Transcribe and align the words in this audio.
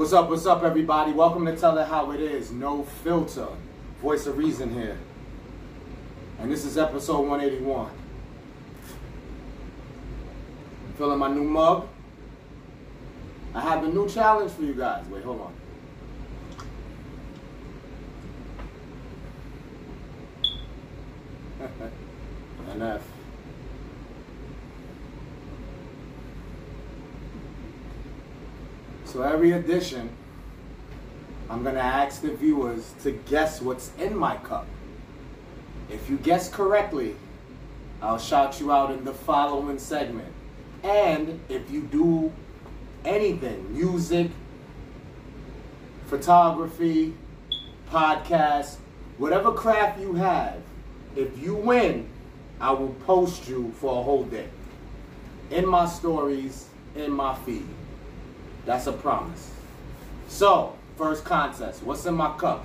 What's 0.00 0.14
up, 0.14 0.30
what's 0.30 0.46
up, 0.46 0.62
everybody? 0.62 1.12
Welcome 1.12 1.44
to 1.44 1.54
Tell 1.54 1.76
It 1.76 1.86
How 1.86 2.10
It 2.12 2.20
Is. 2.20 2.50
No 2.50 2.84
filter. 2.84 3.48
Voice 4.00 4.24
of 4.24 4.38
Reason 4.38 4.72
here. 4.72 4.96
And 6.38 6.50
this 6.50 6.64
is 6.64 6.78
episode 6.78 7.28
181. 7.28 7.90
Filling 10.96 11.18
my 11.18 11.28
new 11.28 11.44
mug? 11.44 11.86
I 13.54 13.60
have 13.60 13.84
a 13.84 13.88
new 13.88 14.08
challenge 14.08 14.52
for 14.52 14.62
you 14.62 14.72
guys. 14.72 15.04
Wait, 15.08 15.22
hold 15.22 15.52
on. 21.58 21.68
NF. 22.78 23.02
So 29.10 29.22
every 29.22 29.50
edition, 29.50 30.08
I'm 31.48 31.64
gonna 31.64 31.80
ask 31.80 32.22
the 32.22 32.32
viewers 32.32 32.94
to 33.02 33.10
guess 33.10 33.60
what's 33.60 33.90
in 33.98 34.16
my 34.16 34.36
cup. 34.36 34.68
If 35.88 36.08
you 36.08 36.16
guess 36.16 36.48
correctly, 36.48 37.16
I'll 38.00 38.20
shout 38.20 38.60
you 38.60 38.70
out 38.70 38.92
in 38.92 39.04
the 39.04 39.12
following 39.12 39.80
segment. 39.80 40.32
And 40.84 41.40
if 41.48 41.68
you 41.72 41.80
do 41.80 42.32
anything, 43.04 43.76
music, 43.76 44.30
photography, 46.06 47.12
podcast, 47.90 48.76
whatever 49.18 49.50
craft 49.50 50.00
you 50.00 50.14
have, 50.14 50.62
if 51.16 51.36
you 51.36 51.56
win, 51.56 52.08
I 52.60 52.70
will 52.70 52.94
post 53.06 53.48
you 53.48 53.72
for 53.80 53.98
a 53.98 54.04
whole 54.04 54.22
day. 54.22 54.46
In 55.50 55.66
my 55.66 55.86
stories, 55.86 56.68
in 56.94 57.10
my 57.10 57.34
feed. 57.34 57.66
That's 58.66 58.86
a 58.86 58.92
promise. 58.92 59.50
So, 60.28 60.76
first 60.96 61.24
contest. 61.24 61.82
What's 61.82 62.06
in 62.06 62.14
my 62.14 62.36
cup? 62.36 62.64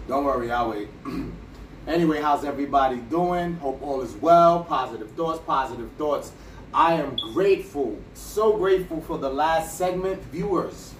Don't 0.07 0.23
worry, 0.23 0.49
I'll 0.51 0.69
wait. 0.69 0.87
anyway, 1.87 2.21
how's 2.21 2.45
everybody 2.45 2.97
doing? 2.97 3.55
Hope 3.55 3.81
all 3.81 4.01
is 4.01 4.13
well. 4.13 4.63
Positive 4.63 5.11
thoughts, 5.11 5.39
positive 5.45 5.91
thoughts. 5.97 6.31
I 6.73 6.93
am 6.93 7.15
grateful, 7.33 7.97
so 8.13 8.55
grateful 8.57 9.01
for 9.01 9.17
the 9.17 9.29
last 9.29 9.77
segment 9.77 10.21
viewers. 10.25 10.93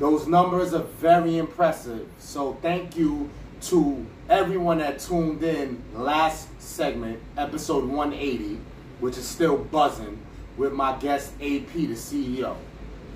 Those 0.00 0.26
numbers 0.26 0.72
are 0.72 0.82
very 0.82 1.36
impressive. 1.36 2.08
So 2.18 2.54
thank 2.62 2.96
you 2.96 3.30
to 3.62 4.06
everyone 4.30 4.78
that 4.78 5.00
tuned 5.00 5.42
in 5.42 5.82
last 5.92 6.48
segment, 6.62 7.18
episode 7.36 7.84
180, 7.84 8.58
which 9.00 9.18
is 9.18 9.26
still 9.26 9.58
buzzing 9.58 10.18
with 10.56 10.72
my 10.72 10.96
guest 10.98 11.32
AP, 11.40 11.72
the 11.72 11.94
CEO. 11.94 12.56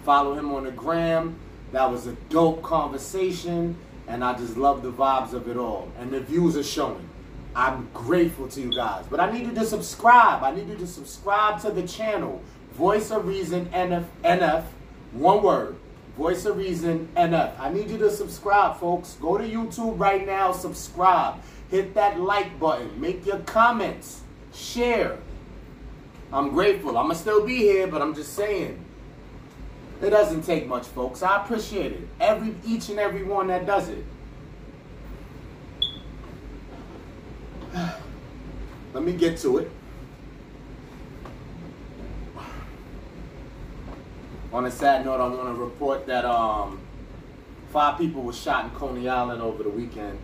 Follow 0.05 0.35
him 0.35 0.53
on 0.53 0.65
the 0.65 0.73
gram. 0.73 1.37
That 1.71 1.89
was 1.89 2.09
a 2.09 2.13
dope 2.31 2.63
conversation, 2.63 3.77
and 4.09 4.25
I 4.25 4.37
just 4.37 4.57
love 4.57 4.83
the 4.83 4.91
vibes 4.91 5.35
of 5.35 5.49
it 5.49 5.57
all. 5.57 5.89
And 6.01 6.11
the 6.11 6.21
views 6.21 6.57
are 6.57 6.65
showing. 6.65 7.09
I'm 7.55 7.89
grateful 7.95 8.49
to 8.49 8.61
you 8.61 8.75
guys. 8.75 9.05
But 9.09 9.21
I 9.21 9.31
need 9.31 9.47
you 9.47 9.55
to 9.55 9.65
subscribe. 9.65 10.43
I 10.43 10.53
need 10.53 10.69
you 10.69 10.77
to 10.77 10.87
subscribe 10.87 11.61
to 11.63 11.71
the 11.71 11.87
channel. 11.87 12.43
Voice 12.73 13.13
of 13.13 13.29
Reason 13.29 13.67
NF, 13.67 14.05
NF 14.25 14.65
one 15.13 15.45
word. 15.45 15.77
Voice 16.17 16.45
of 16.45 16.57
Reason 16.57 17.09
NF. 17.17 17.59
I 17.59 17.71
need 17.71 17.91
you 17.91 17.99
to 17.99 18.11
subscribe, 18.11 18.79
folks. 18.79 19.15
Go 19.21 19.37
to 19.37 19.45
YouTube 19.45 19.99
right 19.99 20.25
now, 20.25 20.53
subscribe. 20.53 21.41
Hit 21.71 21.95
that 21.95 22.21
like 22.21 22.59
button. 22.61 23.01
Make 23.01 23.27
your 23.27 23.41
comments. 23.41 24.21
Share. 24.53 25.19
I'm 26.33 26.51
grateful. 26.51 26.97
I'm 26.97 27.07
going 27.07 27.17
to 27.17 27.21
still 27.21 27.45
be 27.45 27.57
here, 27.57 27.89
but 27.89 28.01
I'm 28.01 28.15
just 28.15 28.35
saying. 28.35 28.85
It 30.03 30.11
doesn't 30.11 30.43
take 30.43 30.67
much, 30.67 30.87
folks. 30.87 31.23
I 31.23 31.43
appreciate 31.43 31.93
it. 31.93 32.09
Every 32.21 32.55
each 32.65 32.91
and 32.91 32.99
every 32.99 33.25
one 33.25 33.49
that 33.49 33.67
does 33.67 33.89
it. 33.89 34.05
Let 38.93 39.03
me 39.03 39.13
get 39.13 39.39
to 39.39 39.59
it. 39.59 39.71
On 44.55 44.65
a 44.67 44.71
sad 44.71 45.05
note, 45.05 45.21
I 45.21 45.27
want 45.27 45.57
to 45.57 45.61
report 45.61 46.07
that 46.07 46.25
um, 46.25 46.79
five 47.73 47.99
people 47.99 48.23
were 48.23 48.33
shot 48.33 48.67
in 48.67 48.71
Coney 48.71 49.09
Island 49.09 49.43
over 49.43 49.65
the 49.65 49.69
weekend. 49.69 50.17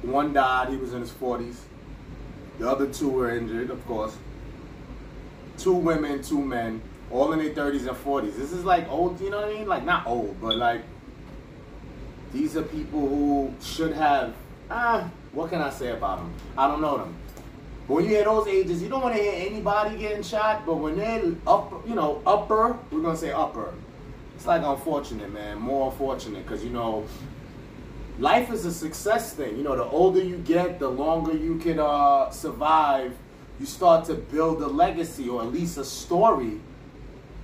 One 0.00 0.32
died, 0.32 0.70
he 0.70 0.78
was 0.78 0.94
in 0.94 1.02
his 1.02 1.10
40s. 1.10 1.56
The 2.58 2.70
other 2.70 2.86
two 2.86 3.10
were 3.10 3.36
injured, 3.36 3.68
of 3.68 3.86
course. 3.86 4.16
Two 5.58 5.74
women, 5.74 6.22
two 6.22 6.42
men, 6.42 6.80
all 7.10 7.34
in 7.34 7.38
their 7.38 7.52
30s 7.52 7.86
and 7.86 7.90
40s. 7.90 8.34
This 8.34 8.50
is 8.50 8.64
like 8.64 8.88
old, 8.88 9.20
you 9.20 9.28
know 9.28 9.42
what 9.42 9.50
I 9.50 9.52
mean? 9.52 9.68
Like, 9.68 9.84
not 9.84 10.06
old, 10.06 10.40
but 10.40 10.56
like, 10.56 10.80
these 12.32 12.56
are 12.56 12.62
people 12.62 13.06
who 13.06 13.52
should 13.60 13.92
have, 13.92 14.32
ah, 14.70 15.10
what 15.32 15.50
can 15.50 15.60
I 15.60 15.68
say 15.68 15.90
about 15.90 16.20
them? 16.20 16.32
I 16.56 16.66
don't 16.66 16.80
know 16.80 16.96
them. 16.96 17.14
When 17.86 18.04
you 18.04 18.10
hear 18.10 18.24
those 18.24 18.48
ages, 18.48 18.82
you 18.82 18.88
don't 18.88 19.02
want 19.02 19.14
to 19.14 19.22
hear 19.22 19.32
anybody 19.46 19.96
getting 19.96 20.22
shot. 20.22 20.66
But 20.66 20.76
when 20.76 20.96
they're 20.96 21.22
up, 21.46 21.86
you 21.86 21.94
know, 21.94 22.20
upper, 22.26 22.76
we're 22.90 23.00
gonna 23.00 23.16
say 23.16 23.30
upper. 23.30 23.72
It's 24.34 24.46
like 24.46 24.62
unfortunate, 24.64 25.32
man. 25.32 25.58
More 25.58 25.90
unfortunate, 25.90 26.44
because 26.44 26.64
you 26.64 26.70
know, 26.70 27.06
life 28.18 28.50
is 28.50 28.64
a 28.64 28.72
success 28.72 29.34
thing. 29.34 29.56
You 29.56 29.62
know, 29.62 29.76
the 29.76 29.84
older 29.84 30.22
you 30.22 30.38
get, 30.38 30.80
the 30.80 30.88
longer 30.88 31.36
you 31.36 31.58
can 31.58 31.78
uh, 31.78 32.30
survive. 32.30 33.16
You 33.60 33.66
start 33.66 34.04
to 34.06 34.14
build 34.14 34.60
a 34.62 34.66
legacy, 34.66 35.28
or 35.28 35.40
at 35.42 35.52
least 35.52 35.78
a 35.78 35.84
story, 35.84 36.60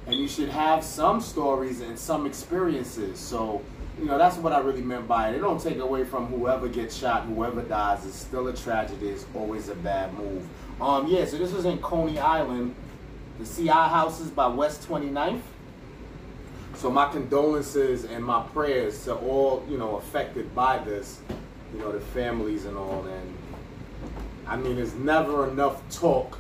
and 0.07 0.17
you 0.17 0.29
should 0.29 0.51
have 0.51 0.83
some 0.85 1.21
stories 1.21 1.81
and 1.81 1.99
some 1.99 2.27
experiences. 2.27 3.19
So 3.19 3.63
you 3.99 4.07
know, 4.07 4.19
that's 4.19 4.37
what 4.37 4.53
I 4.53 4.59
really 4.59 4.83
meant 4.83 5.07
by 5.07 5.29
it. 5.29 5.37
It 5.37 5.41
don't 5.41 5.61
take 5.61 5.79
away 5.79 6.05
from 6.05 6.27
whoever 6.27 6.69
gets 6.69 6.97
shot, 6.97 7.25
whoever 7.25 7.63
dies. 7.63 8.07
It's 8.07 8.17
still 8.17 8.49
a 8.49 8.57
tragedy. 8.57 9.09
It's 9.09 9.27
always 9.35 9.69
a 9.69 9.75
bad 9.75 10.15
move. 10.15 10.49
Um, 10.81 11.07
yeah, 11.07 11.25
so 11.25 11.37
this 11.37 11.53
was 11.53 11.65
in 11.65 11.79
Coney 11.79 12.19
Island, 12.19 12.75
the 13.39 13.47
CI 13.47 13.69
houses 13.69 14.31
by 14.31 14.47
West 14.47 14.89
29th. 14.89 15.41
So 16.75 16.91
my 16.91 17.11
condolences 17.13 18.05
and 18.05 18.25
my 18.25 18.43
prayers 18.49 19.05
to 19.05 19.15
all, 19.15 19.65
you 19.69 19.77
know, 19.77 19.97
affected 19.97 20.55
by 20.55 20.79
this, 20.79 21.21
you 21.73 21.81
know, 21.81 21.93
the 21.93 22.01
families 22.01 22.65
and 22.65 22.77
all. 22.77 23.05
And 23.05 23.37
I 24.47 24.57
mean, 24.57 24.77
there's 24.77 24.95
never 24.95 25.49
enough 25.49 25.83
talk, 25.91 26.39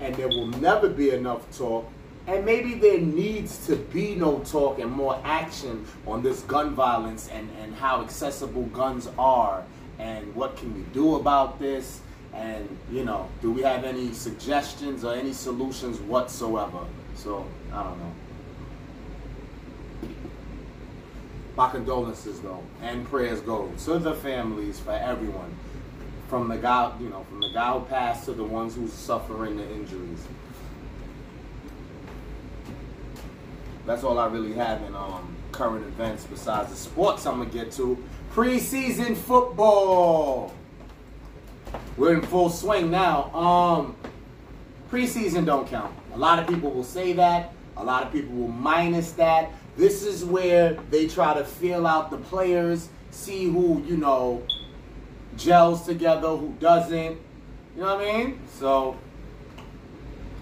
and 0.00 0.14
there 0.14 0.28
will 0.28 0.46
never 0.46 0.88
be 0.88 1.10
enough 1.10 1.50
talk 1.56 1.90
and 2.26 2.44
maybe 2.44 2.74
there 2.74 3.00
needs 3.00 3.66
to 3.66 3.76
be 3.76 4.14
no 4.14 4.40
talk 4.40 4.78
and 4.78 4.90
more 4.90 5.20
action 5.24 5.86
on 6.06 6.22
this 6.22 6.40
gun 6.42 6.74
violence 6.74 7.28
and, 7.32 7.48
and 7.60 7.74
how 7.74 8.02
accessible 8.02 8.64
guns 8.64 9.08
are 9.18 9.64
and 9.98 10.34
what 10.34 10.56
can 10.56 10.74
we 10.74 10.82
do 10.92 11.16
about 11.16 11.58
this? 11.58 12.00
And 12.32 12.78
you 12.92 13.04
know 13.04 13.28
do 13.42 13.50
we 13.50 13.62
have 13.62 13.84
any 13.84 14.12
suggestions 14.12 15.04
or 15.04 15.14
any 15.14 15.32
solutions 15.32 15.98
whatsoever? 16.00 16.84
So 17.16 17.46
i 17.72 17.82
don't 17.82 17.98
know. 17.98 18.12
My 21.56 21.70
condolences 21.70 22.40
though 22.40 22.62
and 22.82 23.04
prayers 23.06 23.40
go 23.40 23.70
to 23.84 23.98
the 23.98 24.14
families 24.14 24.78
for 24.78 24.92
everyone 24.92 25.54
from 26.28 26.48
the 26.48 26.56
guy 26.56 26.92
you 27.00 27.08
know 27.08 27.24
from 27.24 27.40
the 27.40 27.50
guy 27.52 27.72
who 27.72 27.84
passed 27.86 28.26
to 28.26 28.32
the 28.32 28.44
ones 28.44 28.76
who's 28.76 28.92
suffering 28.92 29.56
the 29.56 29.68
injuries 29.72 30.24
That's 33.90 34.04
all 34.04 34.20
I 34.20 34.26
really 34.26 34.52
have 34.52 34.80
in 34.82 34.94
um, 34.94 35.34
current 35.50 35.84
events 35.84 36.22
besides 36.22 36.70
the 36.70 36.76
sports 36.76 37.26
I'm 37.26 37.38
gonna 37.38 37.50
get 37.50 37.72
to. 37.72 37.98
Preseason 38.32 39.16
football. 39.16 40.54
We're 41.96 42.14
in 42.14 42.22
full 42.22 42.50
swing 42.50 42.92
now. 42.92 43.34
Um, 43.34 43.96
preseason 44.92 45.44
don't 45.44 45.66
count. 45.66 45.92
A 46.14 46.16
lot 46.16 46.38
of 46.38 46.46
people 46.46 46.70
will 46.70 46.84
say 46.84 47.14
that. 47.14 47.52
A 47.78 47.82
lot 47.82 48.04
of 48.04 48.12
people 48.12 48.32
will 48.32 48.46
minus 48.46 49.10
that. 49.14 49.50
This 49.76 50.04
is 50.04 50.24
where 50.24 50.74
they 50.92 51.08
try 51.08 51.34
to 51.34 51.44
feel 51.44 51.84
out 51.84 52.12
the 52.12 52.18
players, 52.18 52.90
see 53.10 53.46
who, 53.46 53.82
you 53.84 53.96
know, 53.96 54.40
gels 55.36 55.84
together, 55.84 56.28
who 56.28 56.54
doesn't. 56.60 57.18
You 57.74 57.82
know 57.82 57.96
what 57.96 58.06
I 58.06 58.18
mean? 58.18 58.40
So 58.56 58.96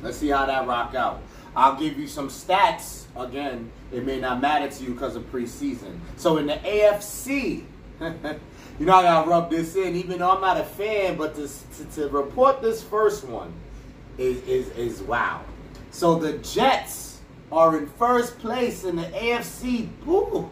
let's 0.02 0.18
see 0.18 0.28
how 0.28 0.44
that 0.44 0.66
rock 0.66 0.94
out. 0.94 1.22
I'll 1.58 1.74
give 1.74 1.98
you 1.98 2.06
some 2.06 2.28
stats. 2.28 3.06
Again, 3.16 3.72
it 3.92 4.06
may 4.06 4.20
not 4.20 4.40
matter 4.40 4.70
to 4.70 4.84
you 4.84 4.92
because 4.92 5.16
of 5.16 5.24
preseason. 5.32 5.98
So 6.16 6.36
in 6.36 6.46
the 6.46 6.52
AFC, 6.54 7.64
you 8.00 8.86
know 8.86 8.94
I 8.94 9.02
gotta 9.02 9.28
rub 9.28 9.50
this 9.50 9.74
in, 9.74 9.96
even 9.96 10.20
though 10.20 10.30
I'm 10.30 10.40
not 10.40 10.56
a 10.56 10.62
fan, 10.62 11.16
but 11.16 11.34
to, 11.34 11.48
to, 11.48 11.84
to 11.96 12.08
report 12.10 12.62
this 12.62 12.80
first 12.80 13.24
one 13.24 13.52
is, 14.18 14.40
is, 14.42 14.68
is 14.76 15.02
wow. 15.02 15.42
So 15.90 16.14
the 16.14 16.38
Jets 16.38 17.18
are 17.50 17.76
in 17.76 17.88
first 17.88 18.38
place 18.38 18.84
in 18.84 18.94
the 18.94 19.02
AFC. 19.02 19.88
Ooh, 20.06 20.48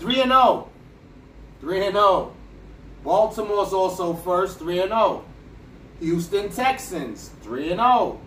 3 0.00 0.22
and 0.22 0.32
0. 0.32 0.68
3 1.60 1.86
and 1.86 1.94
0. 1.94 2.34
Baltimore's 3.04 3.72
also 3.72 4.14
first, 4.14 4.58
3 4.58 4.80
and 4.80 4.90
0. 4.90 5.24
Houston 6.00 6.48
Texans, 6.48 7.30
3 7.42 7.70
and 7.70 7.80
0. 7.80 8.20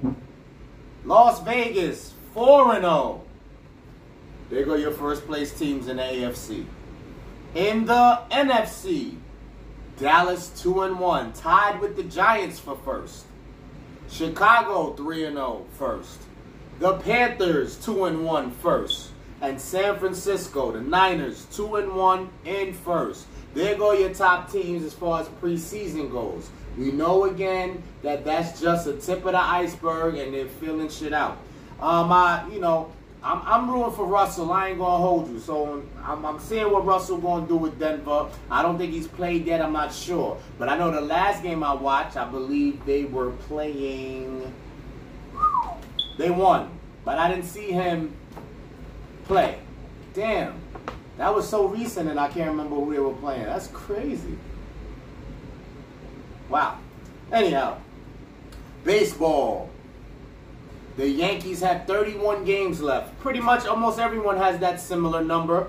Las 1.06 1.44
Vegas, 1.44 2.13
4 2.34 2.82
0. 2.82 3.22
There 4.50 4.66
go 4.66 4.74
your 4.74 4.92
first 4.92 5.28
place 5.28 5.58
teams 5.58 5.88
in 5.88 5.98
the 5.98 6.04
AFC. 6.04 6.66
In 7.54 7.86
the 7.86 8.22
NFC, 8.32 9.18
Dallas 10.00 10.50
2 10.62 10.82
and 10.82 11.00
1, 11.00 11.34
tied 11.34 11.80
with 11.80 11.96
the 11.96 12.04
Giants 12.04 12.60
for 12.60 12.76
first. 12.76 13.26
Chicago 14.10 14.94
3 14.94 15.26
and 15.26 15.36
0 15.36 15.66
first. 15.78 16.22
The 16.80 16.98
Panthers 16.98 17.78
2 17.86 18.06
and 18.06 18.26
1 18.26 18.52
first. 18.52 19.12
And 19.42 19.62
San 19.62 20.00
Francisco, 20.00 20.72
the 20.72 20.82
Niners 20.82 21.46
2 21.54 21.76
and 21.76 21.96
1 21.96 22.30
in 22.46 22.74
first. 22.74 23.28
There 23.54 23.76
go 23.76 23.92
your 23.92 24.12
top 24.12 24.52
teams 24.52 24.84
as 24.84 24.94
far 24.94 25.22
as 25.22 25.28
preseason 25.28 26.12
goes. 26.12 26.50
We 26.78 26.92
know 26.92 27.26
again 27.26 27.84
that 28.02 28.26
that's 28.26 28.60
just 28.60 28.88
a 28.88 28.94
tip 28.94 29.20
of 29.26 29.34
the 29.34 29.40
iceberg 29.40 30.16
and 30.16 30.34
they're 30.34 30.48
filling 30.48 30.90
shit 30.90 31.14
out. 31.14 31.38
Um, 31.80 32.12
I, 32.12 32.48
you 32.52 32.60
know, 32.60 32.92
I'm, 33.24 33.42
I'm 33.46 33.70
rooting 33.70 33.94
for 33.94 34.06
Russell. 34.06 34.52
I 34.52 34.70
ain't 34.70 34.80
gonna 34.80 34.98
hold 34.98 35.30
you. 35.30 35.40
So 35.40 35.84
I'm, 36.04 36.26
I'm 36.26 36.40
seeing 36.40 36.70
what 36.72 36.86
Russell 36.86 37.18
gonna 37.18 37.48
do 37.48 37.56
with 37.56 37.80
Denver. 37.80 38.30
I 38.52 38.62
don't 38.62 38.78
think 38.78 38.92
he's 38.92 39.08
played 39.08 39.46
yet. 39.46 39.62
I'm 39.62 39.74
not 39.74 39.94
sure, 39.94 40.38
but 40.60 40.68
I 40.70 40.78
know 40.78 40.92
the 40.92 41.02
last 41.02 41.42
game 41.42 41.64
I 41.64 41.74
watched, 41.74 42.18
I 42.18 42.26
believe 42.26 42.86
they 42.86 43.06
were 43.06 43.32
playing. 43.32 44.54
They 46.18 46.30
won, 46.30 46.70
but 47.06 47.18
I 47.18 47.30
didn't 47.30 47.46
see 47.46 47.72
him 47.72 48.14
play. 49.26 49.58
Damn, 50.14 50.60
that 51.18 51.34
was 51.34 51.48
so 51.48 51.68
recent, 51.68 52.10
and 52.10 52.20
I 52.20 52.28
can't 52.28 52.50
remember 52.50 52.76
who 52.76 52.94
they 52.94 53.00
were 53.00 53.14
playing. 53.14 53.46
That's 53.46 53.68
crazy. 53.68 54.38
Wow. 56.50 56.78
Anyhow, 57.32 57.78
baseball. 58.84 59.70
The 60.96 61.08
Yankees 61.08 61.62
have 61.62 61.88
31 61.88 62.46
games 62.46 62.82
left. 62.82 63.20
Pretty 63.20 63.40
much 63.40 63.66
almost 63.66 63.98
everyone 64.00 64.38
has 64.38 64.60
that 64.60 64.80
similar 64.80 65.24
number. 65.24 65.68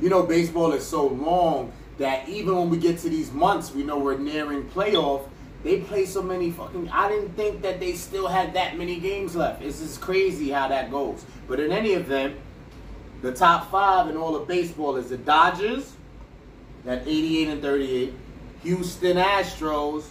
You 0.00 0.08
know, 0.08 0.22
baseball 0.22 0.72
is 0.72 0.86
so 0.86 1.06
long 1.06 1.72
that 1.98 2.26
even 2.26 2.56
when 2.56 2.70
we 2.70 2.78
get 2.78 2.98
to 3.00 3.10
these 3.10 3.30
months, 3.32 3.74
we 3.74 3.82
know 3.82 3.98
we're 3.98 4.16
nearing 4.16 4.64
playoff. 4.70 5.28
They 5.62 5.80
play 5.80 6.06
so 6.06 6.22
many 6.22 6.50
fucking. 6.50 6.88
I 6.88 7.10
didn't 7.10 7.36
think 7.36 7.60
that 7.60 7.80
they 7.80 7.92
still 7.92 8.26
had 8.26 8.54
that 8.54 8.78
many 8.78 8.98
games 8.98 9.36
left. 9.36 9.60
It's 9.62 9.80
just 9.80 10.00
crazy 10.00 10.50
how 10.50 10.68
that 10.68 10.90
goes. 10.90 11.22
But 11.46 11.60
in 11.60 11.70
any 11.70 11.90
event, 11.90 12.36
the 13.20 13.32
top 13.32 13.70
five 13.70 14.08
in 14.08 14.16
all 14.16 14.34
of 14.34 14.48
baseball 14.48 14.96
is 14.96 15.10
the 15.10 15.18
Dodgers 15.18 15.92
at 16.86 17.06
88 17.06 17.48
and 17.48 17.60
38, 17.60 18.14
Houston 18.62 19.18
Astros 19.18 20.04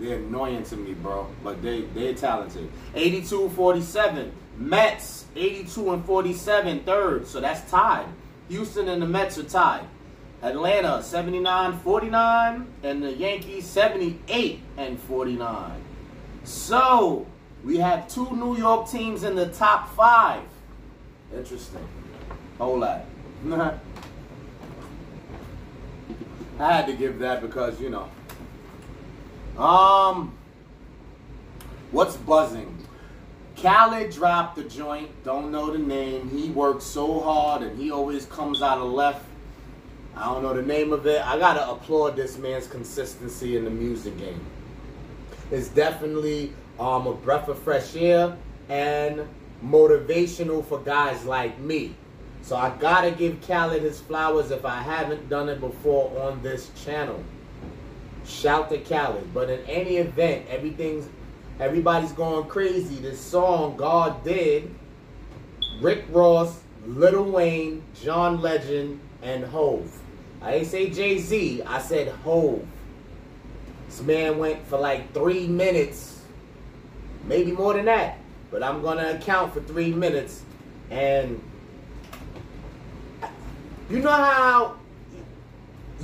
they're 0.00 0.18
annoying 0.18 0.64
to 0.64 0.76
me, 0.76 0.94
bro. 0.94 1.26
But 1.42 1.62
they 1.62 1.82
they're 1.82 2.14
talented. 2.14 2.70
82 2.94 3.50
47. 3.50 4.32
Mets 4.56 5.26
82 5.34 5.92
and 5.92 6.04
47 6.04 6.80
third. 6.84 7.26
So 7.26 7.40
that's 7.40 7.68
tied. 7.70 8.06
Houston 8.48 8.88
and 8.88 9.02
the 9.02 9.06
Mets 9.06 9.38
are 9.38 9.44
tied. 9.44 9.86
Atlanta 10.42 11.02
79 11.02 11.78
49 11.78 12.66
and 12.82 13.02
the 13.02 13.12
Yankees 13.14 13.66
78 13.66 14.60
and 14.76 15.00
49. 15.00 15.82
So 16.44 17.26
we 17.64 17.78
have 17.78 18.06
two 18.08 18.30
New 18.36 18.56
York 18.56 18.90
teams 18.90 19.24
in 19.24 19.34
the 19.34 19.46
top 19.46 19.94
five. 19.94 20.42
Interesting. 21.34 21.88
Whole 22.58 22.78
lot. 22.78 23.06
I 26.60 26.72
had 26.72 26.86
to 26.86 26.92
give 26.92 27.18
that 27.18 27.40
because, 27.40 27.80
you 27.80 27.90
know, 27.90 28.08
um, 29.58 30.36
what's 31.90 32.16
buzzing? 32.16 32.86
Khaled 33.56 34.10
dropped 34.10 34.56
the 34.56 34.64
joint. 34.64 35.10
Don't 35.24 35.50
know 35.50 35.70
the 35.70 35.78
name. 35.78 36.28
He 36.28 36.50
works 36.50 36.84
so 36.84 37.20
hard 37.20 37.62
and 37.62 37.78
he 37.78 37.90
always 37.90 38.26
comes 38.26 38.62
out 38.62 38.78
of 38.78 38.90
left. 38.90 39.24
I 40.16 40.26
don't 40.26 40.42
know 40.42 40.54
the 40.54 40.62
name 40.62 40.92
of 40.92 41.06
it. 41.06 41.24
I 41.24 41.38
gotta 41.38 41.68
applaud 41.68 42.16
this 42.16 42.36
man's 42.38 42.66
consistency 42.66 43.56
in 43.56 43.64
the 43.64 43.70
music 43.70 44.16
game. 44.18 44.40
It's 45.50 45.68
definitely 45.68 46.52
um, 46.78 47.06
a 47.06 47.14
breath 47.14 47.48
of 47.48 47.58
fresh 47.58 47.96
air 47.96 48.36
and 48.68 49.26
motivational 49.64 50.64
for 50.64 50.78
guys 50.80 51.24
like 51.24 51.58
me. 51.58 51.94
So 52.42 52.56
I 52.56 52.70
gotta 52.78 53.10
give 53.10 53.40
Khaled 53.40 53.82
his 53.82 54.00
flowers 54.00 54.50
if 54.50 54.64
I 54.64 54.82
haven't 54.82 55.28
done 55.28 55.48
it 55.48 55.60
before 55.60 56.20
on 56.20 56.42
this 56.42 56.70
channel. 56.84 57.22
Shout 58.26 58.70
to 58.70 58.78
Khaled. 58.78 59.32
But 59.34 59.50
in 59.50 59.60
any 59.66 59.96
event, 59.96 60.46
everything's 60.48 61.08
everybody's 61.60 62.12
going 62.12 62.48
crazy. 62.48 62.96
This 62.96 63.20
song 63.20 63.76
God 63.76 64.24
did, 64.24 64.74
Rick 65.80 66.04
Ross, 66.10 66.60
Lil 66.86 67.24
Wayne, 67.24 67.82
John 68.00 68.40
Legend, 68.40 69.00
and 69.22 69.44
Hove. 69.44 70.00
I 70.42 70.52
didn't 70.52 70.68
say 70.68 70.90
Jay 70.90 71.18
Z. 71.18 71.62
I 71.62 71.80
said 71.80 72.08
Hove. 72.08 72.66
This 73.86 74.02
man 74.02 74.38
went 74.38 74.66
for 74.66 74.78
like 74.78 75.12
three 75.12 75.46
minutes, 75.46 76.20
maybe 77.24 77.52
more 77.52 77.74
than 77.74 77.84
that. 77.86 78.18
But 78.50 78.62
I'm 78.62 78.82
gonna 78.82 79.10
account 79.10 79.52
for 79.54 79.60
three 79.60 79.92
minutes, 79.92 80.42
and 80.90 81.42
you 83.90 84.00
know 84.00 84.10
how 84.10 84.76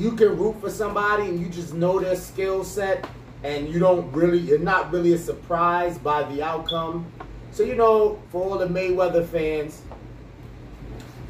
you 0.01 0.13
can 0.13 0.39
root 0.39 0.59
for 0.63 0.71
somebody 0.71 1.25
and 1.25 1.39
you 1.39 1.47
just 1.51 1.75
know 1.75 2.01
their 2.01 2.17
skill 2.17 2.65
set 2.65 3.07
and 3.45 3.69
you 3.69 3.79
don't 3.79 4.11
really 4.13 4.39
you're 4.39 4.59
not 4.59 4.91
really 4.91 5.17
surprised 5.19 6.03
by 6.03 6.23
the 6.33 6.43
outcome. 6.43 7.05
So 7.53 7.63
you 7.63 7.75
know, 7.75 8.19
for 8.31 8.43
all 8.43 8.59
the 8.59 8.67
Mayweather 8.67 9.27
fans, 9.27 9.83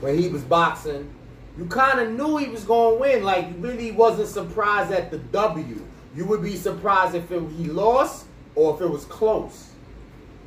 when 0.00 0.16
he 0.16 0.28
was 0.28 0.42
boxing, 0.42 1.10
you 1.58 1.66
kind 1.66 1.98
of 1.98 2.10
knew 2.12 2.36
he 2.36 2.46
was 2.46 2.62
going 2.62 2.94
to 2.94 3.00
win. 3.00 3.24
Like 3.24 3.48
you 3.48 3.54
really 3.54 3.90
wasn't 3.90 4.28
surprised 4.28 4.92
at 4.92 5.10
the 5.10 5.18
W. 5.18 5.84
You 6.14 6.24
would 6.26 6.42
be 6.42 6.54
surprised 6.54 7.16
if 7.16 7.30
it, 7.32 7.42
he 7.56 7.64
lost 7.64 8.26
or 8.54 8.74
if 8.76 8.80
it 8.80 8.88
was 8.88 9.04
close. 9.04 9.69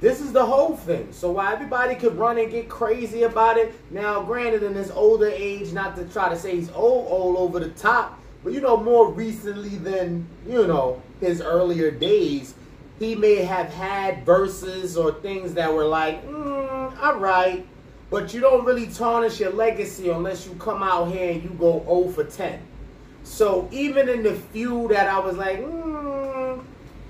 This 0.04 0.20
is 0.20 0.34
the 0.34 0.46
whole 0.46 0.76
thing. 0.76 1.14
So 1.14 1.32
while 1.32 1.54
everybody 1.54 1.96
could 1.96 2.18
run 2.18 2.38
and 2.38 2.52
get 2.52 2.68
crazy 2.68 3.24
about 3.24 3.58
it, 3.58 3.74
now 3.90 4.22
granted 4.22 4.62
in 4.62 4.74
his 4.74 4.92
older 4.92 5.30
age, 5.30 5.72
not 5.72 5.96
to 5.96 6.04
try 6.04 6.28
to 6.28 6.38
say 6.38 6.58
he's 6.58 6.70
old, 6.72 7.08
old 7.10 7.38
over 7.38 7.58
the 7.58 7.70
top, 7.70 8.20
but 8.44 8.52
you 8.52 8.60
know, 8.60 8.76
more 8.76 9.10
recently 9.10 9.78
than, 9.78 10.28
you 10.46 10.68
know, 10.68 11.02
his 11.22 11.40
earlier 11.40 11.90
days, 11.90 12.54
he 13.00 13.16
may 13.16 13.36
have 13.36 13.70
had 13.74 14.26
verses 14.26 14.98
or 14.98 15.14
things 15.14 15.54
that 15.54 15.74
were 15.74 15.86
like, 15.86 16.28
mm, 16.28 17.02
all 17.02 17.16
right, 17.16 17.66
but 18.10 18.34
you 18.34 18.42
don't 18.42 18.66
really 18.66 18.88
tarnish 18.88 19.40
your 19.40 19.54
legacy 19.54 20.10
unless 20.10 20.46
you 20.46 20.54
come 20.56 20.84
out 20.84 21.14
here 21.14 21.32
and 21.32 21.42
you 21.42 21.50
go 21.52 21.82
0 21.86 22.10
for 22.10 22.26
10. 22.26 22.60
So 23.24 23.70
even 23.72 24.10
in 24.10 24.22
the 24.22 24.36
few 24.36 24.90
that 24.90 25.08
I 25.08 25.20
was 25.20 25.38
like, 25.38 25.62
mm, 25.62 26.62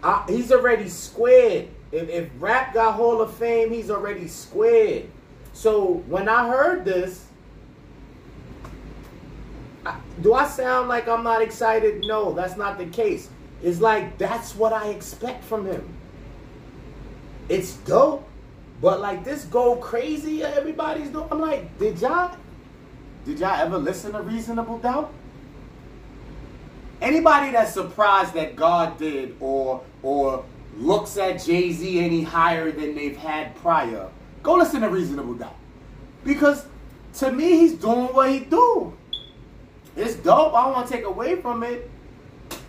I, 0.04 0.26
he's 0.28 0.52
already 0.52 0.90
squared. 0.90 1.70
If, 1.94 2.10
if 2.10 2.30
rap 2.40 2.74
got 2.74 2.96
Hall 2.96 3.22
of 3.22 3.32
Fame, 3.36 3.72
he's 3.72 3.92
already 3.92 4.28
squared. 4.28 5.06
So 5.54 6.04
when 6.08 6.28
I 6.28 6.50
heard 6.50 6.84
this, 6.84 7.28
I, 9.86 10.00
do 10.20 10.34
I 10.34 10.48
sound 10.48 10.90
like 10.90 11.08
I'm 11.08 11.24
not 11.24 11.44
excited? 11.44 12.04
No, 12.08 12.34
that's 12.34 12.58
not 12.58 12.80
the 12.80 12.88
case. 12.88 13.30
It's 13.62 13.80
like 13.80 14.18
that's 14.18 14.56
what 14.56 14.74
I 14.74 14.88
expect 14.88 15.44
from 15.44 15.68
him. 15.68 15.88
It's 17.48 17.74
dope, 17.74 18.28
but 18.82 19.00
like 19.00 19.24
this 19.24 19.46
go 19.46 19.76
crazy, 19.76 20.44
everybody's 20.44 21.10
doing. 21.10 21.28
I'm 21.30 21.40
like, 21.40 21.78
did 21.78 22.00
y'all, 22.02 22.36
did 23.24 23.38
y'all 23.38 23.62
ever 23.62 23.78
listen 23.78 24.14
to 24.14 24.22
Reasonable 24.22 24.80
Doubt? 24.80 25.14
Anybody 27.02 27.52
that's 27.52 27.74
surprised 27.74 28.34
that 28.34 28.56
God 28.56 28.98
did 28.98 29.36
or 29.40 29.84
or 30.02 30.44
looks 30.78 31.18
at 31.18 31.44
Jay 31.44 31.72
Z 31.72 32.00
any 32.00 32.24
higher 32.24 32.72
than 32.72 32.96
they've 32.96 33.18
had 33.18 33.56
prior, 33.58 34.10
go 34.42 34.56
listen 34.56 34.82
to 34.82 34.90
Reasonable 34.90 35.36
Doubt. 35.36 35.56
Because 36.24 36.66
to 37.16 37.32
me, 37.32 37.58
he's 37.58 37.74
doing 37.74 38.08
what 38.14 38.32
he 38.32 38.40
do. 38.40 38.94
It's 39.96 40.16
dope. 40.16 40.54
I 40.54 40.64
don't 40.64 40.74
want 40.74 40.88
to 40.88 40.94
take 40.94 41.06
away 41.06 41.36
from 41.42 41.64
it. 41.64 41.90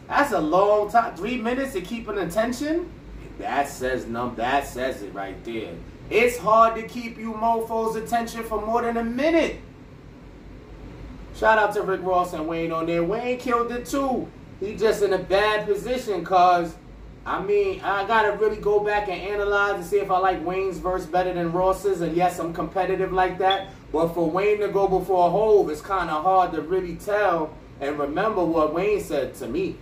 That's 0.09 0.33
a 0.33 0.41
long 0.41 0.91
time. 0.91 1.17
Three 1.17 1.39
minutes 1.39 1.73
to 1.73 1.81
keep 1.81 2.09
an 2.09 2.19
attention. 2.19 2.91
That 3.39 3.69
says 3.69 4.07
num. 4.07 4.35
That 4.37 4.67
says 4.67 5.03
it 5.03 5.15
right 5.15 5.43
there. 5.45 5.75
It's 6.11 6.37
hard 6.37 6.75
to 6.77 6.87
keep 6.87 7.17
you 7.19 7.33
mofo's 7.33 7.97
attention 7.97 8.45
for 8.45 8.65
more 8.65 8.83
than 8.83 8.99
a 8.99 9.05
minute. 9.05 9.57
Shout 11.35 11.59
out 11.59 11.73
to 11.75 11.83
Rick 11.83 12.03
Ross 12.03 12.35
and 12.35 12.47
Wayne 12.47 12.71
on 12.71 12.87
there. 12.87 13.03
Wayne 13.03 13.39
killed 13.39 13.73
it 13.73 13.87
too. 13.87 14.29
He 14.61 14.77
just 14.77 15.03
in 15.03 15.15
a 15.15 15.19
bad 15.19 15.67
position 15.67 16.25
cause 16.25 16.77
I 17.26 17.43
mean, 17.43 17.81
I 17.81 18.07
gotta 18.07 18.37
really 18.37 18.59
go 18.59 18.81
back 18.81 19.09
and 19.09 19.21
analyze 19.21 19.83
to 19.83 19.85
see 19.88 19.97
if 19.97 20.11
I 20.11 20.19
like 20.19 20.45
Wayne's 20.45 20.78
verse 20.78 21.07
better 21.07 21.33
than 21.33 21.52
Ross's. 21.52 22.02
And 22.02 22.14
yes, 22.14 22.38
I'm 22.38 22.52
competitive 22.52 23.12
like 23.12 23.38
that. 23.38 23.69
But 23.93 24.09
for 24.09 24.28
Wayne 24.31 24.61
to 24.61 24.69
go 24.69 24.88
before 24.88 25.31
Hove, 25.31 25.71
it's 25.71 25.81
kind 25.81 26.11
of 26.11 26.23
hard 26.23 26.52
to 26.52 26.61
really 26.61 26.97
tell 26.97 27.54
and 27.81 27.99
remember 27.99 28.45
what 28.45 28.75
Wayne 28.75 29.00
said 29.00 29.35
to 29.37 29.49
me. 29.49 29.76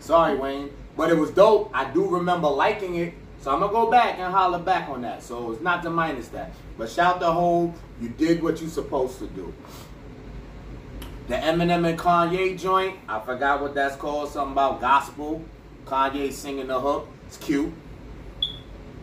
Sorry, 0.00 0.36
Wayne. 0.36 0.70
but 0.96 1.10
it 1.10 1.16
was 1.16 1.30
dope. 1.30 1.70
I 1.74 1.90
do 1.90 2.06
remember 2.06 2.48
liking 2.48 2.96
it. 2.96 3.14
So 3.40 3.52
I'm 3.52 3.60
gonna 3.60 3.72
go 3.72 3.90
back 3.90 4.18
and 4.18 4.32
holler 4.32 4.58
back 4.58 4.88
on 4.88 5.02
that. 5.02 5.22
So 5.22 5.52
it's 5.52 5.62
not 5.62 5.82
to 5.84 5.90
minus 5.90 6.28
that. 6.28 6.52
But 6.76 6.90
shout 6.90 7.20
the 7.20 7.32
whole, 7.32 7.74
you 8.00 8.08
did 8.08 8.42
what 8.42 8.60
you 8.60 8.68
supposed 8.68 9.18
to 9.20 9.26
do. 9.28 9.54
The 11.28 11.34
Eminem 11.34 11.86
and 11.86 11.98
Kanye 11.98 12.58
joint, 12.58 12.96
I 13.06 13.20
forgot 13.20 13.60
what 13.60 13.74
that's 13.74 13.96
called. 13.96 14.30
Something 14.30 14.52
about 14.52 14.80
gospel. 14.80 15.44
Kanye 15.84 16.32
singing 16.32 16.68
the 16.68 16.80
hook. 16.80 17.06
It's 17.26 17.36
cute. 17.36 17.70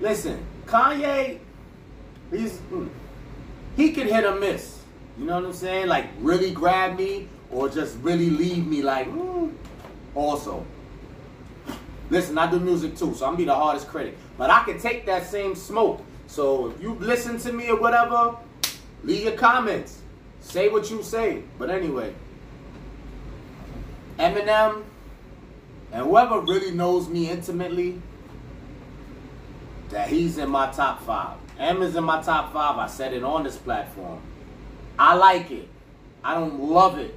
Listen, 0.02 0.44
Kanye, 0.66 1.38
he's 2.32 2.54
mm, 2.72 2.90
he 3.76 3.92
can 3.92 4.08
hit 4.08 4.24
or 4.26 4.40
miss. 4.40 4.80
You 5.20 5.26
know 5.26 5.36
what 5.36 5.46
I'm 5.46 5.54
saying? 5.54 5.88
Like 5.88 6.08
really 6.20 6.50
grab 6.50 6.98
me 6.98 7.28
or 7.52 7.70
just 7.70 7.96
really 8.00 8.32
leave 8.32 8.66
me 8.66 8.82
like 8.82 9.08
mm. 9.08 9.54
also. 10.16 10.66
Listen, 12.10 12.40
I 12.40 12.50
do 12.50 12.60
music 12.60 12.98
too, 12.98 13.14
so 13.14 13.28
I'm 13.28 13.36
be 13.36 13.46
the 13.46 13.54
hardest 13.54 13.88
critic. 13.88 14.18
But 14.36 14.50
I 14.50 14.64
can 14.64 14.80
take 14.80 15.06
that 15.06 15.28
same 15.28 15.54
smoke. 15.54 16.04
So 16.26 16.72
if 16.72 16.82
you 16.82 16.96
listen 16.96 17.38
to 17.40 17.54
me 17.54 17.70
or 17.70 17.80
whatever, 17.80 18.36
leave 19.04 19.26
your 19.26 19.34
comments. 19.34 20.02
Say 20.46 20.70
what 20.70 20.90
you 20.92 21.02
say. 21.02 21.42
But 21.58 21.72
anyway, 21.72 22.14
Eminem 24.20 24.84
and 25.92 26.06
whoever 26.06 26.40
really 26.40 26.72
knows 26.72 27.10
me 27.10 27.30
intimately, 27.30 28.02
that 29.90 30.08
he's 30.08 30.38
in 30.38 30.50
my 30.50 30.72
top 30.72 31.02
five. 31.02 31.38
M 31.60 31.82
is 31.82 31.96
in 31.96 32.04
my 32.04 32.22
top 32.22 32.54
five. 32.54 32.78
I 32.78 32.88
said 32.88 33.14
it 33.14 33.24
on 33.24 33.44
this 33.44 33.58
platform. 33.58 34.22
I 35.00 35.16
like 35.16 35.52
it. 35.52 35.68
I 36.24 36.36
don't 36.36 36.60
love 36.62 37.00
it. 37.00 37.16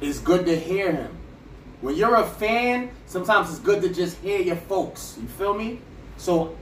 It's 0.00 0.18
good 0.18 0.46
to 0.46 0.58
hear 0.58 0.92
him. 0.92 1.16
When 1.82 1.94
you're 1.94 2.16
a 2.16 2.26
fan, 2.26 2.90
sometimes 3.06 3.50
it's 3.50 3.58
good 3.58 3.82
to 3.82 3.90
just 3.90 4.16
hear 4.18 4.40
your 4.40 4.56
folks. 4.56 5.16
You 5.20 5.28
feel 5.28 5.54
me? 5.54 5.80
So 6.16 6.56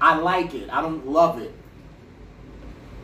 I 0.00 0.16
like 0.16 0.54
it. 0.54 0.68
I 0.70 0.82
don't 0.82 1.06
love 1.06 1.40
it. 1.40 1.54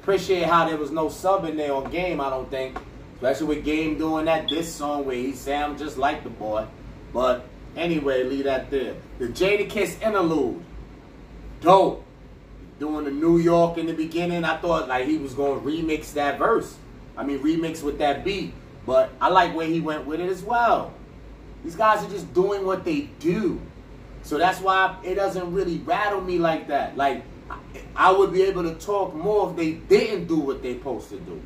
Appreciate 0.09 0.45
how 0.45 0.67
there 0.67 0.79
was 0.79 0.91
no 0.91 1.11
sub 1.11 1.45
in 1.45 1.59
there 1.59 1.75
on 1.75 1.91
game, 1.91 2.19
I 2.19 2.31
don't 2.31 2.51
think. 2.51 2.79
Especially 3.17 3.57
with 3.57 3.63
Game 3.63 3.99
doing 3.99 4.25
that 4.25 4.49
this 4.49 4.75
song 4.75 5.05
where 5.05 5.15
he 5.15 5.35
sound 5.35 5.77
just 5.77 5.99
like 5.99 6.25
the 6.25 6.31
boy. 6.31 6.67
But 7.13 7.45
anyway, 7.77 8.25
leave 8.25 8.45
that 8.45 8.71
there. 8.71 8.95
The 9.19 9.27
Jadakiss 9.27 10.01
interlude. 10.01 10.65
Dope. 11.61 12.07
Doing 12.81 13.05
the 13.05 13.11
New 13.11 13.37
York 13.37 13.77
in 13.77 13.85
the 13.85 13.93
beginning. 13.93 14.45
I 14.45 14.57
thought 14.57 14.89
like 14.89 15.07
he 15.07 15.19
was 15.19 15.35
gonna 15.35 15.61
remix 15.61 16.15
that 16.15 16.39
verse. 16.39 16.75
I 17.15 17.23
mean 17.23 17.41
remix 17.41 17.83
with 17.83 17.99
that 17.99 18.25
beat. 18.25 18.55
But 18.87 19.11
I 19.21 19.29
like 19.29 19.55
where 19.55 19.67
he 19.67 19.83
went 19.83 20.07
with 20.07 20.23
it 20.23 20.31
as 20.31 20.43
well. 20.43 20.95
These 21.65 21.77
guys 21.77 22.03
are 22.03 22.09
just 22.09 22.33
doing 22.33 22.65
what 22.65 22.83
they 22.83 23.11
do. 23.21 23.61
So 24.23 24.39
that's 24.39 24.61
why 24.61 24.97
it 25.05 25.17
doesn't 25.17 25.53
really 25.53 25.77
rattle 25.81 26.23
me 26.23 26.39
like 26.39 26.69
that. 26.69 26.97
Like 26.97 27.25
I 27.97 28.13
would 28.13 28.33
be 28.33 28.43
able 28.43 28.63
to 28.63 28.75
talk 28.75 29.15
more 29.15 29.51
if 29.51 29.57
they 29.57 29.73
didn't 29.73 30.27
do 30.27 30.39
what 30.39 30.63
they 30.63 30.75
supposed 30.75 31.09
to 31.11 31.19
do. 31.21 31.41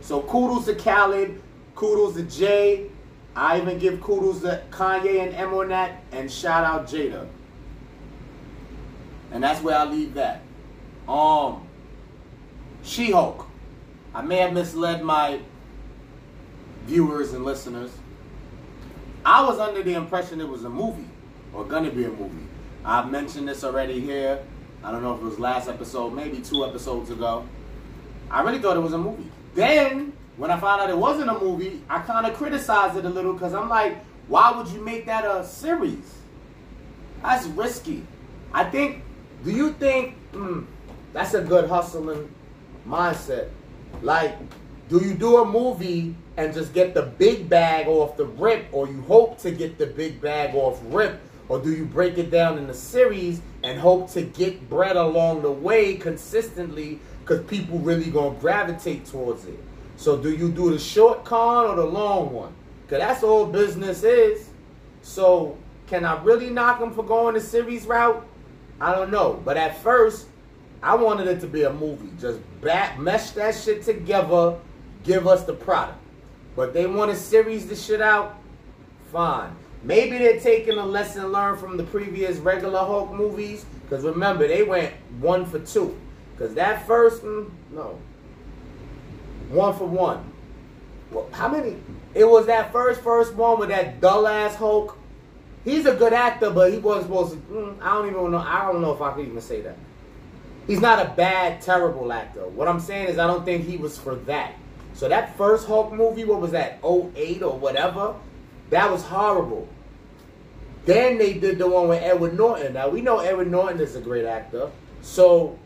So 0.00 0.22
kudos 0.22 0.64
to 0.66 0.74
Khaled, 0.74 1.40
kudos 1.74 2.14
to 2.16 2.22
Jay. 2.22 2.90
I 3.34 3.60
even 3.60 3.78
give 3.78 4.00
kudos 4.00 4.40
to 4.42 4.62
Kanye 4.70 5.20
and 5.22 5.34
M 5.34 5.54
on 5.54 5.68
that, 5.68 6.02
and 6.12 6.30
shout 6.30 6.64
out 6.64 6.86
Jada. 6.86 7.26
And 9.30 9.42
that's 9.42 9.62
where 9.62 9.78
I 9.78 9.84
leave 9.84 10.14
that. 10.14 10.42
Um, 11.08 11.66
She-Hulk. 12.82 13.46
I 14.14 14.20
may 14.20 14.36
have 14.38 14.52
misled 14.52 15.02
my 15.02 15.40
viewers 16.84 17.32
and 17.32 17.44
listeners. 17.44 17.90
I 19.24 19.44
was 19.46 19.58
under 19.58 19.82
the 19.82 19.94
impression 19.94 20.40
it 20.40 20.48
was 20.48 20.64
a 20.64 20.68
movie, 20.68 21.08
or 21.54 21.64
gonna 21.64 21.90
be 21.90 22.04
a 22.04 22.10
movie. 22.10 22.46
I've 22.84 23.10
mentioned 23.10 23.48
this 23.48 23.64
already 23.64 24.00
here. 24.00 24.42
I 24.84 24.90
don't 24.90 25.02
know 25.02 25.14
if 25.14 25.20
it 25.20 25.24
was 25.24 25.38
last 25.38 25.68
episode, 25.68 26.12
maybe 26.12 26.38
two 26.38 26.64
episodes 26.64 27.10
ago. 27.10 27.46
I 28.30 28.42
really 28.42 28.58
thought 28.58 28.76
it 28.76 28.80
was 28.80 28.92
a 28.92 28.98
movie. 28.98 29.30
Then, 29.54 30.12
when 30.36 30.50
I 30.50 30.58
found 30.58 30.80
out 30.80 30.90
it 30.90 30.98
wasn't 30.98 31.30
a 31.30 31.38
movie, 31.38 31.82
I 31.88 32.00
kind 32.00 32.26
of 32.26 32.34
criticized 32.34 32.96
it 32.96 33.04
a 33.04 33.08
little 33.08 33.32
because 33.32 33.54
I'm 33.54 33.68
like, 33.68 34.02
why 34.28 34.50
would 34.50 34.68
you 34.68 34.80
make 34.80 35.06
that 35.06 35.24
a 35.24 35.44
series? 35.44 36.18
That's 37.22 37.46
risky. 37.46 38.04
I 38.52 38.64
think, 38.64 39.02
do 39.44 39.52
you 39.52 39.72
think 39.74 40.16
mm, 40.32 40.66
that's 41.12 41.34
a 41.34 41.42
good 41.42 41.68
hustling 41.68 42.28
mindset? 42.86 43.50
Like, 44.00 44.36
do 44.88 44.98
you 45.04 45.14
do 45.14 45.38
a 45.38 45.44
movie 45.44 46.14
and 46.36 46.52
just 46.52 46.72
get 46.72 46.94
the 46.94 47.02
big 47.02 47.48
bag 47.48 47.86
off 47.86 48.16
the 48.16 48.24
rip, 48.24 48.66
or 48.72 48.88
you 48.88 49.00
hope 49.02 49.38
to 49.38 49.50
get 49.50 49.78
the 49.78 49.86
big 49.86 50.20
bag 50.20 50.54
off 50.54 50.80
rip, 50.86 51.20
or 51.52 51.60
do 51.60 51.70
you 51.70 51.84
break 51.84 52.16
it 52.16 52.30
down 52.30 52.56
in 52.56 52.64
a 52.70 52.74
series 52.74 53.42
and 53.62 53.78
hope 53.78 54.10
to 54.10 54.22
get 54.22 54.70
bread 54.70 54.96
along 54.96 55.42
the 55.42 55.50
way 55.50 55.96
consistently 55.96 56.98
because 57.20 57.44
people 57.44 57.78
really 57.78 58.10
gonna 58.10 58.34
gravitate 58.38 59.04
towards 59.04 59.44
it. 59.44 59.58
So 59.98 60.16
do 60.16 60.32
you 60.34 60.50
do 60.50 60.70
the 60.70 60.78
short 60.78 61.26
con 61.26 61.66
or 61.66 61.76
the 61.76 61.84
long 61.84 62.32
one? 62.32 62.54
Because 62.86 63.00
that's 63.00 63.22
all 63.22 63.44
business 63.44 64.02
is. 64.02 64.48
So 65.02 65.58
can 65.88 66.06
I 66.06 66.22
really 66.22 66.48
knock 66.48 66.80
them 66.80 66.94
for 66.94 67.02
going 67.02 67.34
the 67.34 67.40
series 67.42 67.84
route? 67.84 68.26
I 68.80 68.94
don't 68.94 69.10
know. 69.10 69.38
But 69.44 69.58
at 69.58 69.76
first, 69.82 70.28
I 70.82 70.94
wanted 70.94 71.26
it 71.26 71.38
to 71.40 71.46
be 71.46 71.64
a 71.64 71.72
movie. 71.74 72.08
Just 72.18 72.40
back, 72.62 72.98
mesh 72.98 73.32
that 73.32 73.54
shit 73.54 73.82
together, 73.82 74.56
give 75.04 75.26
us 75.26 75.44
the 75.44 75.52
product. 75.52 75.98
But 76.56 76.72
they 76.72 76.86
want 76.86 77.10
to 77.10 77.16
series 77.16 77.66
the 77.66 77.76
shit 77.76 78.00
out, 78.00 78.38
fine. 79.12 79.54
Maybe 79.84 80.18
they're 80.18 80.40
taking 80.40 80.78
a 80.78 80.86
lesson 80.86 81.26
learned 81.32 81.58
from 81.58 81.76
the 81.76 81.82
previous 81.84 82.38
regular 82.38 82.78
Hulk 82.80 83.12
movies. 83.12 83.64
Because 83.82 84.04
remember, 84.04 84.46
they 84.46 84.62
went 84.62 84.92
one 85.18 85.44
for 85.44 85.58
two. 85.58 85.98
Because 86.32 86.54
that 86.54 86.86
first 86.86 87.22
one, 87.22 87.50
no. 87.72 87.98
One 89.48 89.76
for 89.76 89.86
one. 89.86 90.24
Well, 91.10 91.28
how 91.32 91.48
many? 91.48 91.76
It 92.14 92.24
was 92.24 92.46
that 92.46 92.72
first 92.72 93.00
first 93.02 93.34
one 93.34 93.58
with 93.58 93.68
that 93.70 94.00
dull 94.00 94.26
ass 94.26 94.54
Hulk. 94.54 94.96
He's 95.64 95.86
a 95.86 95.94
good 95.94 96.12
actor, 96.12 96.50
but 96.50 96.72
he 96.72 96.78
wasn't 96.78 97.06
supposed 97.06 97.32
to. 97.32 97.38
Mm, 97.52 97.82
I 97.82 97.94
don't 97.94 98.08
even 98.08 98.30
know. 98.30 98.38
I 98.38 98.62
don't 98.70 98.80
know 98.80 98.92
if 98.92 99.00
I 99.00 99.12
could 99.12 99.26
even 99.26 99.40
say 99.40 99.60
that. 99.62 99.76
He's 100.66 100.80
not 100.80 101.04
a 101.04 101.10
bad, 101.10 101.60
terrible 101.60 102.12
actor. 102.12 102.46
What 102.46 102.68
I'm 102.68 102.80
saying 102.80 103.08
is, 103.08 103.18
I 103.18 103.26
don't 103.26 103.44
think 103.44 103.64
he 103.64 103.76
was 103.76 103.98
for 103.98 104.14
that. 104.14 104.54
So 104.94 105.08
that 105.08 105.36
first 105.36 105.66
Hulk 105.66 105.92
movie, 105.92 106.24
what 106.24 106.40
was 106.40 106.52
that, 106.52 106.78
08 106.84 107.42
or 107.42 107.58
whatever? 107.58 108.14
That 108.72 108.90
was 108.90 109.04
horrible. 109.04 109.68
Then 110.84 111.16
they 111.16 111.34
did 111.34 111.58
the 111.58 111.68
one 111.68 111.88
with 111.88 112.02
Edward 112.02 112.36
Norton. 112.36 112.74
Now 112.74 112.88
we 112.88 113.00
know 113.00 113.20
Edward 113.20 113.50
Norton 113.50 113.80
is 113.80 113.94
a 113.94 114.00
great 114.00 114.24
actor. 114.24 114.70
So 115.00 115.58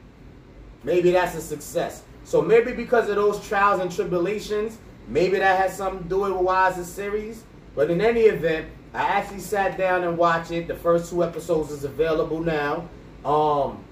Maybe 0.87 1.11
that's 1.11 1.35
a 1.35 1.41
success. 1.41 2.05
So 2.23 2.41
maybe 2.41 2.73
because 2.73 3.09
of 3.09 3.17
those 3.17 3.47
trials 3.47 3.81
and 3.81 3.91
tribulations, 3.91 4.79
maybe 5.09 5.37
that 5.37 5.59
has 5.59 5.77
something 5.77 6.05
to 6.05 6.09
do 6.09 6.21
with 6.21 6.33
why 6.33 6.69
it's 6.69 6.79
a 6.79 6.85
series. 6.85 7.43
But 7.75 7.91
in 7.91 8.01
any 8.01 8.23
event, 8.23 8.69
I 8.95 9.03
actually 9.03 9.41
sat 9.41 9.77
down 9.77 10.05
and 10.05 10.17
watched 10.17 10.53
it. 10.53 10.69
The 10.69 10.77
first 10.77 11.11
two 11.11 11.25
episodes 11.25 11.73
is 11.73 11.83
available 11.83 12.39
now. 12.39 12.89
Um, 13.25 13.83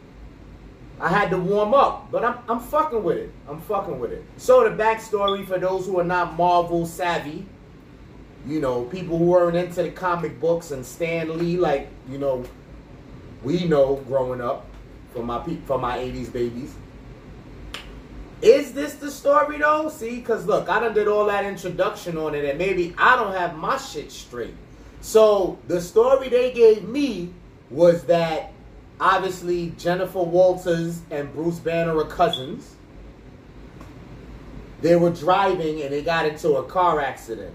I 1.00 1.08
had 1.08 1.30
to 1.30 1.36
warm 1.36 1.74
up, 1.74 2.12
but 2.12 2.24
I'm, 2.24 2.38
I'm 2.48 2.60
fucking 2.60 3.02
with 3.02 3.16
it. 3.16 3.32
I'm 3.48 3.60
fucking 3.62 3.98
with 3.98 4.12
it. 4.12 4.24
So 4.36 4.62
the 4.62 4.70
backstory 4.70 5.44
for 5.44 5.58
those 5.58 5.86
who 5.86 5.98
are 5.98 6.04
not 6.04 6.36
Marvel 6.36 6.86
savvy, 6.86 7.44
you 8.46 8.60
know, 8.60 8.84
people 8.84 9.18
who 9.18 9.24
weren't 9.24 9.56
into 9.56 9.82
the 9.82 9.90
comic 9.90 10.38
books 10.38 10.70
and 10.70 10.84
Stan 10.84 11.38
Lee, 11.38 11.56
like 11.56 11.88
you 12.08 12.18
know, 12.18 12.44
we 13.42 13.64
know 13.64 13.96
growing 14.06 14.40
up 14.40 14.66
for 15.12 15.22
my 15.22 15.42
for 15.66 15.78
my 15.78 15.98
'80s 15.98 16.32
babies. 16.32 16.74
Is 18.42 18.74
this 18.74 18.94
the 18.94 19.10
story 19.10 19.58
though? 19.58 19.88
See, 19.88 20.16
because 20.16 20.44
look, 20.44 20.68
I 20.68 20.80
done 20.80 20.94
did 20.94 21.08
all 21.08 21.26
that 21.26 21.46
introduction 21.46 22.18
on 22.18 22.34
it, 22.34 22.44
and 22.44 22.58
maybe 22.58 22.94
I 22.98 23.16
don't 23.16 23.34
have 23.34 23.56
my 23.56 23.78
shit 23.78 24.12
straight. 24.12 24.54
So 25.00 25.58
the 25.66 25.80
story 25.80 26.28
they 26.28 26.52
gave 26.52 26.86
me 26.86 27.32
was 27.70 28.04
that 28.04 28.52
obviously 29.00 29.70
Jennifer 29.78 30.22
Walters 30.22 31.00
and 31.10 31.32
Bruce 31.32 31.58
Banner 31.58 31.96
are 31.96 32.04
cousins. 32.04 32.76
They 34.82 34.96
were 34.96 35.10
driving 35.10 35.80
and 35.80 35.90
they 35.92 36.02
got 36.02 36.26
into 36.26 36.56
a 36.56 36.64
car 36.64 37.00
accident 37.00 37.54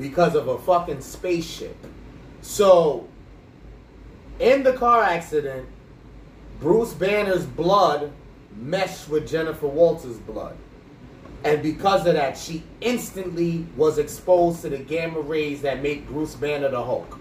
because 0.00 0.34
of 0.34 0.48
a 0.48 0.58
fucking 0.58 1.00
spaceship. 1.00 1.76
So 2.40 3.08
in 4.38 4.62
the 4.62 4.72
car 4.72 5.02
accident, 5.02 5.68
Bruce 6.60 6.94
Banner's 6.94 7.46
blood 7.46 8.12
meshed 8.56 9.08
with 9.08 9.28
Jennifer 9.28 9.66
Walters' 9.66 10.18
blood. 10.18 10.56
And 11.44 11.62
because 11.62 12.06
of 12.06 12.14
that, 12.14 12.36
she 12.36 12.62
instantly 12.80 13.66
was 13.76 13.98
exposed 13.98 14.62
to 14.62 14.68
the 14.68 14.78
gamma 14.78 15.20
rays 15.20 15.62
that 15.62 15.82
make 15.82 16.06
Bruce 16.06 16.34
Banner 16.34 16.68
the 16.68 16.82
Hulk. 16.82 17.18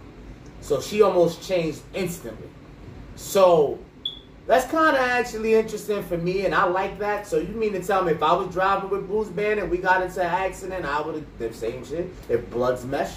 So 0.61 0.81
she 0.81 1.01
almost 1.01 1.41
changed 1.41 1.81
instantly. 1.93 2.49
So 3.15 3.79
that's 4.49 4.65
kind 4.65 4.97
of 4.97 5.01
actually 5.03 5.53
interesting 5.53 6.01
for 6.01 6.17
me, 6.17 6.47
and 6.47 6.55
I 6.55 6.63
like 6.63 6.97
that. 6.97 7.27
So 7.27 7.37
you 7.37 7.49
mean 7.49 7.71
to 7.73 7.83
tell 7.83 8.03
me 8.03 8.13
if 8.13 8.23
I 8.23 8.33
was 8.33 8.51
driving 8.51 8.89
with 8.89 9.05
Bruce 9.05 9.27
Banner 9.27 9.61
and 9.61 9.69
we 9.69 9.77
got 9.77 10.01
into 10.01 10.21
an 10.21 10.25
accident, 10.25 10.85
I 10.85 11.01
would 11.01 11.13
have 11.13 11.25
the 11.37 11.53
same 11.53 11.85
shit 11.85 12.09
if 12.29 12.49
bloods 12.49 12.83
mesh? 12.83 13.13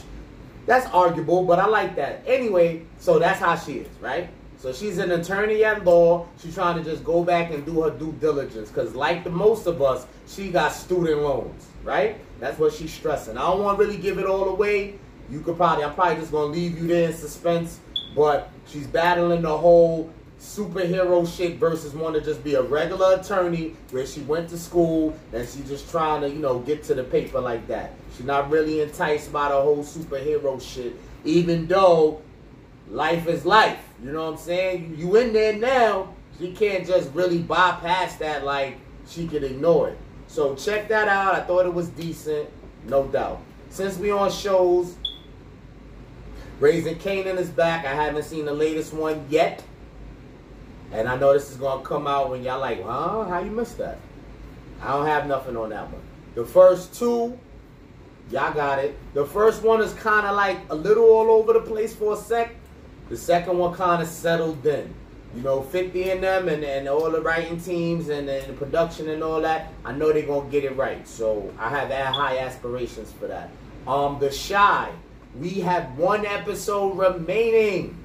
That's 0.66 0.86
arguable, 0.88 1.44
but 1.44 1.58
I 1.58 1.64
like 1.64 1.96
that. 1.96 2.22
Anyway, 2.26 2.82
so 2.98 3.18
that's 3.18 3.40
how 3.40 3.56
she 3.56 3.78
is, 3.78 3.88
right? 4.02 4.28
So 4.58 4.74
she's 4.74 4.98
an 4.98 5.10
attorney 5.10 5.64
at 5.64 5.86
law. 5.86 6.26
She's 6.38 6.54
trying 6.54 6.76
to 6.76 6.84
just 6.84 7.02
go 7.02 7.24
back 7.24 7.50
and 7.50 7.64
do 7.64 7.80
her 7.80 7.90
due 7.90 8.12
diligence 8.20 8.68
because, 8.68 8.94
like 8.94 9.24
the 9.24 9.30
most 9.30 9.66
of 9.66 9.80
us, 9.80 10.06
she 10.26 10.50
got 10.50 10.70
student 10.70 11.22
loans, 11.22 11.66
right? 11.82 12.18
That's 12.40 12.58
what 12.58 12.74
she's 12.74 12.92
stressing. 12.92 13.38
I 13.38 13.40
don't 13.40 13.62
want 13.62 13.78
to 13.78 13.86
really 13.86 13.96
give 13.96 14.18
it 14.18 14.26
all 14.26 14.50
away. 14.50 14.98
You 15.30 15.40
could 15.40 15.56
probably, 15.56 15.82
I'm 15.82 15.94
probably 15.94 16.16
just 16.16 16.30
gonna 16.30 16.52
leave 16.52 16.76
you 16.76 16.86
there 16.86 17.08
in 17.08 17.16
suspense. 17.16 17.80
But 18.14 18.50
she's 18.66 18.86
battling 18.86 19.40
the 19.40 19.56
whole 19.56 20.12
superhero 20.42 21.24
shit 21.24 21.56
versus 21.56 21.94
want 21.94 22.16
to 22.16 22.20
just 22.20 22.42
be 22.42 22.56
a 22.56 22.62
regular 22.62 23.14
attorney 23.14 23.76
where 23.92 24.04
she 24.04 24.20
went 24.22 24.50
to 24.50 24.58
school 24.58 25.16
and 25.32 25.48
she 25.48 25.60
just 25.62 25.88
trying 25.88 26.20
to, 26.20 26.28
you 26.28 26.40
know, 26.40 26.58
get 26.58 26.82
to 26.82 26.94
the 26.94 27.04
paper 27.04 27.40
like 27.40 27.64
that. 27.68 27.92
She's 28.16 28.26
not 28.26 28.50
really 28.50 28.80
enticed 28.80 29.32
by 29.32 29.48
the 29.48 29.54
whole 29.54 29.84
superhero 29.84 30.60
shit, 30.60 30.96
even 31.24 31.68
though 31.68 32.20
life 32.90 33.28
is 33.28 33.46
life. 33.46 33.78
You 34.02 34.10
know 34.10 34.24
what 34.24 34.32
I'm 34.32 34.38
saying? 34.38 34.96
You 34.98 35.14
in 35.16 35.32
there 35.32 35.52
now, 35.52 36.12
she 36.40 36.50
can't 36.50 36.84
just 36.84 37.12
really 37.14 37.38
bypass 37.38 38.16
that 38.16 38.44
like 38.44 38.78
she 39.06 39.28
could 39.28 39.44
ignore 39.44 39.90
it. 39.90 39.98
So 40.26 40.56
check 40.56 40.88
that 40.88 41.06
out. 41.06 41.36
I 41.36 41.40
thought 41.42 41.66
it 41.66 41.72
was 41.72 41.88
decent, 41.90 42.48
no 42.88 43.06
doubt. 43.06 43.40
Since 43.70 43.96
we 43.96 44.10
on 44.10 44.30
shows, 44.30 44.96
Raising 46.58 46.96
Kanan 46.96 47.38
is 47.38 47.48
back. 47.48 47.84
I 47.84 47.94
haven't 47.94 48.24
seen 48.24 48.44
the 48.44 48.52
latest 48.52 48.92
one 48.92 49.24
yet. 49.30 49.62
And 50.92 51.08
I 51.08 51.16
know 51.16 51.32
this 51.32 51.50
is 51.50 51.56
gonna 51.56 51.82
come 51.82 52.06
out 52.06 52.30
when 52.30 52.42
y'all 52.42 52.60
like, 52.60 52.82
huh? 52.82 53.24
How 53.24 53.40
you 53.40 53.50
missed 53.50 53.78
that? 53.78 53.98
I 54.82 54.92
don't 54.92 55.06
have 55.06 55.26
nothing 55.26 55.56
on 55.56 55.70
that 55.70 55.90
one. 55.90 56.02
The 56.34 56.44
first 56.44 56.94
two, 56.94 57.38
y'all 58.30 58.52
got 58.52 58.78
it. 58.78 58.96
The 59.14 59.24
first 59.24 59.62
one 59.62 59.80
is 59.80 59.92
kind 59.94 60.26
of 60.26 60.36
like 60.36 60.58
a 60.70 60.74
little 60.74 61.04
all 61.04 61.30
over 61.30 61.54
the 61.54 61.60
place 61.60 61.94
for 61.94 62.14
a 62.14 62.16
sec. 62.16 62.54
The 63.08 63.16
second 63.16 63.58
one 63.58 63.74
kind 63.74 64.02
of 64.02 64.08
settled 64.08 64.64
in. 64.66 64.92
You 65.34 65.42
know, 65.42 65.62
50 65.62 66.10
in 66.10 66.20
them 66.20 66.48
and, 66.48 66.62
and 66.62 66.86
all 66.88 67.10
the 67.10 67.22
writing 67.22 67.58
teams 67.58 68.10
and, 68.10 68.28
and 68.28 68.46
the 68.48 68.52
production 68.52 69.08
and 69.08 69.22
all 69.22 69.40
that. 69.40 69.72
I 69.84 69.92
know 69.92 70.12
they're 70.12 70.26
gonna 70.26 70.50
get 70.50 70.64
it 70.64 70.76
right. 70.76 71.08
So 71.08 71.52
I 71.58 71.70
have 71.70 71.90
high 71.90 72.38
aspirations 72.38 73.12
for 73.12 73.28
that. 73.28 73.50
Um, 73.86 74.18
The 74.20 74.28
Chi, 74.28 74.90
we 75.38 75.60
have 75.60 75.96
one 75.96 76.26
episode 76.26 76.98
remaining. 76.98 77.98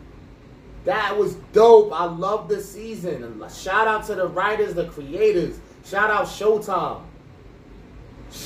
That 0.88 1.18
was 1.18 1.36
dope. 1.52 1.92
I 1.92 2.06
love 2.06 2.48
the 2.48 2.62
season. 2.62 3.44
Shout 3.54 3.90
out 3.90 4.06
to 4.06 4.16
the 4.16 4.26
writers, 4.26 4.74
the 4.74 4.86
creators. 4.86 5.60
Shout 5.84 6.10
out 6.10 6.28
Showtime. 6.28 7.02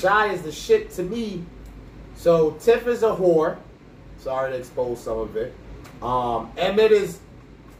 Chi 0.00 0.32
is 0.32 0.42
the 0.42 0.50
shit 0.50 0.90
to 0.94 1.04
me. 1.04 1.44
So 2.16 2.50
Tiff 2.58 2.88
is 2.88 3.04
a 3.04 3.10
whore. 3.10 3.58
Sorry 4.18 4.50
to 4.50 4.58
expose 4.58 5.04
some 5.04 5.20
of 5.20 5.36
it. 5.36 5.54
Um, 6.02 6.50
Emmett 6.56 6.90
is 6.90 7.20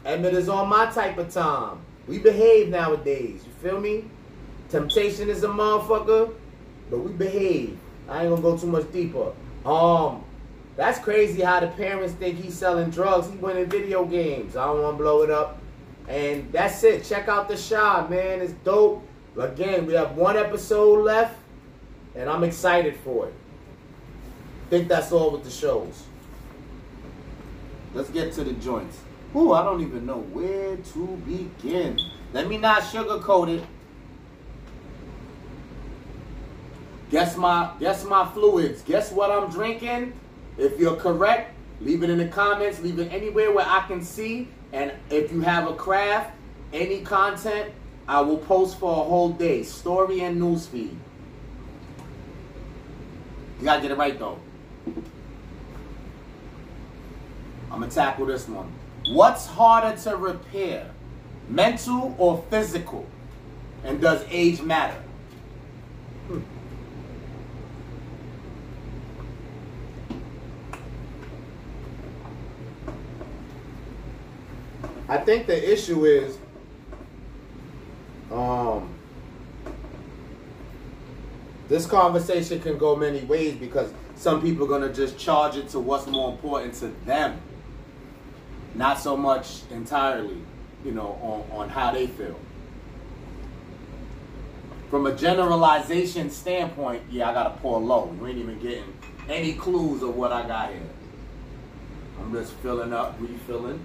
Emmett 0.05 0.33
is 0.33 0.47
on 0.47 0.69
my 0.69 0.85
type 0.85 1.17
of 1.17 1.29
time. 1.29 1.79
We 2.07 2.19
behave 2.19 2.69
nowadays. 2.69 3.43
You 3.45 3.51
feel 3.61 3.81
me? 3.81 4.05
Temptation 4.69 5.29
is 5.29 5.43
a 5.43 5.49
motherfucker, 5.49 6.33
but 6.89 6.99
we 6.99 7.11
behave. 7.11 7.77
I 8.07 8.21
ain't 8.21 8.29
gonna 8.29 8.41
go 8.41 8.57
too 8.57 8.67
much 8.67 8.89
deeper. 8.93 9.33
Um, 9.65 10.22
that's 10.75 10.99
crazy 10.99 11.41
how 11.41 11.59
the 11.59 11.67
parents 11.67 12.13
think 12.13 12.39
he's 12.39 12.57
selling 12.57 12.89
drugs. 12.89 13.29
He 13.29 13.37
winning 13.37 13.67
video 13.67 14.05
games. 14.05 14.55
I 14.55 14.65
don't 14.65 14.81
want 14.81 14.97
to 14.97 15.03
blow 15.03 15.21
it 15.21 15.29
up. 15.29 15.59
And 16.07 16.51
that's 16.51 16.83
it. 16.83 17.05
Check 17.05 17.27
out 17.27 17.47
the 17.47 17.57
shot, 17.57 18.09
man. 18.09 18.41
It's 18.41 18.53
dope. 18.63 19.07
Again, 19.37 19.85
we 19.85 19.93
have 19.93 20.15
one 20.15 20.37
episode 20.37 21.03
left, 21.03 21.37
and 22.15 22.29
I'm 22.29 22.43
excited 22.43 22.95
for 22.97 23.27
it. 23.27 23.33
Think 24.69 24.87
that's 24.87 25.11
all 25.11 25.31
with 25.31 25.43
the 25.43 25.49
shows. 25.49 26.03
Let's 27.93 28.09
get 28.09 28.33
to 28.33 28.43
the 28.43 28.53
joints. 28.53 28.99
Ooh, 29.35 29.53
I 29.53 29.63
don't 29.63 29.81
even 29.81 30.05
know 30.05 30.19
where 30.19 30.77
to 30.77 31.07
begin. 31.25 31.99
Let 32.33 32.47
me 32.47 32.57
not 32.57 32.83
sugarcoat 32.83 33.59
it. 33.59 33.63
Guess 37.09 37.37
my 37.37 37.71
guess 37.79 38.03
my 38.03 38.25
fluids. 38.25 38.81
Guess 38.81 39.11
what 39.11 39.29
I'm 39.29 39.49
drinking? 39.51 40.13
If 40.57 40.79
you're 40.79 40.95
correct, 40.95 41.53
leave 41.81 42.03
it 42.03 42.09
in 42.09 42.17
the 42.17 42.27
comments, 42.27 42.79
leave 42.81 42.99
it 42.99 43.11
anywhere 43.11 43.51
where 43.51 43.65
I 43.67 43.85
can 43.87 44.01
see. 44.01 44.47
And 44.71 44.91
if 45.09 45.31
you 45.31 45.41
have 45.41 45.67
a 45.67 45.73
craft, 45.73 46.31
any 46.71 47.01
content, 47.01 47.71
I 48.07 48.21
will 48.21 48.37
post 48.37 48.79
for 48.79 48.91
a 48.91 49.03
whole 49.03 49.29
day. 49.29 49.63
Story 49.63 50.21
and 50.21 50.41
newsfeed. 50.41 50.95
You 53.59 53.63
gotta 53.63 53.81
get 53.81 53.91
it 53.91 53.97
right 53.97 54.17
though. 54.17 54.39
I'm 57.71 57.79
gonna 57.79 57.89
tackle 57.89 58.25
this 58.25 58.47
one. 58.47 58.71
What's 59.09 59.47
harder 59.47 59.97
to 60.01 60.17
repair? 60.17 60.91
Mental 61.47 62.15
or 62.17 62.43
physical? 62.49 63.05
And 63.83 63.99
does 64.01 64.23
age 64.29 64.61
matter? 64.61 65.01
I 75.13 75.19
think 75.19 75.45
the 75.45 75.71
issue 75.71 76.05
is 76.05 76.39
um 78.31 78.89
this 81.69 81.85
conversation 81.85 82.59
can 82.59 82.79
go 82.79 82.95
many 82.95 83.19
ways 83.19 83.53
because 83.53 83.93
some 84.15 84.41
people 84.41 84.73
are 84.73 84.87
to 84.87 84.91
just 84.91 85.19
charge 85.19 85.55
it 85.55 85.69
to 85.69 85.79
what's 85.79 86.07
more 86.07 86.31
important 86.31 86.73
to 86.75 86.87
them. 87.05 87.39
Not 88.73 88.99
so 88.99 89.15
much 89.15 89.61
entirely, 89.69 90.41
you 90.83 90.93
know, 90.93 91.45
on, 91.51 91.59
on 91.59 91.69
how 91.69 91.91
they 91.91 92.07
feel. 92.07 92.39
From 94.89 95.05
a 95.05 95.15
generalization 95.15 96.31
standpoint, 96.31 97.03
yeah, 97.11 97.29
I 97.29 97.33
got 97.33 97.43
to 97.43 97.61
pour 97.61 97.79
low. 97.79 98.11
You 98.19 98.27
ain't 98.27 98.39
even 98.39 98.59
getting 98.59 98.91
any 99.29 99.53
clues 99.53 100.01
of 100.01 100.15
what 100.15 100.31
I 100.31 100.47
got 100.47 100.71
here. 100.71 100.81
I'm 102.19 102.33
just 102.33 102.53
filling 102.53 102.93
up, 102.93 103.15
refilling. 103.19 103.79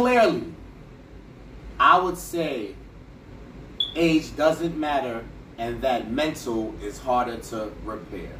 Clearly, 0.00 0.44
I 1.78 2.00
would 2.00 2.16
say 2.16 2.74
age 3.94 4.34
doesn't 4.34 4.78
matter 4.78 5.26
and 5.58 5.82
that 5.82 6.10
mental 6.10 6.74
is 6.82 6.96
harder 6.96 7.36
to 7.36 7.70
repair. 7.84 8.32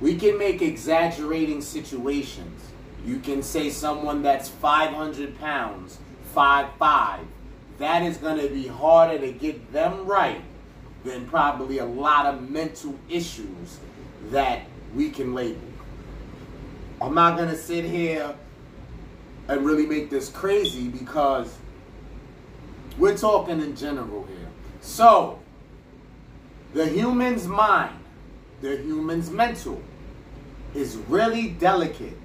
We 0.00 0.16
can 0.16 0.38
make 0.38 0.62
exaggerating 0.62 1.60
situations. 1.60 2.62
You 3.04 3.18
can 3.18 3.42
say 3.42 3.68
someone 3.68 4.22
that's 4.22 4.48
500 4.48 5.38
pounds, 5.38 5.98
5'5", 6.34 7.18
that 7.76 8.02
is 8.02 8.16
going 8.16 8.40
to 8.40 8.48
be 8.48 8.66
harder 8.66 9.18
to 9.18 9.30
get 9.30 9.74
them 9.74 10.06
right 10.06 10.40
than 11.04 11.26
probably 11.26 11.78
a 11.78 11.84
lot 11.84 12.24
of 12.24 12.48
mental 12.48 12.94
issues 13.10 13.78
that 14.30 14.62
we 14.94 15.10
can 15.10 15.34
label. 15.34 15.60
I'm 16.98 17.14
not 17.14 17.36
going 17.36 17.50
to 17.50 17.58
sit 17.58 17.84
here 17.84 18.34
and 19.48 19.64
really 19.64 19.86
make 19.86 20.10
this 20.10 20.28
crazy 20.28 20.88
because 20.88 21.56
we're 22.98 23.16
talking 23.16 23.60
in 23.60 23.76
general 23.76 24.24
here. 24.24 24.48
So, 24.80 25.38
the 26.74 26.86
human's 26.86 27.46
mind, 27.46 27.98
the 28.60 28.76
human's 28.76 29.30
mental, 29.30 29.80
is 30.74 30.96
really 31.08 31.48
delicate. 31.48 32.16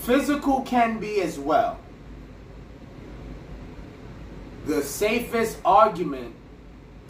Physical 0.00 0.62
can 0.62 0.98
be 0.98 1.20
as 1.20 1.38
well. 1.38 1.78
The 4.66 4.82
safest 4.82 5.58
argument 5.64 6.34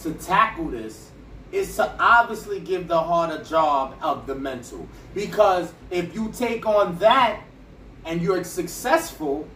to 0.01 0.13
tackle 0.15 0.69
this 0.69 1.11
is 1.53 1.77
to 1.77 1.95
obviously 1.99 2.61
give 2.61 2.89
the 2.89 2.99
heart 2.99 3.31
a 3.31 3.45
job 3.45 3.95
of 4.03 4.27
the 4.27 4.35
mental. 4.35 4.89
Because 5.15 5.73
if 5.91 6.15
you 6.15 6.33
take 6.33 6.67
on 6.67 6.99
that 6.99 7.43
and 8.05 8.21
you're 8.21 8.43
successful, 8.45 9.49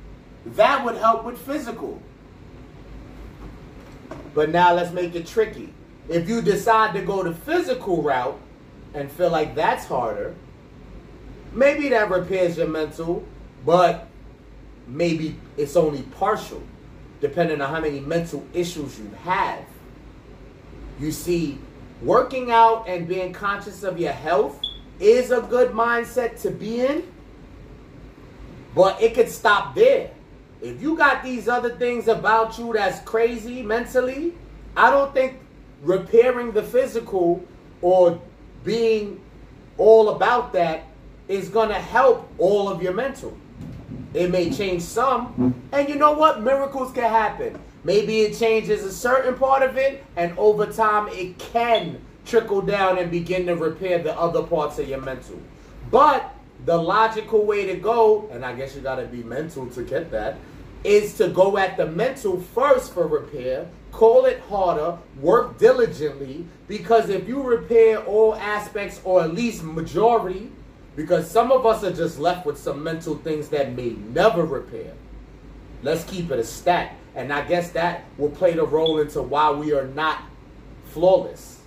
that 0.44 0.84
would 0.84 0.96
help 0.96 1.24
with 1.24 1.38
physical. 1.38 2.00
But 4.34 4.50
now 4.50 4.74
let's 4.74 4.92
make 4.92 5.14
it 5.14 5.26
tricky. 5.26 5.72
If 6.08 6.28
you 6.28 6.40
decide 6.40 6.94
to 6.94 7.02
go 7.02 7.22
the 7.22 7.34
physical 7.34 8.02
route 8.02 8.38
and 8.94 9.10
feel 9.10 9.30
like 9.30 9.54
that's 9.54 9.86
harder, 9.86 10.34
maybe 11.52 11.88
that 11.88 12.10
repairs 12.10 12.56
your 12.56 12.68
mental, 12.68 13.24
but 13.64 14.06
maybe 14.86 15.36
it's 15.56 15.74
only 15.74 16.02
partial, 16.02 16.62
depending 17.20 17.60
on 17.60 17.74
how 17.74 17.80
many 17.80 17.98
mental 18.00 18.46
issues 18.52 18.98
you 18.98 19.10
have. 19.24 19.64
You 21.00 21.10
see, 21.10 21.58
working 22.00 22.50
out 22.50 22.86
and 22.86 23.08
being 23.08 23.32
conscious 23.32 23.82
of 23.82 23.98
your 23.98 24.12
health 24.12 24.60
is 25.00 25.30
a 25.30 25.40
good 25.40 25.72
mindset 25.72 26.40
to 26.42 26.50
be 26.50 26.80
in 26.80 27.02
but 28.76 29.00
it 29.02 29.14
could 29.14 29.30
stop 29.30 29.74
there. 29.74 30.10
If 30.60 30.82
you 30.82 30.96
got 30.96 31.24
these 31.24 31.48
other 31.48 31.70
things 31.70 32.08
about 32.08 32.58
you 32.58 32.74
that's 32.74 33.00
crazy 33.00 33.62
mentally, 33.62 34.34
I 34.76 34.90
don't 34.90 35.12
think 35.14 35.38
repairing 35.82 36.52
the 36.52 36.62
physical 36.62 37.42
or 37.80 38.20
being 38.64 39.20
all 39.78 40.10
about 40.10 40.52
that 40.52 40.84
is 41.26 41.48
going 41.48 41.70
to 41.70 41.80
help 41.80 42.30
all 42.38 42.68
of 42.68 42.82
your 42.82 42.92
mental. 42.92 43.36
It 44.12 44.30
may 44.30 44.50
change 44.50 44.82
some, 44.82 45.54
and 45.72 45.88
you 45.88 45.94
know 45.94 46.12
what? 46.12 46.42
Miracles 46.42 46.92
can 46.92 47.04
happen. 47.04 47.58
Maybe 47.82 48.20
it 48.22 48.38
changes 48.38 48.84
a 48.84 48.92
certain 48.92 49.36
part 49.36 49.62
of 49.62 49.76
it, 49.78 50.04
and 50.16 50.38
over 50.38 50.66
time 50.66 51.08
it 51.08 51.38
can 51.38 52.00
trickle 52.26 52.60
down 52.60 52.98
and 52.98 53.10
begin 53.10 53.46
to 53.46 53.56
repair 53.56 54.02
the 54.02 54.18
other 54.18 54.42
parts 54.42 54.78
of 54.78 54.88
your 54.88 55.00
mental. 55.00 55.40
But 55.90 56.35
the 56.66 56.76
logical 56.76 57.46
way 57.46 57.64
to 57.66 57.76
go, 57.76 58.28
and 58.32 58.44
I 58.44 58.54
guess 58.54 58.74
you 58.74 58.82
got 58.82 58.96
to 58.96 59.06
be 59.06 59.22
mental 59.22 59.66
to 59.68 59.82
get 59.82 60.10
that, 60.10 60.36
is 60.84 61.14
to 61.14 61.28
go 61.28 61.56
at 61.56 61.76
the 61.76 61.86
mental 61.86 62.40
first 62.40 62.92
for 62.92 63.06
repair, 63.06 63.66
call 63.92 64.26
it 64.26 64.40
harder, 64.40 64.98
work 65.20 65.58
diligently, 65.58 66.44
because 66.68 67.08
if 67.08 67.26
you 67.26 67.42
repair 67.42 68.04
all 68.04 68.34
aspects 68.34 69.00
or 69.04 69.22
at 69.22 69.32
least 69.32 69.62
majority, 69.62 70.50
because 70.96 71.30
some 71.30 71.52
of 71.52 71.64
us 71.64 71.84
are 71.84 71.92
just 71.92 72.18
left 72.18 72.44
with 72.44 72.58
some 72.58 72.82
mental 72.82 73.16
things 73.16 73.48
that 73.50 73.74
may 73.74 73.90
never 73.90 74.44
repair. 74.44 74.92
Let's 75.82 76.04
keep 76.04 76.30
it 76.30 76.38
a 76.38 76.44
stat. 76.44 76.96
And 77.14 77.32
I 77.32 77.46
guess 77.46 77.70
that 77.72 78.04
will 78.18 78.30
play 78.30 78.54
the 78.54 78.66
role 78.66 78.98
into 78.98 79.22
why 79.22 79.50
we 79.50 79.72
are 79.72 79.86
not 79.86 80.22
flawless. 80.86 81.60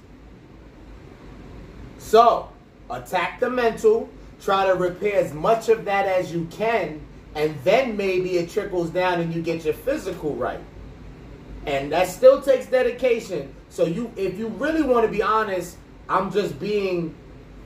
So, 2.00 2.50
attack 2.90 3.40
the 3.40 3.50
mental, 3.50 4.10
try 4.42 4.66
to 4.66 4.74
repair 4.74 5.16
as 5.16 5.34
much 5.34 5.70
of 5.70 5.86
that 5.86 6.06
as 6.06 6.34
you 6.34 6.46
can, 6.52 7.02
and 7.36 7.56
then 7.64 7.96
maybe 7.96 8.38
it 8.38 8.50
trickles 8.50 8.90
down 8.90 9.20
and 9.22 9.34
you 9.34 9.42
get 9.42 9.66
your 9.66 9.74
physical 9.74 10.36
right. 10.36 10.62
And 11.66 11.92
that 11.92 12.08
still 12.08 12.42
takes 12.42 12.68
dedication. 12.68 13.54
So 13.70 13.86
you 13.86 14.12
if 14.16 14.38
you 14.38 14.48
really 14.48 14.82
want 14.82 15.06
to 15.06 15.12
be 15.12 15.22
honest, 15.22 15.78
I'm 16.08 16.32
just 16.32 16.60
being 16.60 17.16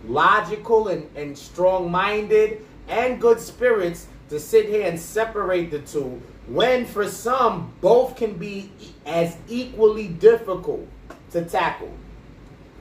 logical 0.05 0.89
and, 0.89 1.09
and 1.15 1.38
strong 1.38 1.89
minded 1.89 2.65
and 2.88 3.21
good 3.21 3.39
spirits 3.39 4.07
to 4.29 4.39
sit 4.39 4.67
here 4.67 4.86
and 4.86 4.99
separate 4.99 5.71
the 5.71 5.79
two 5.79 6.21
when 6.47 6.86
for 6.86 7.07
some 7.07 7.71
both 7.79 8.15
can 8.15 8.33
be 8.33 8.69
as 9.05 9.38
equally 9.47 10.09
difficult 10.09 10.86
to 11.31 11.45
tackle 11.45 11.91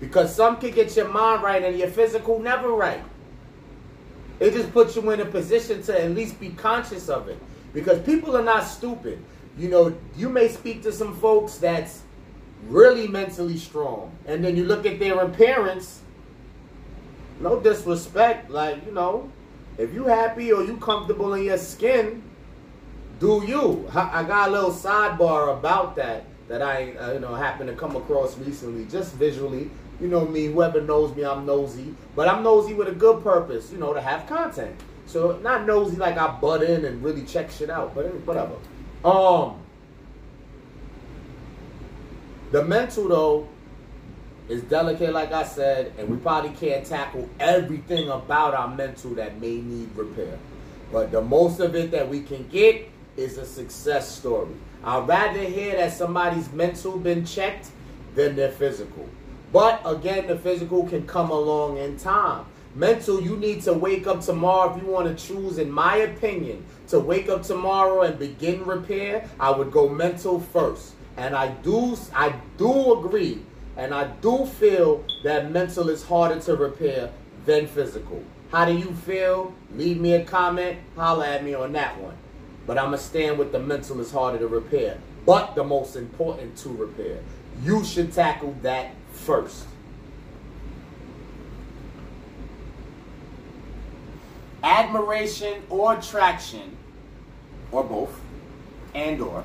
because 0.00 0.35
some 0.35 0.57
can 0.57 0.72
get 0.72 0.96
your 0.96 1.09
mind 1.09 1.42
right 1.42 1.62
and 1.62 1.78
your 1.78 1.88
physical 1.88 2.40
never 2.40 2.70
right 2.70 3.02
it 4.40 4.53
just 4.53 4.73
puts 4.73 4.97
you 4.97 5.11
in 5.11 5.21
a 5.21 5.25
position 5.25 5.83
to 5.83 6.03
at 6.03 6.11
least 6.12 6.38
be 6.40 6.51
conscious 6.51 7.09
of 7.09 7.29
it 7.29 7.38
because 7.73 7.99
people 8.01 8.37
are 8.37 8.45
not 8.45 8.64
stupid 8.64 9.23
you 9.59 9.68
know 9.68 9.95
you 10.16 10.29
may 10.29 10.49
speak 10.49 10.83
to 10.83 10.92
some 10.92 11.14
folks 11.16 11.57
that's 11.57 12.03
really 12.68 13.09
mentally 13.09 13.57
strong 13.57 14.16
and 14.27 14.45
then 14.45 14.57
you 14.57 14.64
look 14.64 14.87
at 14.87 14.99
their 14.99 15.18
appearance 15.21 16.03
no 17.42 17.59
disrespect, 17.61 18.51
like, 18.51 18.85
you 18.87 18.92
know, 18.92 19.31
if 19.77 19.92
you 19.92 20.05
happy 20.05 20.53
or 20.53 20.62
you 20.62 20.77
comfortable 20.77 21.35
in 21.35 21.45
your 21.45 21.59
skin, 21.59 22.23
do 23.18 23.42
you. 23.47 23.88
I 23.95 24.23
got 24.23 24.49
a 24.49 24.53
little 24.53 24.71
sidebar 24.71 25.59
about 25.59 25.97
that 25.97 26.25
that 26.49 26.62
I, 26.62 26.92
uh, 26.92 27.12
you 27.14 27.21
know, 27.21 27.35
happened 27.35 27.68
to 27.71 27.77
come 27.77 27.97
across 27.97 28.37
recently, 28.38 28.85
just 28.87 29.14
visually. 29.14 29.71
You 30.00 30.09
know 30.09 30.26
me, 30.26 30.46
whoever 30.46 30.81
knows 30.81 31.14
me, 31.14 31.24
I'm 31.24 31.46
nosy. 31.46 31.94
But 32.16 32.28
I'm 32.28 32.42
nosy 32.42 32.74
with 32.74 32.88
a 32.88 32.92
good 32.92 33.22
purpose, 33.22 33.70
you 33.70 33.78
know, 33.78 33.92
to 33.92 34.00
have 34.00 34.26
content. 34.26 34.74
So 35.07 35.38
not 35.42 35.66
nosy 35.66 35.96
like 35.96 36.16
I 36.16 36.28
butt 36.40 36.62
in 36.62 36.85
and 36.85 37.02
really 37.02 37.22
check 37.22 37.50
shit 37.50 37.70
out, 37.70 37.94
but 37.94 38.07
whatever. 38.24 38.55
Um, 39.05 39.59
the 42.50 42.64
mental 42.64 43.09
though 43.09 43.48
is 44.48 44.62
delicate, 44.62 45.12
like 45.12 45.33
I 45.33 45.44
said, 45.44 45.92
and 45.98 46.09
we 46.09 46.16
probably 46.16 46.50
can't 46.50 46.85
tackle 46.85 47.28
everything 47.40 48.09
about 48.09 48.55
our 48.55 48.68
mental 48.68 49.14
that 49.14 49.40
may 49.40 49.61
need 49.61 49.90
repair. 49.94 50.38
But 50.92 51.11
the 51.11 51.22
most 51.22 51.61
of 51.61 51.74
it 51.74 51.90
that 51.92 52.09
we 52.09 52.22
can 52.22 52.46
get 52.48 52.88
is 53.16 53.38
a 53.38 53.46
success 53.46 54.09
story. 54.09 54.55
I'd 54.85 55.07
rather 55.07 55.40
hear 55.40 55.76
that 55.76 55.92
somebody's 55.92 56.52
mental 56.52 56.98
been 56.98 57.24
checked 57.24 57.70
than 58.14 58.37
their 58.37 58.50
physical. 58.50 59.09
But 59.53 59.83
again, 59.85 60.27
the 60.27 60.38
physical 60.38 60.87
can 60.87 61.07
come 61.07 61.31
along 61.31 61.77
in 61.77 61.99
time. 61.99 62.47
Mental, 62.75 63.21
you 63.21 63.37
need 63.37 63.62
to 63.62 63.75
wake 63.75 64.07
up 64.07 64.23
tomorrow 64.23 64.75
if 64.75 64.83
you 64.83 64.88
want 64.88 65.07
to 65.07 65.27
choose, 65.27 65.59
in 65.59 65.71
my 65.71 65.97
opinion, 65.97 66.65
to 66.88 66.99
wake 66.99 67.29
up 67.29 67.43
tomorrow 67.43 68.01
and 68.01 68.19
begin 68.19 68.65
repair. 68.65 69.29
I 69.38 69.51
would 69.51 69.71
go 69.71 69.88
mental 69.88 70.41
first. 70.41 70.95
And 71.19 71.37
I 71.37 71.49
do 71.49 71.97
I 72.15 72.35
do 72.57 72.99
agree 72.99 73.43
and 73.77 73.95
I 73.95 74.05
do 74.05 74.47
feel 74.47 75.05
that 75.25 75.51
mental 75.51 75.88
is 75.88 76.03
harder 76.03 76.41
to 76.41 76.57
repair 76.57 77.11
than 77.47 77.67
physical. 77.67 78.23
How 78.51 78.65
do 78.67 78.77
you 78.77 78.93
feel? 78.95 79.55
Leave 79.75 79.99
me 79.99 80.15
a 80.15 80.25
comment. 80.25 80.79
Holla 80.95 81.29
at 81.29 81.45
me 81.45 81.55
on 81.55 81.73
that 81.73 81.99
one. 81.99 82.17
But 82.67 82.79
I'm 82.79 82.87
going 82.87 82.99
to 82.99 83.05
stand 83.05 83.38
with 83.38 83.51
the 83.51 83.59
mental 83.59 84.01
is 84.01 84.12
harder 84.12 84.38
to 84.38 84.47
repair. 84.47 84.99
But 85.25 85.55
the 85.55 85.65
most 85.65 85.97
important 85.97 86.57
to 86.59 86.69
repair. 86.69 87.21
You 87.62 87.85
should 87.85 88.12
tackle 88.12 88.55
that 88.62 88.95
first. 89.22 89.66
Admiration 94.62 95.62
or 95.70 95.94
attraction, 95.98 96.76
or 97.72 97.82
both, 97.82 98.20
and 98.94 99.20
or, 99.20 99.44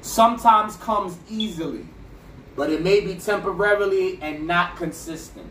sometimes 0.00 0.76
comes 0.76 1.16
easily 1.28 1.86
but 2.56 2.70
it 2.70 2.82
may 2.82 3.00
be 3.00 3.14
temporarily 3.14 4.18
and 4.22 4.46
not 4.46 4.76
consistent. 4.76 5.46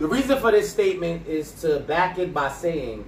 The 0.00 0.08
reason 0.08 0.40
for 0.40 0.50
this 0.50 0.70
statement 0.70 1.26
is 1.28 1.52
to 1.62 1.78
back 1.80 2.18
it 2.18 2.34
by 2.34 2.50
saying 2.50 3.04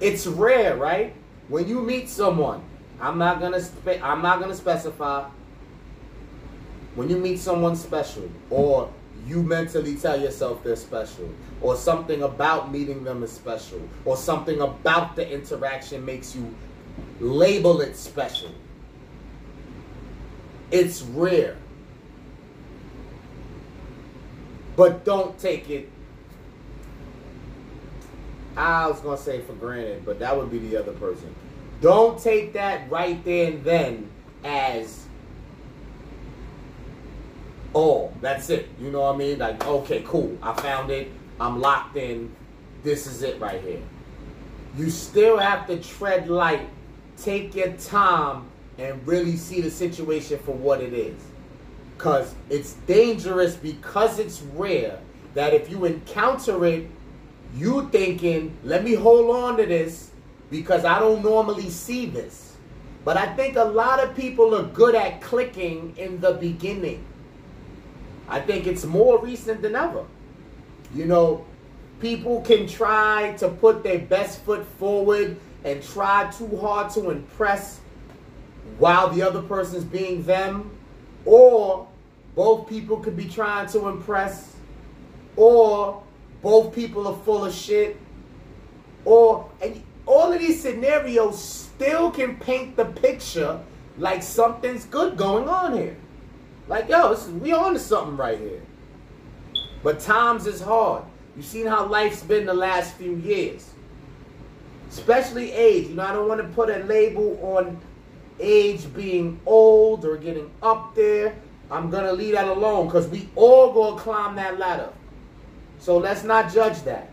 it's 0.00 0.26
rare, 0.26 0.76
right? 0.76 1.14
When 1.48 1.66
you 1.66 1.80
meet 1.80 2.10
someone, 2.10 2.62
I'm 3.00 3.16
not 3.16 3.40
gonna 3.40 3.60
spe- 3.60 4.02
I'm 4.02 4.20
not 4.20 4.40
gonna 4.40 4.54
specify. 4.54 5.28
When 6.94 7.08
you 7.08 7.16
meet 7.18 7.38
someone 7.38 7.76
special, 7.76 8.30
or 8.50 8.90
you 9.26 9.42
mentally 9.42 9.96
tell 9.96 10.20
yourself 10.20 10.62
they're 10.62 10.76
special, 10.76 11.28
or 11.60 11.76
something 11.76 12.22
about 12.22 12.70
meeting 12.70 13.04
them 13.04 13.22
is 13.22 13.32
special, 13.32 13.80
or 14.04 14.16
something 14.16 14.60
about 14.60 15.16
the 15.16 15.28
interaction 15.28 16.04
makes 16.04 16.36
you 16.36 16.54
label 17.20 17.80
it 17.80 17.96
special. 17.96 18.50
It's 20.70 21.02
rare. 21.02 21.56
but 24.76 25.04
don't 25.04 25.38
take 25.38 25.70
it. 25.70 25.90
I 28.56 28.86
was 28.86 29.00
gonna 29.00 29.16
say 29.16 29.40
for 29.40 29.52
granted, 29.54 30.04
but 30.04 30.18
that 30.20 30.36
would 30.36 30.50
be 30.50 30.58
the 30.58 30.76
other 30.76 30.92
person. 30.92 31.34
Don't 31.80 32.20
take 32.22 32.52
that 32.52 32.88
right 32.90 33.22
there 33.24 33.52
and 33.52 33.64
then 33.64 34.10
as 34.44 35.03
oh, 37.74 38.12
that's 38.20 38.50
it. 38.50 38.68
You 38.80 38.90
know 38.90 39.02
what 39.02 39.14
I 39.14 39.18
mean? 39.18 39.38
Like, 39.38 39.64
okay, 39.66 40.02
cool. 40.06 40.36
I 40.42 40.52
found 40.54 40.90
it. 40.90 41.10
I'm 41.40 41.60
locked 41.60 41.96
in. 41.96 42.34
This 42.82 43.06
is 43.06 43.22
it 43.22 43.40
right 43.40 43.60
here. 43.60 43.82
You 44.76 44.90
still 44.90 45.38
have 45.38 45.66
to 45.68 45.78
tread 45.78 46.28
light. 46.28 46.68
Take 47.16 47.54
your 47.54 47.72
time 47.72 48.46
and 48.78 49.06
really 49.06 49.36
see 49.36 49.60
the 49.60 49.70
situation 49.70 50.38
for 50.40 50.52
what 50.52 50.80
it 50.80 50.92
is. 50.92 51.20
Because 51.96 52.34
it's 52.50 52.74
dangerous 52.86 53.54
because 53.54 54.18
it's 54.18 54.42
rare 54.42 54.98
that 55.34 55.54
if 55.54 55.70
you 55.70 55.84
encounter 55.84 56.64
it, 56.66 56.88
you 57.54 57.88
thinking, 57.90 58.56
let 58.64 58.82
me 58.82 58.94
hold 58.94 59.34
on 59.34 59.56
to 59.58 59.66
this 59.66 60.10
because 60.50 60.84
I 60.84 60.98
don't 60.98 61.22
normally 61.22 61.70
see 61.70 62.06
this. 62.06 62.56
But 63.04 63.16
I 63.16 63.34
think 63.36 63.56
a 63.56 63.64
lot 63.64 64.02
of 64.02 64.16
people 64.16 64.54
are 64.56 64.64
good 64.64 64.94
at 64.94 65.20
clicking 65.20 65.94
in 65.96 66.20
the 66.20 66.32
beginning. 66.32 67.04
I 68.28 68.40
think 68.40 68.66
it's 68.66 68.84
more 68.84 69.20
recent 69.20 69.62
than 69.62 69.74
ever. 69.74 70.04
You 70.94 71.06
know, 71.06 71.44
people 72.00 72.40
can 72.42 72.66
try 72.66 73.34
to 73.38 73.48
put 73.48 73.82
their 73.82 73.98
best 73.98 74.40
foot 74.42 74.66
forward 74.78 75.38
and 75.64 75.82
try 75.82 76.30
too 76.30 76.56
hard 76.56 76.90
to 76.92 77.10
impress 77.10 77.80
while 78.78 79.10
the 79.10 79.22
other 79.22 79.42
person's 79.42 79.84
being 79.84 80.22
them 80.24 80.70
or 81.24 81.88
both 82.34 82.68
people 82.68 82.98
could 82.98 83.16
be 83.16 83.28
trying 83.28 83.68
to 83.68 83.88
impress, 83.88 84.56
or 85.36 86.02
both 86.42 86.74
people 86.74 87.06
are 87.06 87.16
full 87.24 87.44
of 87.44 87.54
shit, 87.54 87.96
or 89.04 89.48
and 89.62 89.82
all 90.06 90.32
of 90.32 90.40
these 90.40 90.60
scenarios 90.60 91.42
still 91.42 92.10
can 92.10 92.36
paint 92.36 92.76
the 92.76 92.84
picture 92.84 93.60
like 93.98 94.22
something's 94.22 94.84
good 94.86 95.16
going 95.16 95.48
on 95.48 95.74
here. 95.74 95.96
Like, 96.66 96.88
yo, 96.88 97.12
is, 97.12 97.28
we 97.28 97.52
on 97.52 97.74
to 97.74 97.78
something 97.78 98.16
right 98.16 98.38
here. 98.38 98.62
But 99.82 100.00
times 100.00 100.46
is 100.46 100.60
hard. 100.60 101.04
You've 101.36 101.44
seen 101.44 101.66
how 101.66 101.86
life's 101.86 102.22
been 102.22 102.46
the 102.46 102.54
last 102.54 102.94
few 102.94 103.16
years. 103.16 103.70
Especially 104.90 105.52
age. 105.52 105.88
You 105.88 105.94
know, 105.94 106.04
I 106.04 106.12
don't 106.12 106.28
want 106.28 106.40
to 106.40 106.48
put 106.48 106.70
a 106.70 106.78
label 106.84 107.38
on 107.42 107.80
age 108.40 108.92
being 108.94 109.40
old 109.44 110.04
or 110.04 110.16
getting 110.16 110.50
up 110.62 110.94
there. 110.94 111.34
I'm 111.70 111.90
gonna 111.90 112.12
leave 112.12 112.34
that 112.34 112.46
alone 112.46 112.86
because 112.86 113.08
we 113.08 113.28
all 113.34 113.72
gonna 113.72 114.00
climb 114.00 114.36
that 114.36 114.58
ladder. 114.58 114.90
So 115.78 115.98
let's 115.98 116.24
not 116.24 116.52
judge 116.52 116.82
that. 116.82 117.10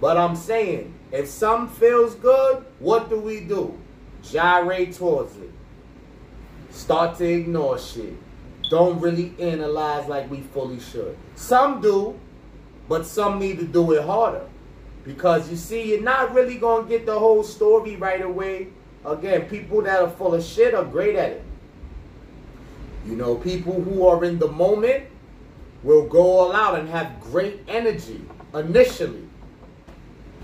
But 0.00 0.16
I'm 0.16 0.36
saying, 0.36 0.94
if 1.12 1.28
something 1.28 1.74
feels 1.76 2.14
good, 2.16 2.64
what 2.78 3.08
do 3.08 3.20
we 3.20 3.40
do? 3.40 3.78
Gyrate 4.22 4.92
towards 4.92 5.36
it. 5.36 5.50
Start 6.70 7.16
to 7.18 7.24
ignore 7.24 7.78
shit. 7.78 8.16
Don't 8.68 9.00
really 9.00 9.34
analyze 9.38 10.08
like 10.08 10.30
we 10.30 10.40
fully 10.40 10.80
should. 10.80 11.16
Some 11.36 11.80
do, 11.80 12.18
but 12.88 13.06
some 13.06 13.38
need 13.38 13.58
to 13.58 13.66
do 13.66 13.92
it 13.92 14.04
harder. 14.04 14.46
Because 15.04 15.48
you 15.48 15.56
see, 15.56 15.90
you're 15.90 16.02
not 16.02 16.34
really 16.34 16.56
gonna 16.56 16.88
get 16.88 17.06
the 17.06 17.16
whole 17.16 17.44
story 17.44 17.96
right 17.96 18.22
away. 18.22 18.68
Again, 19.04 19.42
people 19.42 19.82
that 19.82 20.02
are 20.02 20.10
full 20.10 20.34
of 20.34 20.42
shit 20.42 20.74
are 20.74 20.84
great 20.84 21.14
at 21.14 21.30
it. 21.30 21.44
You 23.06 23.14
know, 23.14 23.36
people 23.36 23.80
who 23.80 24.04
are 24.06 24.24
in 24.24 24.40
the 24.40 24.48
moment 24.48 25.04
will 25.84 26.08
go 26.08 26.22
all 26.22 26.52
out 26.52 26.76
and 26.78 26.88
have 26.88 27.20
great 27.20 27.60
energy 27.68 28.20
initially. 28.52 29.28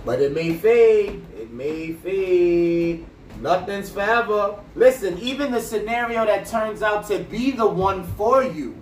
But 0.05 0.21
it 0.21 0.33
may 0.33 0.55
fade. 0.55 1.25
It 1.37 1.51
may 1.51 1.93
fade. 1.93 3.05
Nothing's 3.43 3.91
forever. 3.91 4.55
Listen, 4.77 5.19
even 5.19 5.51
the 5.51 5.61
scenario 5.61 6.25
that 6.25 6.47
turns 6.47 6.81
out 6.81 7.09
to 7.09 7.19
be 7.19 7.51
the 7.51 7.67
one 7.67 8.05
for 8.17 8.45
you, 8.45 8.81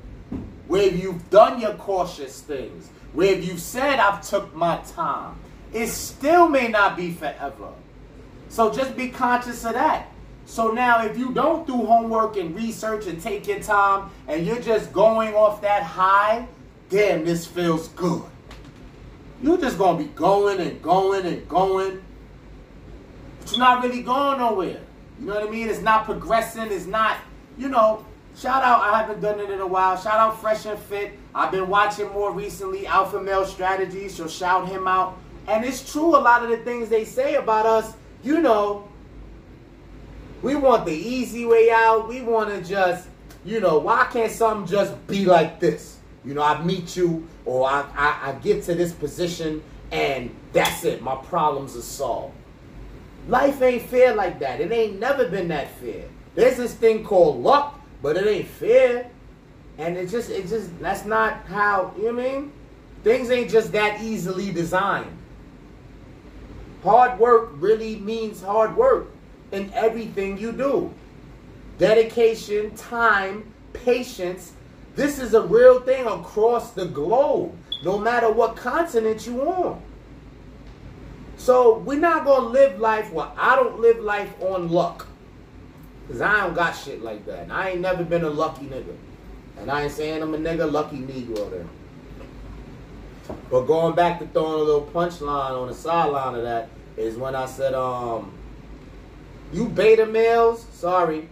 where 0.68 0.86
you've 0.86 1.30
done 1.30 1.58
your 1.58 1.72
cautious 1.74 2.42
things, 2.42 2.90
where 3.14 3.34
you've 3.34 3.58
said, 3.58 3.98
I've 3.98 4.20
took 4.20 4.54
my 4.54 4.76
time, 4.94 5.36
it 5.72 5.86
still 5.86 6.46
may 6.46 6.68
not 6.68 6.94
be 6.94 7.10
forever. 7.10 7.72
So 8.50 8.70
just 8.70 8.96
be 8.98 9.08
conscious 9.08 9.64
of 9.64 9.72
that. 9.72 10.08
So 10.44 10.72
now 10.72 11.06
if 11.06 11.16
you 11.16 11.32
don't 11.32 11.66
do 11.66 11.76
homework 11.76 12.36
and 12.36 12.54
research 12.54 13.06
and 13.06 13.22
take 13.22 13.46
your 13.46 13.60
time 13.60 14.10
and 14.28 14.44
you're 14.44 14.60
just 14.60 14.92
going 14.92 15.34
off 15.34 15.62
that 15.62 15.84
high, 15.84 16.46
damn, 16.90 17.24
this 17.24 17.46
feels 17.46 17.88
good. 17.88 18.24
You're 19.42 19.58
just 19.58 19.78
gonna 19.78 19.96
be 19.96 20.10
going 20.10 20.60
and 20.60 20.82
going 20.82 21.24
and 21.24 21.48
going. 21.48 22.02
You're 23.48 23.58
not 23.58 23.82
really 23.82 24.02
going 24.02 24.38
nowhere. 24.38 24.80
You 25.18 25.26
know 25.26 25.34
what 25.34 25.48
I 25.48 25.50
mean? 25.50 25.68
It's 25.68 25.80
not 25.80 26.04
progressing, 26.04 26.70
it's 26.70 26.86
not, 26.86 27.18
you 27.58 27.68
know, 27.68 28.04
shout 28.36 28.62
out, 28.62 28.82
I 28.82 28.98
haven't 29.00 29.20
done 29.20 29.40
it 29.40 29.50
in 29.50 29.60
a 29.60 29.66
while. 29.66 29.96
Shout 29.96 30.14
out 30.14 30.40
Fresh 30.40 30.66
and 30.66 30.78
Fit. 30.78 31.12
I've 31.34 31.50
been 31.50 31.68
watching 31.68 32.08
more 32.08 32.32
recently 32.32 32.86
Alpha 32.86 33.20
Male 33.20 33.44
Strategies, 33.44 34.14
so 34.14 34.26
shout 34.28 34.68
him 34.68 34.88
out. 34.88 35.18
And 35.46 35.64
it's 35.64 35.92
true, 35.92 36.16
a 36.16 36.18
lot 36.18 36.42
of 36.42 36.50
the 36.50 36.58
things 36.58 36.88
they 36.88 37.04
say 37.04 37.34
about 37.34 37.66
us, 37.66 37.94
you 38.22 38.40
know, 38.40 38.88
we 40.42 40.54
want 40.54 40.86
the 40.86 40.92
easy 40.92 41.44
way 41.44 41.70
out. 41.70 42.08
We 42.08 42.22
want 42.22 42.50
to 42.50 42.66
just, 42.66 43.08
you 43.44 43.60
know, 43.60 43.78
why 43.78 44.08
can't 44.10 44.32
something 44.32 44.66
just 44.66 45.06
be 45.06 45.24
like 45.24 45.60
this? 45.60 45.98
You 46.24 46.34
know, 46.34 46.42
I 46.42 46.62
meet 46.62 46.96
you 46.96 47.26
or 47.44 47.68
I, 47.68 47.84
I, 47.94 48.30
I 48.30 48.32
get 48.42 48.62
to 48.64 48.74
this 48.74 48.92
position 48.92 49.62
and 49.90 50.34
that's 50.52 50.84
it. 50.84 51.02
My 51.02 51.16
problems 51.16 51.76
are 51.76 51.82
solved. 51.82 52.34
Life 53.28 53.62
ain't 53.62 53.82
fair 53.82 54.14
like 54.14 54.38
that. 54.40 54.60
It 54.60 54.72
ain't 54.72 54.98
never 54.98 55.28
been 55.28 55.48
that 55.48 55.70
fair. 55.76 56.04
There's 56.34 56.56
this 56.56 56.74
thing 56.74 57.04
called 57.04 57.42
luck, 57.42 57.80
but 58.02 58.16
it 58.16 58.26
ain't 58.26 58.48
fair. 58.48 59.10
And 59.78 59.96
it 59.96 60.08
just, 60.08 60.30
it 60.30 60.48
just, 60.48 60.78
that's 60.80 61.04
not 61.04 61.44
how, 61.46 61.94
you 61.96 62.04
know 62.04 62.14
what 62.14 62.26
I 62.26 62.32
mean? 62.32 62.52
Things 63.02 63.30
ain't 63.30 63.50
just 63.50 63.72
that 63.72 64.02
easily 64.02 64.52
designed. 64.52 65.16
Hard 66.82 67.18
work 67.18 67.50
really 67.54 67.96
means 67.96 68.42
hard 68.42 68.76
work 68.76 69.08
in 69.52 69.72
everything 69.74 70.38
you 70.38 70.52
do. 70.52 70.92
Dedication, 71.78 72.74
time, 72.74 73.52
patience. 73.72 74.52
This 74.96 75.18
is 75.18 75.34
a 75.34 75.42
real 75.42 75.80
thing 75.80 76.06
across 76.06 76.72
the 76.72 76.84
globe, 76.86 77.56
no 77.82 77.98
matter 77.98 78.30
what 78.30 78.56
continent 78.56 79.26
you 79.26 79.42
on. 79.42 79.82
So 81.40 81.78
we're 81.78 81.98
not 81.98 82.26
gonna 82.26 82.48
live 82.48 82.78
life 82.78 83.10
well, 83.14 83.32
I 83.34 83.56
don't 83.56 83.80
live 83.80 84.00
life 84.00 84.30
on 84.42 84.68
luck. 84.68 85.06
Cause 86.06 86.20
I 86.20 86.42
don't 86.42 86.54
got 86.54 86.72
shit 86.72 87.02
like 87.02 87.24
that. 87.24 87.44
And 87.44 87.52
I 87.52 87.70
ain't 87.70 87.80
never 87.80 88.04
been 88.04 88.24
a 88.24 88.28
lucky 88.28 88.66
nigga. 88.66 88.94
And 89.56 89.70
I 89.70 89.84
ain't 89.84 89.92
saying 89.92 90.22
I'm 90.22 90.34
a 90.34 90.36
nigga 90.36 90.70
lucky 90.70 90.98
Negro 90.98 91.50
there. 91.50 91.66
But 93.50 93.62
going 93.62 93.94
back 93.94 94.18
to 94.18 94.26
throwing 94.26 94.60
a 94.60 94.64
little 94.64 94.86
punchline 94.92 95.58
on 95.58 95.68
the 95.68 95.74
sideline 95.74 96.34
of 96.34 96.42
that 96.42 96.68
is 96.98 97.16
when 97.16 97.34
I 97.34 97.46
said, 97.46 97.72
um, 97.72 98.32
you 99.50 99.66
beta 99.66 100.04
males, 100.04 100.66
sorry. 100.72 101.30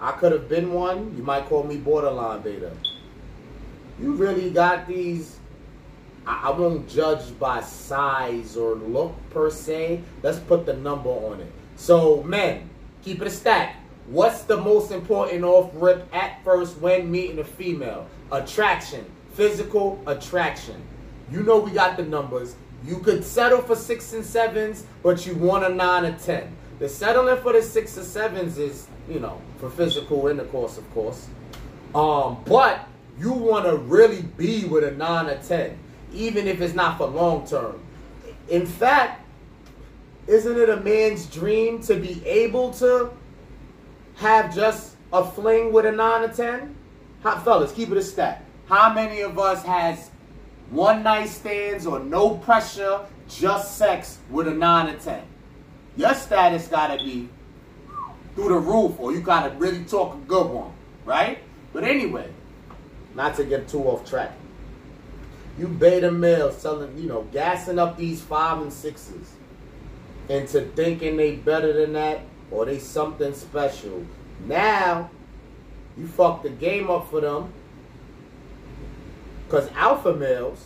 I 0.00 0.12
could 0.12 0.30
have 0.30 0.48
been 0.48 0.72
one. 0.72 1.16
You 1.16 1.24
might 1.24 1.46
call 1.46 1.64
me 1.64 1.78
borderline 1.78 2.42
beta. 2.42 2.70
You 4.00 4.12
really 4.12 4.50
got 4.50 4.86
these. 4.86 5.38
I, 6.26 6.48
I 6.48 6.50
won't 6.50 6.88
judge 6.88 7.38
by 7.38 7.60
size 7.60 8.56
or 8.56 8.74
look 8.74 9.14
per 9.30 9.50
se. 9.50 10.02
Let's 10.22 10.38
put 10.38 10.66
the 10.66 10.74
number 10.74 11.10
on 11.10 11.40
it. 11.40 11.52
So, 11.76 12.22
men, 12.22 12.68
keep 13.02 13.20
it 13.20 13.26
a 13.26 13.30
stack. 13.30 13.76
What's 14.06 14.42
the 14.42 14.56
most 14.56 14.90
important 14.90 15.44
off 15.44 15.70
rip 15.74 16.12
at 16.14 16.42
first 16.44 16.78
when 16.78 17.10
meeting 17.10 17.38
a 17.38 17.44
female? 17.44 18.08
Attraction, 18.30 19.04
physical 19.34 20.02
attraction. 20.06 20.82
You 21.30 21.42
know 21.42 21.58
we 21.58 21.70
got 21.70 21.96
the 21.96 22.02
numbers. 22.02 22.56
You 22.84 22.98
could 22.98 23.24
settle 23.24 23.62
for 23.62 23.76
six 23.76 24.12
and 24.12 24.24
sevens, 24.24 24.86
but 25.02 25.24
you 25.24 25.34
want 25.34 25.64
a 25.64 25.68
nine 25.68 26.04
or 26.04 26.18
ten. 26.18 26.54
The 26.80 26.88
settling 26.88 27.40
for 27.40 27.52
the 27.52 27.62
six 27.62 27.96
or 27.96 28.02
sevens 28.02 28.58
is, 28.58 28.88
you 29.08 29.20
know, 29.20 29.40
for 29.58 29.70
physical 29.70 30.26
intercourse, 30.26 30.78
of 30.78 30.92
course. 30.92 31.28
Um, 31.94 32.42
but 32.44 32.88
you 33.18 33.32
want 33.32 33.66
to 33.66 33.76
really 33.76 34.22
be 34.22 34.64
with 34.64 34.82
a 34.82 34.90
nine 34.90 35.26
or 35.26 35.38
ten, 35.38 35.78
even 36.14 36.46
if 36.46 36.60
it's 36.60 36.74
not 36.74 36.98
for 36.98 37.06
long 37.06 37.46
term. 37.46 37.80
In 38.48 38.66
fact, 38.66 39.26
isn't 40.26 40.58
it 40.58 40.68
a 40.68 40.78
man's 40.78 41.26
dream 41.26 41.80
to 41.82 41.96
be 41.96 42.24
able 42.26 42.72
to 42.74 43.10
have 44.16 44.54
just 44.54 44.96
a 45.12 45.24
fling 45.24 45.72
with 45.72 45.86
a 45.86 45.92
nine 45.92 46.22
or 46.22 46.32
ten? 46.32 46.76
How, 47.22 47.38
fellas, 47.40 47.72
keep 47.72 47.90
it 47.90 47.96
a 47.96 48.02
stat. 48.02 48.44
How 48.66 48.92
many 48.92 49.20
of 49.20 49.38
us 49.38 49.64
has 49.64 50.10
one 50.70 51.02
night 51.02 51.28
stands 51.28 51.86
or 51.86 51.98
no 52.00 52.36
pressure, 52.36 53.00
just 53.28 53.76
sex 53.76 54.18
with 54.30 54.48
a 54.48 54.54
nine 54.54 54.94
or 54.94 54.98
ten? 54.98 55.24
your 55.96 56.14
status 56.14 56.68
gotta 56.68 57.02
be 57.02 57.28
through 58.34 58.48
the 58.48 58.58
roof, 58.58 58.98
or 58.98 59.12
you 59.12 59.20
gotta 59.20 59.54
really 59.56 59.84
talk 59.84 60.14
a 60.14 60.18
good 60.18 60.46
one, 60.46 60.72
right? 61.04 61.38
But 61.72 61.84
anyway, 61.84 62.30
not 63.14 63.36
to 63.36 63.44
get 63.44 63.68
too 63.68 63.82
off 63.84 64.08
track. 64.08 64.32
You 65.58 65.68
beta 65.68 66.10
males 66.10 66.56
selling, 66.58 66.96
you 66.98 67.08
know, 67.08 67.22
gassing 67.32 67.78
up 67.78 67.96
these 67.96 68.20
five 68.20 68.62
and 68.62 68.72
sixes 68.72 69.34
into 70.28 70.62
thinking 70.62 71.16
they 71.16 71.36
better 71.36 71.72
than 71.72 71.92
that 71.92 72.20
or 72.50 72.64
they 72.64 72.78
something 72.78 73.34
special. 73.34 74.04
Now, 74.46 75.10
you 75.96 76.06
fuck 76.06 76.42
the 76.42 76.50
game 76.50 76.90
up 76.90 77.10
for 77.10 77.20
them. 77.20 77.52
Cause 79.48 79.68
alpha 79.74 80.14
males 80.14 80.64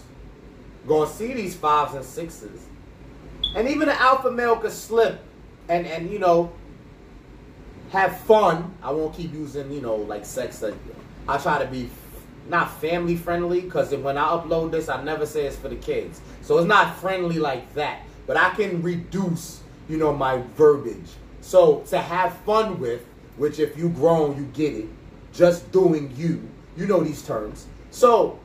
gonna 0.87 1.11
see 1.11 1.33
these 1.33 1.57
fives 1.57 1.94
and 1.94 2.05
sixes 2.05 2.66
and 3.57 3.68
even 3.68 3.88
an 3.88 3.96
alpha 3.99 4.31
male 4.31 4.57
could 4.57 4.70
slip 4.70 5.18
and, 5.68 5.87
and 5.87 6.11
you 6.11 6.18
know, 6.18 6.53
have 7.90 8.20
fun. 8.20 8.75
I 8.83 8.90
won't 8.92 9.14
keep 9.14 9.33
using, 9.33 9.72
you 9.72 9.81
know, 9.81 9.96
like 9.96 10.25
sex. 10.25 10.62
I 11.29 11.38
try 11.38 11.59
to 11.59 11.66
be 11.66 11.88
not 12.48 12.80
family 12.80 13.16
friendly 13.16 13.61
because 13.61 13.94
when 13.94 14.16
I 14.18 14.24
upload 14.28 14.70
this, 14.70 14.88
I 14.88 15.02
never 15.02 15.26
say 15.26 15.46
it's 15.46 15.56
for 15.56 15.68
the 15.68 15.76
kids. 15.76 16.20
So 16.42 16.59
it's 16.59 16.66
not 16.66 16.96
friendly 16.96 17.38
like 17.38 17.72
that. 17.74 18.02
But 18.26 18.37
I 18.37 18.50
can 18.50 18.82
reduce, 18.82 19.62
you 19.88 19.98
know, 19.98 20.12
my 20.12 20.42
verbiage. 20.56 21.11
So 21.40 21.80
to 21.90 21.98
have 21.98 22.37
fun 22.38 22.80
with, 22.80 23.04
which 23.37 23.59
if 23.59 23.76
you 23.76 23.88
grown, 23.90 24.37
you 24.37 24.44
get 24.46 24.74
it. 24.74 24.88
Just 25.32 25.70
doing 25.70 26.12
you. 26.16 26.48
You 26.76 26.87
know 26.87 27.02
these 27.02 27.22
terms. 27.22 27.66
So 27.90 28.38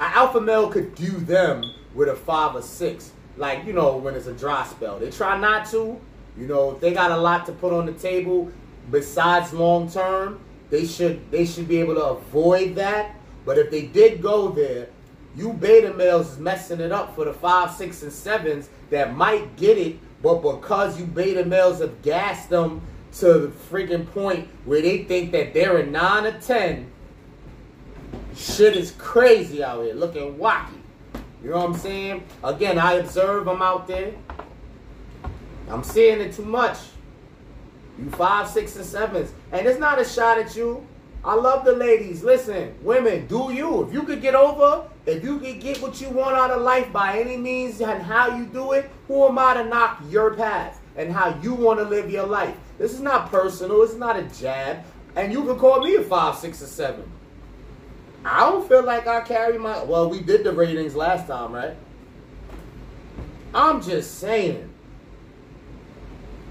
an 0.00 0.10
alpha 0.14 0.40
male 0.40 0.68
could 0.68 0.94
do 0.94 1.10
them 1.10 1.74
with 1.94 2.08
a 2.08 2.16
five 2.16 2.54
or 2.54 2.62
six 2.62 3.12
like 3.38 3.64
you 3.64 3.72
know 3.72 3.96
when 3.96 4.14
it's 4.14 4.26
a 4.26 4.32
dry 4.32 4.64
spell. 4.66 4.98
They 4.98 5.10
try 5.10 5.38
not 5.38 5.66
to. 5.70 6.00
You 6.36 6.46
know, 6.46 6.72
if 6.72 6.80
they 6.80 6.92
got 6.92 7.10
a 7.10 7.16
lot 7.16 7.46
to 7.46 7.52
put 7.52 7.72
on 7.72 7.86
the 7.86 7.92
table 7.92 8.50
besides 8.90 9.52
long 9.52 9.90
term, 9.90 10.40
they 10.70 10.86
should 10.86 11.30
they 11.30 11.46
should 11.46 11.68
be 11.68 11.78
able 11.78 11.94
to 11.94 12.04
avoid 12.04 12.74
that. 12.76 13.14
But 13.48 13.56
if 13.56 13.70
they 13.70 13.86
did 13.86 14.20
go 14.20 14.50
there, 14.50 14.88
you 15.34 15.54
beta 15.54 15.94
males 15.94 16.32
is 16.32 16.38
messing 16.38 16.80
it 16.80 16.92
up 16.92 17.14
for 17.14 17.24
the 17.24 17.32
five, 17.32 17.70
six, 17.70 18.02
and 18.02 18.12
sevens 18.12 18.68
that 18.90 19.16
might 19.16 19.56
get 19.56 19.78
it, 19.78 19.96
but 20.22 20.42
because 20.42 21.00
you 21.00 21.06
beta 21.06 21.46
males 21.46 21.80
have 21.80 22.02
gassed 22.02 22.50
them 22.50 22.82
to 23.14 23.38
the 23.38 23.48
freaking 23.48 24.06
point 24.12 24.50
where 24.66 24.82
they 24.82 25.04
think 25.04 25.32
that 25.32 25.54
they're 25.54 25.78
a 25.78 25.86
nine 25.86 26.26
or 26.26 26.38
ten, 26.38 26.90
shit 28.36 28.76
is 28.76 28.90
crazy 28.98 29.64
out 29.64 29.82
here, 29.82 29.94
looking 29.94 30.36
wacky. 30.36 30.74
You 31.42 31.48
know 31.48 31.56
what 31.56 31.70
I'm 31.70 31.74
saying? 31.74 32.24
Again, 32.44 32.78
I 32.78 32.96
observe 32.96 33.48
I'm 33.48 33.62
out 33.62 33.88
there. 33.88 34.12
I'm 35.70 35.82
seeing 35.82 36.20
it 36.20 36.34
too 36.34 36.44
much. 36.44 36.76
You 37.98 38.10
five, 38.10 38.46
six, 38.46 38.76
and 38.76 38.84
sevens. 38.84 39.32
And 39.52 39.66
it's 39.66 39.80
not 39.80 39.98
a 39.98 40.04
shot 40.04 40.36
at 40.36 40.54
you. 40.54 40.86
I 41.28 41.34
love 41.34 41.62
the 41.62 41.72
ladies. 41.72 42.24
Listen, 42.24 42.74
women, 42.80 43.26
do 43.26 43.52
you. 43.52 43.82
If 43.86 43.92
you 43.92 44.02
could 44.04 44.22
get 44.22 44.34
over, 44.34 44.88
if 45.04 45.22
you 45.22 45.38
could 45.38 45.60
get 45.60 45.82
what 45.82 46.00
you 46.00 46.08
want 46.08 46.34
out 46.34 46.50
of 46.50 46.62
life 46.62 46.90
by 46.90 47.18
any 47.18 47.36
means 47.36 47.82
and 47.82 48.02
how 48.02 48.34
you 48.34 48.46
do 48.46 48.72
it, 48.72 48.90
who 49.08 49.26
am 49.26 49.38
I 49.38 49.52
to 49.52 49.64
knock 49.66 50.00
your 50.08 50.32
path 50.32 50.80
and 50.96 51.12
how 51.12 51.38
you 51.42 51.52
want 51.52 51.80
to 51.80 51.84
live 51.84 52.10
your 52.10 52.26
life? 52.26 52.56
This 52.78 52.94
is 52.94 53.00
not 53.00 53.30
personal. 53.30 53.82
It's 53.82 53.92
not 53.92 54.18
a 54.18 54.22
jab. 54.40 54.82
And 55.16 55.30
you 55.30 55.44
can 55.44 55.58
call 55.58 55.82
me 55.82 55.96
a 55.96 56.02
five, 56.02 56.34
six, 56.34 56.62
or 56.62 56.66
seven. 56.66 57.12
I 58.24 58.48
don't 58.48 58.66
feel 58.66 58.82
like 58.82 59.06
I 59.06 59.20
carry 59.20 59.58
my. 59.58 59.82
Well, 59.82 60.08
we 60.08 60.22
did 60.22 60.44
the 60.44 60.52
ratings 60.52 60.94
last 60.94 61.26
time, 61.26 61.52
right? 61.52 61.76
I'm 63.52 63.82
just 63.82 64.14
saying. 64.18 64.67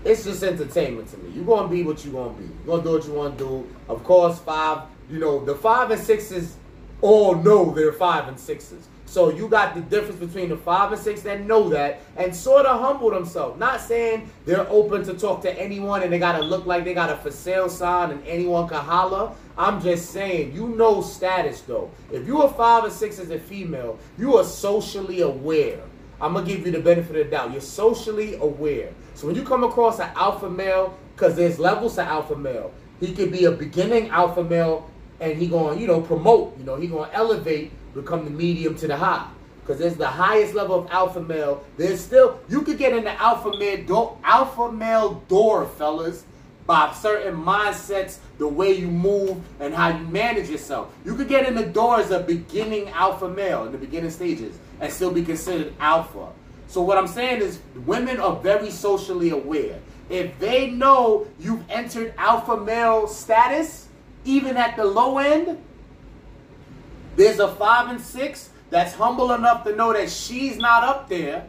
It's 0.07 0.23
just 0.23 0.41
entertainment 0.41 1.09
to 1.09 1.17
me. 1.17 1.31
You're 1.35 1.43
gonna 1.43 1.67
be 1.67 1.83
what 1.83 2.05
you're 2.05 2.13
gonna 2.13 2.39
be. 2.39 2.45
You're 2.45 2.77
gonna 2.77 2.83
do 2.83 2.91
what 2.91 3.05
you 3.05 3.13
wanna 3.13 3.35
do. 3.35 3.67
Of 3.89 4.05
course, 4.05 4.39
five, 4.39 4.83
you 5.11 5.19
know, 5.19 5.43
the 5.43 5.53
five 5.53 5.91
and 5.91 6.01
sixes 6.01 6.55
all 7.01 7.35
know 7.35 7.73
they're 7.73 7.91
five 7.91 8.29
and 8.29 8.39
sixes. 8.39 8.87
So 9.05 9.31
you 9.31 9.49
got 9.49 9.75
the 9.75 9.81
difference 9.81 10.19
between 10.19 10.47
the 10.47 10.55
five 10.55 10.93
and 10.93 11.01
six 11.01 11.21
that 11.23 11.41
know 11.41 11.67
that 11.69 12.01
and 12.15 12.33
sort 12.33 12.65
of 12.65 12.79
humble 12.79 13.09
themselves. 13.09 13.59
Not 13.59 13.81
saying 13.81 14.29
they're 14.45 14.67
open 14.69 15.03
to 15.03 15.13
talk 15.13 15.41
to 15.41 15.61
anyone 15.61 16.01
and 16.03 16.11
they 16.11 16.19
gotta 16.19 16.41
look 16.41 16.65
like 16.65 16.85
they 16.85 16.93
got 16.93 17.09
a 17.09 17.17
for 17.17 17.31
sale 17.31 17.67
sign 17.67 18.11
and 18.11 18.25
anyone 18.25 18.69
can 18.69 18.83
holler. 18.83 19.33
I'm 19.57 19.81
just 19.81 20.11
saying, 20.11 20.55
you 20.55 20.69
know 20.69 21.01
status 21.01 21.59
though. 21.61 21.91
If 22.13 22.25
you 22.25 22.41
are 22.43 22.49
five 22.53 22.85
or 22.85 22.91
six 22.91 23.19
as 23.19 23.29
a 23.29 23.39
female, 23.39 23.99
you 24.17 24.37
are 24.37 24.45
socially 24.45 25.19
aware. 25.19 25.81
I'm 26.21 26.33
gonna 26.33 26.47
give 26.47 26.65
you 26.65 26.71
the 26.71 26.79
benefit 26.79 27.15
of 27.15 27.25
the 27.25 27.31
doubt. 27.31 27.51
You're 27.51 27.61
socially 27.61 28.35
aware. 28.35 28.91
So 29.17 29.25
when 29.25 29.35
you 29.35 29.41
come 29.41 29.63
across 29.63 29.97
an 29.97 30.11
alpha 30.15 30.47
male, 30.47 30.95
because 31.15 31.35
there's 31.35 31.57
levels 31.57 31.95
to 31.95 32.03
alpha 32.03 32.35
male, 32.35 32.71
he 32.99 33.15
could 33.15 33.31
be 33.31 33.45
a 33.45 33.51
beginning 33.51 34.09
alpha 34.09 34.43
male 34.43 34.87
and 35.19 35.35
he 35.35 35.47
going, 35.47 35.81
you 35.81 35.87
know, 35.87 36.01
promote, 36.01 36.55
you 36.59 36.63
know, 36.63 36.75
he 36.75 36.85
going 36.85 37.09
to 37.09 37.15
elevate, 37.15 37.71
become 37.95 38.25
the 38.25 38.29
medium 38.29 38.75
to 38.75 38.85
the 38.85 38.95
high. 38.95 39.27
Because 39.61 39.79
there's 39.79 39.95
the 39.95 40.05
highest 40.05 40.53
level 40.53 40.77
of 40.77 40.91
alpha 40.91 41.19
male. 41.19 41.65
There's 41.77 41.99
still, 41.99 42.39
you 42.47 42.61
could 42.61 42.77
get 42.77 42.93
in 42.93 43.05
the 43.05 43.19
alpha 43.19 43.57
male 43.57 43.83
door, 43.87 44.19
alpha 44.23 44.71
male 44.71 45.15
door, 45.27 45.65
fellas, 45.65 46.23
by 46.67 46.93
certain 46.93 47.43
mindsets, 47.43 48.19
the 48.37 48.47
way 48.47 48.73
you 48.73 48.87
move, 48.87 49.41
and 49.59 49.73
how 49.73 49.97
you 49.97 50.05
manage 50.09 50.47
yourself. 50.47 50.93
You 51.03 51.15
could 51.15 51.27
get 51.27 51.47
in 51.47 51.55
the 51.55 51.65
door 51.65 51.99
as 51.99 52.11
a 52.11 52.19
beginning 52.19 52.89
alpha 52.89 53.27
male 53.27 53.65
in 53.65 53.71
the 53.71 53.79
beginning 53.79 54.11
stages 54.11 54.59
and 54.79 54.93
still 54.93 55.11
be 55.11 55.25
considered 55.25 55.73
alpha. 55.79 56.27
So 56.67 56.81
what 56.81 56.97
I'm 56.97 57.07
saying 57.07 57.41
is 57.41 57.59
women 57.85 58.19
are 58.19 58.35
very 58.35 58.69
socially 58.69 59.29
aware. 59.29 59.79
If 60.09 60.37
they 60.39 60.71
know 60.71 61.27
you've 61.39 61.69
entered 61.69 62.13
alpha 62.17 62.57
male 62.57 63.07
status, 63.07 63.87
even 64.25 64.57
at 64.57 64.75
the 64.75 64.85
low 64.85 65.17
end, 65.17 65.57
there's 67.15 67.39
a 67.39 67.47
five 67.55 67.89
and 67.89 67.99
six 67.99 68.49
that's 68.69 68.93
humble 68.93 69.33
enough 69.33 69.63
to 69.63 69.75
know 69.75 69.93
that 69.93 70.09
she's 70.09 70.57
not 70.57 70.83
up 70.83 71.09
there. 71.09 71.47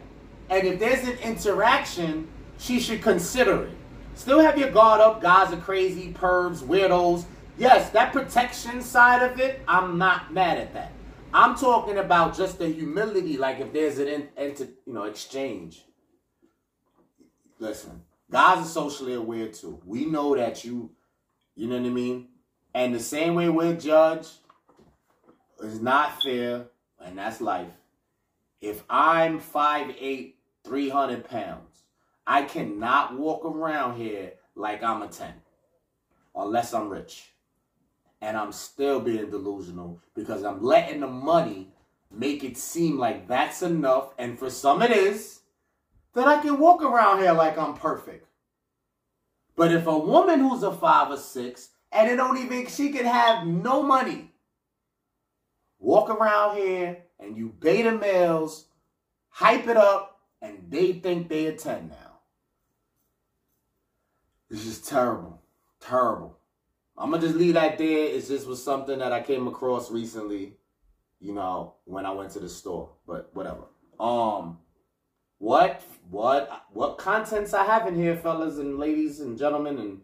And 0.49 0.65
if 0.65 0.79
there's 0.79 1.07
an 1.07 1.17
interaction, 1.19 2.27
she 2.57 2.79
should 2.79 3.01
consider 3.01 3.65
it. 3.65 3.73
Still 4.15 4.39
have 4.39 4.57
your 4.57 4.71
guard 4.71 4.99
up. 4.99 5.21
Guys 5.21 5.53
are 5.53 5.57
crazy, 5.57 6.11
pervs, 6.11 6.63
weirdos. 6.63 7.25
Yes, 7.57 7.89
that 7.91 8.13
protection 8.13 8.81
side 8.81 9.21
of 9.21 9.39
it, 9.39 9.61
I'm 9.67 9.97
not 9.97 10.33
mad 10.33 10.57
at 10.57 10.73
that. 10.73 10.91
I'm 11.33 11.55
talking 11.55 11.99
about 11.99 12.35
just 12.35 12.57
the 12.57 12.67
humility, 12.67 13.37
like 13.37 13.59
if 13.59 13.71
there's 13.71 13.99
an 13.99 14.29
you 14.37 14.93
know 14.93 15.03
exchange. 15.03 15.83
Listen, 17.59 18.01
guys 18.31 18.65
are 18.65 18.69
socially 18.69 19.13
aware 19.13 19.47
too. 19.49 19.79
We 19.85 20.05
know 20.05 20.35
that 20.35 20.63
you, 20.63 20.91
you 21.55 21.67
know 21.67 21.77
what 21.77 21.85
I 21.85 21.89
mean. 21.89 22.29
And 22.73 22.95
the 22.95 22.99
same 22.99 23.35
way 23.35 23.49
we're 23.49 23.75
judged 23.75 24.31
is 25.61 25.81
not 25.81 26.21
fair, 26.23 26.65
and 27.03 27.17
that's 27.17 27.41
life. 27.41 27.67
If 28.61 28.83
I'm 28.89 29.39
5'8, 29.39 30.33
300 30.63 31.29
pounds, 31.29 31.83
I 32.25 32.43
cannot 32.43 33.17
walk 33.17 33.45
around 33.45 33.97
here 33.97 34.33
like 34.55 34.83
I'm 34.83 35.01
a 35.01 35.07
10 35.07 35.33
unless 36.35 36.73
I'm 36.73 36.89
rich. 36.89 37.31
And 38.21 38.37
I'm 38.37 38.51
still 38.51 38.99
being 38.99 39.29
delusional 39.29 40.01
because 40.15 40.43
I'm 40.43 40.61
letting 40.61 40.99
the 40.99 41.07
money 41.07 41.71
make 42.11 42.43
it 42.43 42.57
seem 42.57 42.97
like 42.97 43.27
that's 43.27 43.61
enough, 43.61 44.13
and 44.17 44.37
for 44.37 44.49
some 44.49 44.81
it 44.81 44.91
is, 44.91 45.41
that 46.15 46.27
I 46.27 46.41
can 46.41 46.59
walk 46.59 46.81
around 46.81 47.19
here 47.19 47.33
like 47.33 47.57
I'm 47.57 47.75
perfect. 47.75 48.25
But 49.55 49.71
if 49.71 49.85
a 49.87 49.97
woman 49.97 50.39
who's 50.39 50.63
a 50.63 50.71
five 50.71 51.11
or 51.11 51.17
six 51.17 51.69
and 51.91 52.09
it 52.09 52.15
don't 52.15 52.37
even 52.37 52.67
she 52.67 52.91
can 52.91 53.05
have 53.05 53.45
no 53.45 53.83
money. 53.83 54.31
Walk 55.79 56.09
around 56.09 56.57
here 56.57 57.03
and 57.19 57.37
you 57.37 57.53
beta 57.59 57.91
males, 57.91 58.65
hype 59.29 59.67
it 59.67 59.77
up, 59.77 60.19
and 60.41 60.59
they 60.69 60.93
think 60.93 61.29
they 61.29 61.47
a 61.47 61.53
10 61.53 61.89
now. 61.89 62.19
This 64.49 64.65
is 64.65 64.81
terrible. 64.81 65.41
Terrible. 65.79 66.38
I'm 66.99 67.11
gonna 67.11 67.21
just 67.21 67.37
leave 67.37 67.53
that 67.53 67.77
there. 67.77 68.07
It's 68.07 68.27
just 68.27 68.45
was 68.45 68.61
something 68.61 68.99
that 68.99 69.13
I 69.13 69.21
came 69.21 69.47
across 69.47 69.89
recently, 69.89 70.57
you 71.21 71.33
know, 71.33 71.75
when 71.85 72.05
I 72.05 72.11
went 72.11 72.31
to 72.31 72.39
the 72.39 72.49
store. 72.49 72.89
But 73.07 73.29
whatever. 73.33 73.63
Um 73.99 74.59
what 75.37 75.81
what 76.09 76.65
what 76.73 76.97
contents 76.97 77.53
I 77.53 77.63
have 77.63 77.87
in 77.87 77.95
here, 77.95 78.17
fellas 78.17 78.57
and 78.57 78.77
ladies 78.77 79.21
and 79.21 79.37
gentlemen, 79.37 79.77
and 79.79 80.01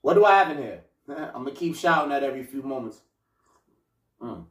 what 0.00 0.14
do 0.14 0.24
I 0.24 0.38
have 0.38 0.50
in 0.50 0.62
here? 0.62 0.80
I'm 1.08 1.44
gonna 1.44 1.50
keep 1.50 1.76
shouting 1.76 2.08
that 2.10 2.22
every 2.22 2.44
few 2.44 2.62
moments. 2.62 3.02
Mm. 4.22 4.46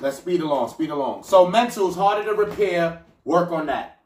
Let's 0.00 0.18
speed 0.18 0.40
along, 0.40 0.70
speed 0.70 0.90
along. 0.90 1.22
So 1.22 1.46
mental 1.46 1.88
is 1.88 1.94
harder 1.94 2.24
to 2.24 2.34
repair. 2.34 3.02
Work 3.24 3.52
on 3.52 3.66
that. 3.66 4.00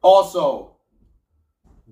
Also, 0.00 0.75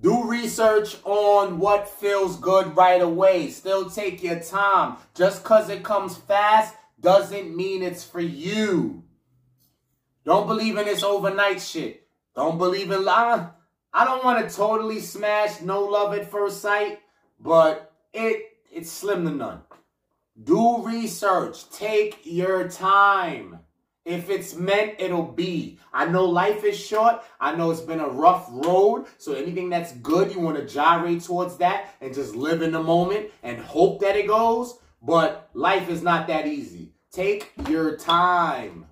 do 0.00 0.28
research 0.28 0.96
on 1.04 1.58
what 1.58 1.88
feels 1.88 2.36
good 2.36 2.76
right 2.76 3.00
away. 3.00 3.50
Still 3.50 3.88
take 3.88 4.22
your 4.22 4.40
time. 4.40 4.96
Just 5.14 5.42
because 5.42 5.68
it 5.68 5.84
comes 5.84 6.16
fast 6.16 6.74
doesn't 7.00 7.54
mean 7.54 7.82
it's 7.82 8.04
for 8.04 8.20
you. 8.20 9.04
Don't 10.24 10.46
believe 10.46 10.76
in 10.78 10.86
this 10.86 11.02
overnight 11.02 11.60
shit. 11.60 12.08
Don't 12.34 12.58
believe 12.58 12.90
in 12.90 13.04
lie. 13.04 13.50
I 13.92 14.04
don't 14.04 14.24
want 14.24 14.48
to 14.48 14.56
totally 14.56 15.00
smash 15.00 15.60
no 15.60 15.84
love 15.84 16.14
at 16.14 16.30
first 16.30 16.60
sight, 16.60 16.98
but 17.38 17.92
it 18.12 18.42
it's 18.72 18.90
slim 18.90 19.24
to 19.24 19.30
none. 19.30 19.62
Do 20.42 20.82
research. 20.84 21.70
Take 21.70 22.18
your 22.24 22.68
time. 22.68 23.60
If 24.04 24.28
it's 24.28 24.54
meant, 24.54 24.96
it'll 24.98 25.22
be. 25.22 25.78
I 25.92 26.06
know 26.06 26.26
life 26.26 26.62
is 26.62 26.78
short. 26.78 27.22
I 27.40 27.54
know 27.54 27.70
it's 27.70 27.80
been 27.80 28.00
a 28.00 28.08
rough 28.08 28.46
road. 28.50 29.06
So 29.16 29.32
anything 29.32 29.70
that's 29.70 29.92
good, 29.92 30.34
you 30.34 30.40
want 30.40 30.58
to 30.58 30.66
gyrate 30.66 31.22
towards 31.22 31.56
that 31.58 31.94
and 32.02 32.14
just 32.14 32.34
live 32.34 32.60
in 32.60 32.72
the 32.72 32.82
moment 32.82 33.30
and 33.42 33.58
hope 33.58 34.00
that 34.00 34.16
it 34.16 34.26
goes. 34.26 34.78
But 35.00 35.48
life 35.54 35.88
is 35.88 36.02
not 36.02 36.26
that 36.28 36.46
easy. 36.46 36.92
Take 37.10 37.52
your 37.68 37.96
time. 37.96 38.86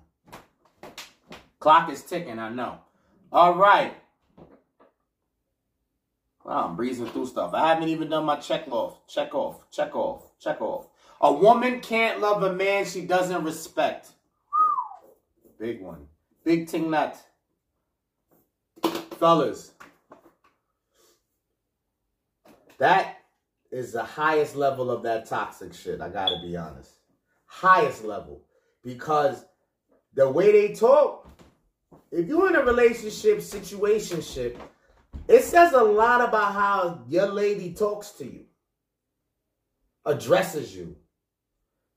Clock 1.59 1.91
is 1.91 2.01
ticking, 2.01 2.39
I 2.39 2.49
know. 2.49 2.79
All 3.31 3.53
right. 3.55 3.93
I'm 6.45 6.75
breezing 6.75 7.07
through 7.07 7.27
stuff. 7.27 7.53
I 7.53 7.69
haven't 7.69 7.89
even 7.89 8.09
done 8.09 8.25
my 8.25 8.35
check 8.35 8.67
off, 8.69 9.05
check 9.07 9.33
off, 9.33 9.69
check 9.71 9.95
off, 9.95 10.31
check 10.39 10.61
off. 10.61 10.87
A 11.21 11.31
woman 11.31 11.79
can't 11.79 12.19
love 12.19 12.43
a 12.43 12.53
man 12.53 12.83
she 12.85 13.01
doesn't 13.01 13.43
respect. 13.43 14.09
Big 15.63 15.81
one. 15.81 16.07
Big 16.43 16.67
ting 16.67 16.91
nut. 16.91 17.17
Fellas, 19.11 19.71
that 22.79 23.19
is 23.71 23.93
the 23.93 24.03
highest 24.03 24.57
level 24.57 24.91
of 24.91 25.03
that 25.03 25.25
toxic 25.25 25.73
shit. 25.73 26.01
I 26.01 26.09
gotta 26.09 26.41
be 26.41 26.57
honest. 26.57 26.91
Highest 27.45 28.03
level. 28.03 28.41
Because 28.83 29.45
the 30.13 30.29
way 30.29 30.51
they 30.51 30.75
talk, 30.75 31.29
if 32.11 32.27
you're 32.27 32.49
in 32.49 32.57
a 32.57 32.65
relationship, 32.65 33.37
situationship, 33.37 34.57
it 35.29 35.45
says 35.45 35.71
a 35.71 35.81
lot 35.81 36.27
about 36.27 36.51
how 36.51 37.05
your 37.07 37.27
lady 37.27 37.73
talks 37.73 38.11
to 38.17 38.25
you, 38.25 38.43
addresses 40.03 40.75
you. 40.75 40.97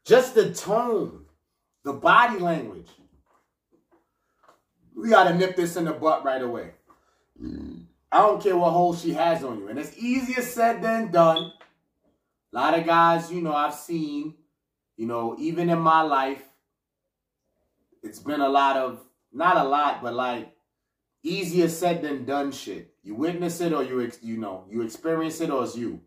Just 0.04 0.36
the 0.36 0.54
tone, 0.54 1.24
the 1.82 1.94
body 1.94 2.38
language. 2.38 2.90
We 4.96 5.10
got 5.10 5.24
to 5.24 5.34
nip 5.34 5.54
this 5.54 5.76
in 5.76 5.84
the 5.84 5.92
butt 5.92 6.24
right 6.24 6.42
away. 6.42 6.70
I 8.10 8.18
don't 8.18 8.42
care 8.42 8.56
what 8.56 8.70
hole 8.70 8.94
she 8.94 9.12
has 9.12 9.44
on 9.44 9.58
you. 9.58 9.68
And 9.68 9.78
it's 9.78 9.96
easier 9.96 10.42
said 10.42 10.82
than 10.82 11.12
done. 11.12 11.52
A 12.52 12.56
lot 12.56 12.78
of 12.78 12.86
guys, 12.86 13.30
you 13.30 13.42
know, 13.42 13.54
I've 13.54 13.74
seen, 13.74 14.34
you 14.96 15.06
know, 15.06 15.36
even 15.38 15.68
in 15.68 15.78
my 15.78 16.00
life, 16.00 16.42
it's 18.02 18.18
been 18.18 18.40
a 18.40 18.48
lot 18.48 18.76
of, 18.76 19.00
not 19.32 19.58
a 19.58 19.68
lot, 19.68 20.02
but 20.02 20.14
like 20.14 20.56
easier 21.26 21.68
said 21.68 22.02
than 22.02 22.24
done 22.24 22.52
shit. 22.52 22.94
You 23.02 23.14
witness 23.14 23.60
it 23.60 23.72
or 23.72 23.82
you 23.82 24.10
you 24.22 24.36
know 24.36 24.64
you 24.70 24.82
experience 24.82 25.40
it 25.40 25.50
or 25.50 25.64
it's 25.64 25.76
you, 25.76 26.00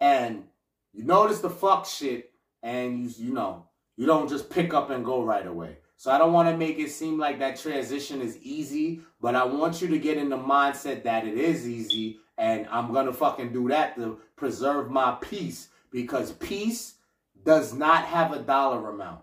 and 0.00 0.44
you 0.92 1.04
notice 1.04 1.40
the 1.40 1.50
fuck 1.50 1.86
shit, 1.86 2.32
and 2.62 2.98
you 2.98 3.26
you 3.26 3.32
know 3.32 3.66
you 3.96 4.06
don't 4.06 4.28
just 4.28 4.50
pick 4.50 4.72
up 4.72 4.90
and 4.90 5.04
go 5.04 5.22
right 5.22 5.46
away. 5.46 5.76
So 6.00 6.10
I 6.10 6.16
don't 6.16 6.32
want 6.32 6.48
to 6.48 6.56
make 6.56 6.78
it 6.78 6.90
seem 6.90 7.18
like 7.18 7.38
that 7.40 7.60
transition 7.60 8.22
is 8.22 8.38
easy, 8.38 9.02
but 9.20 9.34
I 9.34 9.44
want 9.44 9.82
you 9.82 9.88
to 9.88 9.98
get 9.98 10.16
in 10.16 10.30
the 10.30 10.38
mindset 10.38 11.02
that 11.02 11.26
it 11.26 11.36
is 11.36 11.68
easy, 11.68 12.20
and 12.38 12.66
I'm 12.70 12.94
gonna 12.94 13.12
fucking 13.12 13.52
do 13.52 13.68
that 13.68 13.96
to 13.96 14.18
preserve 14.34 14.90
my 14.90 15.18
peace 15.20 15.68
because 15.92 16.32
peace 16.32 16.94
does 17.44 17.74
not 17.74 18.06
have 18.06 18.32
a 18.32 18.38
dollar 18.38 18.88
amount. 18.88 19.20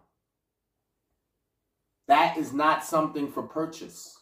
That 2.08 2.38
is 2.38 2.54
not 2.54 2.86
something 2.86 3.32
for 3.32 3.42
purchase. 3.42 4.16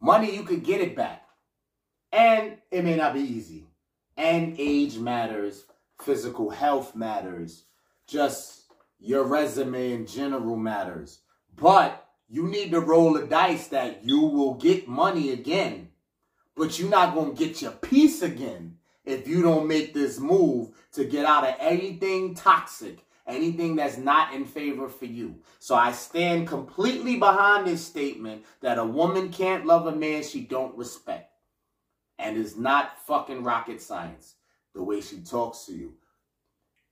Money, 0.00 0.32
you 0.32 0.44
could 0.44 0.62
get 0.62 0.80
it 0.80 0.94
back. 0.94 1.24
And 2.12 2.58
it 2.70 2.84
may 2.84 2.94
not 2.94 3.14
be 3.14 3.22
easy. 3.22 3.66
And 4.16 4.54
age 4.60 4.96
matters, 4.96 5.64
physical 6.00 6.50
health 6.50 6.94
matters, 6.94 7.64
just 8.06 8.59
your 9.00 9.24
resume 9.24 9.92
in 9.92 10.06
general 10.06 10.56
matters. 10.56 11.20
But 11.56 12.06
you 12.28 12.46
need 12.46 12.70
to 12.70 12.80
roll 12.80 13.14
the 13.14 13.26
dice 13.26 13.68
that 13.68 14.04
you 14.04 14.20
will 14.20 14.54
get 14.54 14.86
money 14.86 15.30
again. 15.30 15.88
But 16.54 16.78
you're 16.78 16.90
not 16.90 17.14
going 17.14 17.34
to 17.34 17.44
get 17.44 17.62
your 17.62 17.72
peace 17.72 18.22
again 18.22 18.76
if 19.04 19.26
you 19.26 19.42
don't 19.42 19.66
make 19.66 19.94
this 19.94 20.18
move 20.20 20.70
to 20.92 21.04
get 21.04 21.24
out 21.24 21.46
of 21.46 21.54
anything 21.58 22.34
toxic, 22.34 23.04
anything 23.26 23.76
that's 23.76 23.96
not 23.96 24.34
in 24.34 24.44
favor 24.44 24.88
for 24.88 25.06
you. 25.06 25.36
So 25.58 25.74
I 25.74 25.92
stand 25.92 26.46
completely 26.46 27.16
behind 27.16 27.66
this 27.66 27.84
statement 27.84 28.44
that 28.60 28.78
a 28.78 28.84
woman 28.84 29.30
can't 29.30 29.66
love 29.66 29.86
a 29.86 29.96
man 29.96 30.22
she 30.22 30.42
don't 30.42 30.76
respect. 30.76 31.32
And 32.18 32.36
it's 32.36 32.56
not 32.56 32.98
fucking 33.06 33.42
rocket 33.42 33.80
science 33.80 34.34
the 34.74 34.82
way 34.82 35.00
she 35.00 35.20
talks 35.20 35.64
to 35.66 35.72
you. 35.72 35.94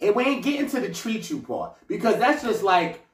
And 0.01 0.15
we 0.15 0.25
ain't 0.25 0.45
getting 0.45 0.69
to 0.71 0.81
the 0.81 0.93
treat 0.93 1.29
you 1.29 1.41
part 1.41 1.77
because 1.89 2.19
that's 2.19 2.43
just 2.43 2.63
like 2.63 3.05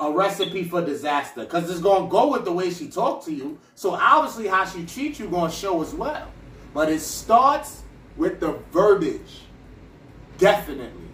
a 0.00 0.10
recipe 0.10 0.64
for 0.64 0.84
disaster 0.84 1.44
because 1.44 1.70
it's 1.70 1.80
to 1.80 1.82
go 1.82 2.30
with 2.30 2.44
the 2.44 2.52
way 2.52 2.70
she 2.70 2.88
talked 2.88 3.24
to 3.26 3.32
you. 3.32 3.58
So 3.74 3.90
obviously 3.90 4.46
how 4.46 4.64
she 4.64 4.84
treats 4.84 5.18
you 5.18 5.28
to 5.28 5.50
show 5.50 5.82
as 5.82 5.94
well. 5.94 6.28
But 6.72 6.90
it 6.90 7.00
starts 7.00 7.82
with 8.16 8.40
the 8.40 8.58
verbiage. 8.72 9.42
Definitely. 10.38 11.08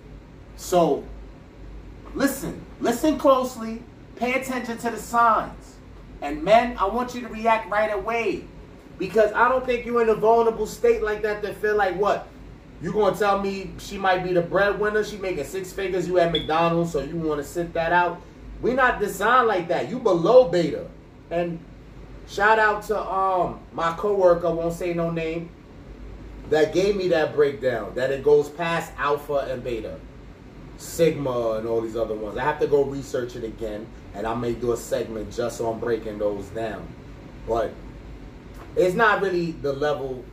So 0.57 1.05
listen, 2.15 2.65
listen 2.81 3.19
closely, 3.19 3.83
pay 4.17 4.35
attention 4.35 4.79
to 4.79 4.91
the 4.91 4.99
signs. 4.99 5.77
And 6.23 6.43
men, 6.43 6.77
I 6.79 6.87
want 6.87 7.15
you 7.15 7.23
to 7.23 7.29
react 7.29 7.71
right 7.71 7.93
away. 7.93 8.45
Because 8.99 9.33
I 9.33 9.49
don't 9.49 9.65
think 9.65 9.87
you're 9.87 10.03
in 10.03 10.11
a 10.11 10.15
vulnerable 10.15 10.67
state 10.67 11.03
like 11.03 11.23
that 11.23 11.43
to 11.43 11.55
feel 11.55 11.77
like 11.77 11.97
what? 11.97 12.29
You 12.83 12.93
gonna 12.93 13.17
tell 13.17 13.41
me 13.43 13.73
she 13.79 13.99
might 13.99 14.25
be 14.25 14.33
the 14.33 14.41
breadwinner, 14.41 15.05
she 15.05 15.19
making 15.19 15.45
six 15.45 15.73
figures, 15.73 16.09
you 16.09 16.19
at 16.19 16.33
McDonald's, 16.33 16.93
so 16.93 17.01
you 17.01 17.17
wanna 17.17 17.45
sit 17.45 17.75
that 17.75 17.93
out? 17.93 18.23
We 18.63 18.73
not 18.73 19.01
designed 19.01 19.49
like 19.49 19.69
that. 19.69 19.91
You 19.91 19.99
below 19.99 20.49
beta. 20.49 20.87
And 21.31 21.59
shout 22.27 22.59
out 22.59 22.83
to 22.85 23.01
um 23.01 23.61
my 23.73 23.93
coworker, 23.93 24.51
won't 24.51 24.75
say 24.75 24.95
no 24.95 25.11
name, 25.11 25.51
that 26.49 26.73
gave 26.73 26.97
me 26.97 27.09
that 27.09 27.35
breakdown, 27.35 27.93
that 27.95 28.11
it 28.11 28.25
goes 28.25 28.49
past 28.49 28.93
alpha 28.97 29.49
and 29.51 29.63
beta. 29.63 29.99
Sigma 30.79 31.53
and 31.59 31.69
all 31.69 31.83
these 31.83 31.97
other 31.97 32.15
ones. 32.15 32.39
I 32.39 32.43
have 32.43 32.59
to 32.61 32.67
go 32.67 32.85
research 32.85 33.37
it 33.37 33.45
again, 33.45 33.87
and 34.15 34.27
I 34.27 34.35
may 34.35 34.55
do 34.55 34.73
a 34.73 34.77
segment 34.79 35.31
just 35.31 35.61
on 35.61 35.79
breaking 35.79 36.19
those 36.19 36.47
down. 36.47 36.89
But 37.47 37.75
it's 38.75 38.95
not 38.95 39.21
really 39.21 39.53
the 39.53 39.75
level. 39.75 40.25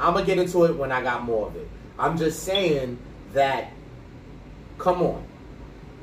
I'm 0.00 0.14
gonna 0.14 0.24
get 0.24 0.38
into 0.38 0.64
it 0.64 0.74
when 0.76 0.90
I 0.90 1.02
got 1.02 1.24
more 1.24 1.48
of 1.48 1.56
it. 1.56 1.68
I'm 1.98 2.16
just 2.18 2.42
saying 2.42 2.98
that. 3.32 3.72
Come 4.78 5.02
on, 5.02 5.24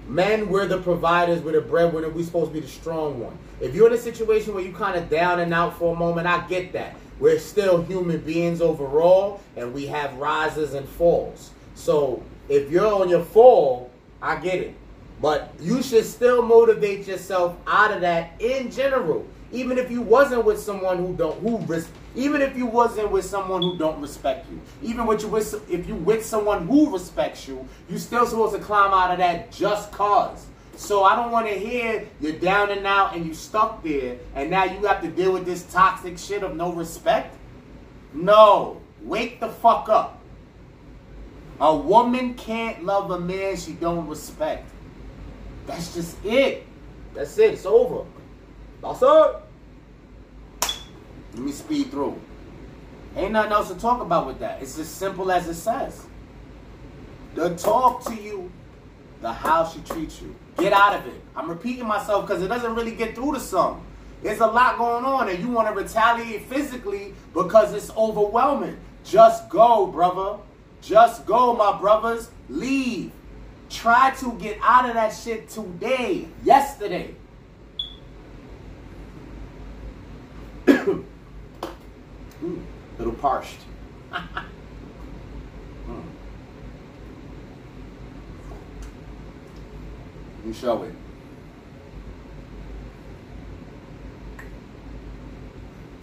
men. 0.08 0.50
We're 0.50 0.68
the 0.68 0.78
providers. 0.78 1.42
We're 1.42 1.54
the 1.54 1.62
breadwinner. 1.62 2.10
We're 2.10 2.24
supposed 2.24 2.52
to 2.52 2.54
be 2.54 2.60
the 2.62 2.68
strong 2.68 3.20
one. 3.20 3.38
If 3.60 3.76
you're 3.76 3.88
in 3.88 3.94
a 3.94 3.98
situation 3.98 4.54
where 4.54 4.64
you 4.64 4.72
kind 4.72 4.98
of 4.98 5.10
down 5.10 5.40
and 5.40 5.54
out 5.54 5.78
for 5.78 5.94
a 5.94 6.00
moment, 6.00 6.28
I 6.28 6.48
get 6.48 6.72
that. 6.74 6.96
We're 7.20 7.40
still 7.40 7.82
human 7.84 8.22
beings 8.22 8.62
overall, 8.62 9.42
and 9.58 9.74
we 9.74 9.88
have 9.88 10.16
rises 10.16 10.74
and 10.74 10.88
falls. 10.88 11.52
So 11.76 12.24
if 12.48 12.72
you're 12.72 12.88
on 12.88 13.10
your 13.10 13.24
fall, 13.24 13.92
I 14.22 14.38
get 14.38 14.60
it. 14.60 14.76
But 15.22 15.54
you 15.60 15.84
should 15.84 16.06
still 16.06 16.42
motivate 16.42 17.06
yourself 17.06 17.58
out 17.68 17.92
of 17.92 18.02
that 18.02 18.40
in 18.40 18.72
general 18.72 19.26
even 19.52 19.78
if 19.78 19.90
you 19.90 20.02
wasn't 20.02 20.46
with 20.46 20.60
someone 20.60 20.98
who 20.98 21.16
don't 21.16 21.40
who 21.42 21.58
res- 21.60 21.90
even 22.16 22.42
if 22.42 22.56
you 22.56 22.66
wasn't 22.66 23.10
with 23.10 23.26
someone 23.26 23.62
who 23.62 23.78
don't 23.78 24.00
respect 24.02 24.50
you 24.50 24.60
even 24.82 25.06
with 25.06 25.22
you 25.22 25.28
with 25.28 25.72
if 25.72 25.88
you 25.88 25.96
with 25.96 26.26
someone 26.26 26.68
who 26.68 26.92
respects 26.92 27.48
you 27.48 27.68
you 27.90 27.98
still 27.98 28.26
supposed 28.26 28.56
to 28.56 28.62
climb 28.62 28.94
out 28.94 29.12
of 29.12 29.18
that 29.18 29.52
just 29.52 29.92
cause. 29.92 30.46
So 30.76 31.04
i 31.04 31.16
don't 31.16 31.32
want 31.32 31.48
to 31.48 31.54
hear 31.54 32.08
you're 32.22 32.34
down 32.34 32.70
and 32.72 32.86
out 32.86 33.16
and 33.16 33.26
you 33.26 33.34
stuck 33.34 33.84
there 33.84 34.18
and 34.36 34.50
now 34.50 34.66
you 34.66 34.86
have 34.86 35.02
to 35.02 35.10
deal 35.10 35.34
with 35.34 35.46
this 35.46 35.64
toxic 35.64 36.18
shit 36.18 36.44
of 36.44 36.56
no 36.56 36.72
respect? 36.72 37.36
No. 38.14 38.82
Wake 39.02 39.40
the 39.40 39.50
fuck 39.50 39.88
up. 39.88 40.20
A 41.62 41.76
woman 41.76 42.34
can't 42.36 42.86
love 42.86 43.12
a 43.12 43.20
man 43.20 43.58
she 43.58 43.74
don't 43.74 44.08
respect. 44.08 44.70
That's 45.68 45.94
just 45.94 46.24
it. 46.26 46.66
That's 47.14 47.38
it. 47.38 47.54
It's 47.54 47.66
over 47.66 48.06
that's 48.82 49.02
it. 49.02 49.36
Let 51.34 51.44
me 51.44 51.52
speed 51.52 51.92
through. 51.92 52.20
Ain't 53.16 53.32
nothing 53.32 53.52
else 53.52 53.70
to 53.70 53.76
talk 53.76 54.02
about 54.02 54.28
with 54.28 54.40
that. 54.40 54.62
It's 54.62 54.78
as 54.78 54.88
simple 54.88 55.32
as 55.32 55.48
it 55.48 55.56
says. 55.56 56.06
The 57.36 57.56
talk 57.56 58.04
to 58.06 58.16
you, 58.16 58.52
the 59.22 59.32
how 59.32 59.68
she 59.68 59.80
treats 59.82 60.22
you. 60.22 60.36
Get 60.58 60.74
out 60.74 60.96
of 60.96 61.08
it. 61.08 61.22
I'm 61.36 61.50
repeating 61.50 61.88
myself 61.88 62.28
because 62.28 62.42
it 62.44 62.48
doesn't 62.48 62.76
really 62.76 62.92
get 62.92 63.16
through 63.16 63.34
to 63.34 63.40
some. 63.40 63.82
There's 64.22 64.40
a 64.40 64.48
lot 64.48 64.78
going 64.78 65.06
on 65.06 65.30
and 65.30 65.40
you 65.40 65.50
want 65.50 65.68
to 65.70 65.74
retaliate 65.74 66.46
physically 66.46 67.14
because 67.34 67.74
it's 67.74 67.90
overwhelming. 67.96 68.78
Just 69.04 69.50
go, 69.50 69.88
brother. 69.88 70.40
Just 70.82 71.26
go, 71.26 71.54
my 71.54 71.78
brothers. 71.80 72.30
Leave. 72.50 73.12
Try 73.70 74.12
to 74.20 74.34
get 74.34 74.58
out 74.62 74.88
of 74.88 74.96
that 74.96 75.10
shit 75.10 75.50
today, 75.50 76.28
yesterday. 76.44 77.16
Mm, 82.42 82.64
mm. 84.12 86.04
You 90.46 90.54
show 90.54 90.84
it. 90.84 90.94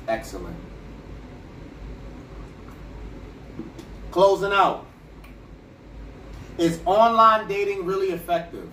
Excellent. 0.08 0.56
Closing 4.10 4.52
out. 4.52 4.86
Is 6.58 6.80
online 6.86 7.48
dating 7.48 7.84
really 7.84 8.10
effective? 8.10 8.70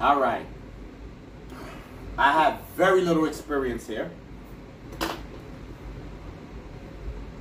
All 0.00 0.18
right. 0.18 0.46
I 2.16 2.32
have 2.32 2.59
very 2.80 3.02
little 3.02 3.26
experience 3.26 3.86
here. 3.86 4.10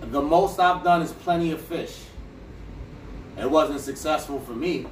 The 0.01 0.21
most 0.21 0.59
I've 0.59 0.83
done 0.83 1.01
is 1.01 1.13
plenty 1.13 1.53
of 1.53 1.61
fish. 1.61 1.97
It 3.37 3.49
wasn't 3.49 3.79
successful 3.79 4.41
for 4.41 4.51
me. 4.51 4.87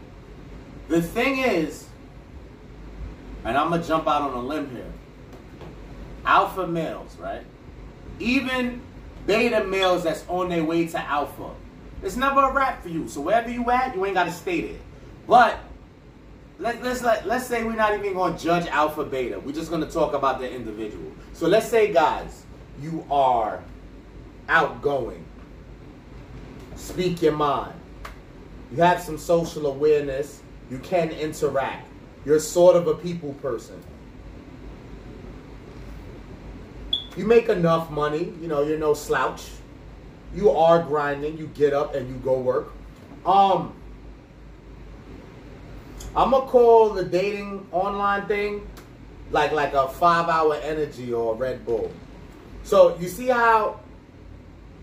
The 0.88 1.02
thing 1.02 1.40
is, 1.40 1.90
and 3.44 3.58
I'm 3.58 3.68
going 3.68 3.82
to 3.82 3.88
jump 3.90 4.08
out 4.08 4.22
on 4.22 4.34
a 4.36 4.40
limb 4.40 4.72
here 4.72 4.90
alpha 6.26 6.66
males, 6.66 7.18
right? 7.18 7.44
Even 8.20 8.82
beta 9.26 9.66
males 9.66 10.06
that's 10.06 10.24
on 10.30 10.48
their 10.48 10.64
way 10.64 10.88
to 10.88 10.98
alpha. 10.98 11.52
It's 12.02 12.16
never 12.16 12.40
a 12.40 12.54
wrap 12.54 12.84
for 12.84 12.90
you. 12.90 13.10
So 13.10 13.20
wherever 13.20 13.50
you 13.50 13.70
at, 13.70 13.94
you 13.96 14.06
ain't 14.06 14.16
got 14.16 14.26
to 14.26 14.32
stay 14.32 14.62
there. 14.62 14.80
But 15.28 15.60
let, 16.60 16.82
let's 16.84 17.02
let, 17.04 17.28
let's 17.28 17.46
say 17.46 17.64
we're 17.64 17.76
not 17.76 17.94
even 17.94 18.14
going 18.14 18.36
to 18.36 18.44
judge 18.44 18.68
alpha 18.68 19.04
beta. 19.04 19.40
We're 19.40 19.54
just 19.54 19.70
going 19.70 19.84
to 19.86 19.92
talk 19.92 20.14
about 20.14 20.40
the 20.40 20.52
individual. 20.52 21.12
So 21.34 21.48
let's 21.48 21.68
say, 21.68 21.94
guys, 21.94 22.46
you 22.82 23.06
are 23.12 23.64
outgoing, 24.50 25.24
speak 26.76 27.22
your 27.22 27.34
mind, 27.34 27.74
you 28.72 28.82
have 28.82 29.02
some 29.02 29.18
social 29.18 29.68
awareness, 29.68 30.42
you 30.70 30.80
can 30.80 31.10
interact, 31.12 31.88
you're 32.26 32.40
sort 32.40 32.76
of 32.76 32.88
a 32.88 32.96
people 32.96 33.34
person. 33.36 33.82
You 37.16 37.26
make 37.26 37.50
enough 37.50 37.90
money, 37.90 38.34
you 38.42 38.48
know, 38.48 38.62
you're 38.62 38.78
no 38.78 38.94
slouch. 38.94 39.50
You 40.36 40.52
are 40.52 40.84
grinding, 40.84 41.38
you 41.38 41.48
get 41.48 41.74
up 41.74 41.96
and 41.96 42.08
you 42.08 42.16
go 42.18 42.38
work. 42.38 42.74
Um, 43.26 43.74
I'm 46.18 46.32
gonna 46.32 46.48
call 46.48 46.90
the 46.90 47.04
dating 47.04 47.68
online 47.72 48.26
thing 48.26 48.68
like 49.30 49.52
like 49.52 49.74
a 49.74 49.88
five 49.88 50.28
hour 50.28 50.56
energy 50.56 51.14
or 51.14 51.36
Red 51.36 51.64
Bull. 51.64 51.92
So 52.64 52.98
you 52.98 53.08
see 53.08 53.28
how 53.28 53.80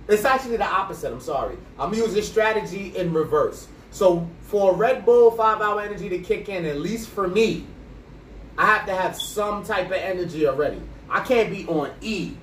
it's 0.07 0.24
actually 0.24 0.59
the 0.59 0.66
opposite. 0.66 1.12
I'm 1.12 1.20
sorry. 1.20 1.57
I'm 1.76 1.93
using 1.93 2.22
strategy 2.22 2.97
in 2.97 3.12
reverse. 3.12 3.66
So 3.91 4.28
for 4.43 4.76
Red 4.76 5.05
Bull 5.05 5.32
five 5.32 5.61
hour 5.61 5.80
energy 5.80 6.09
to 6.09 6.18
kick 6.18 6.49
in, 6.49 6.64
at 6.66 6.78
least 6.78 7.09
for 7.09 7.26
me, 7.26 7.66
I 8.57 8.66
have 8.66 8.87
to 8.87 8.95
have 8.95 9.16
some 9.16 9.64
type 9.64 9.87
of 9.87 9.95
energy 9.95 10.47
already. 10.47 10.80
I 11.11 11.18
can't 11.24 11.51
be 11.51 11.66
on 11.66 11.91
E. 12.01 12.35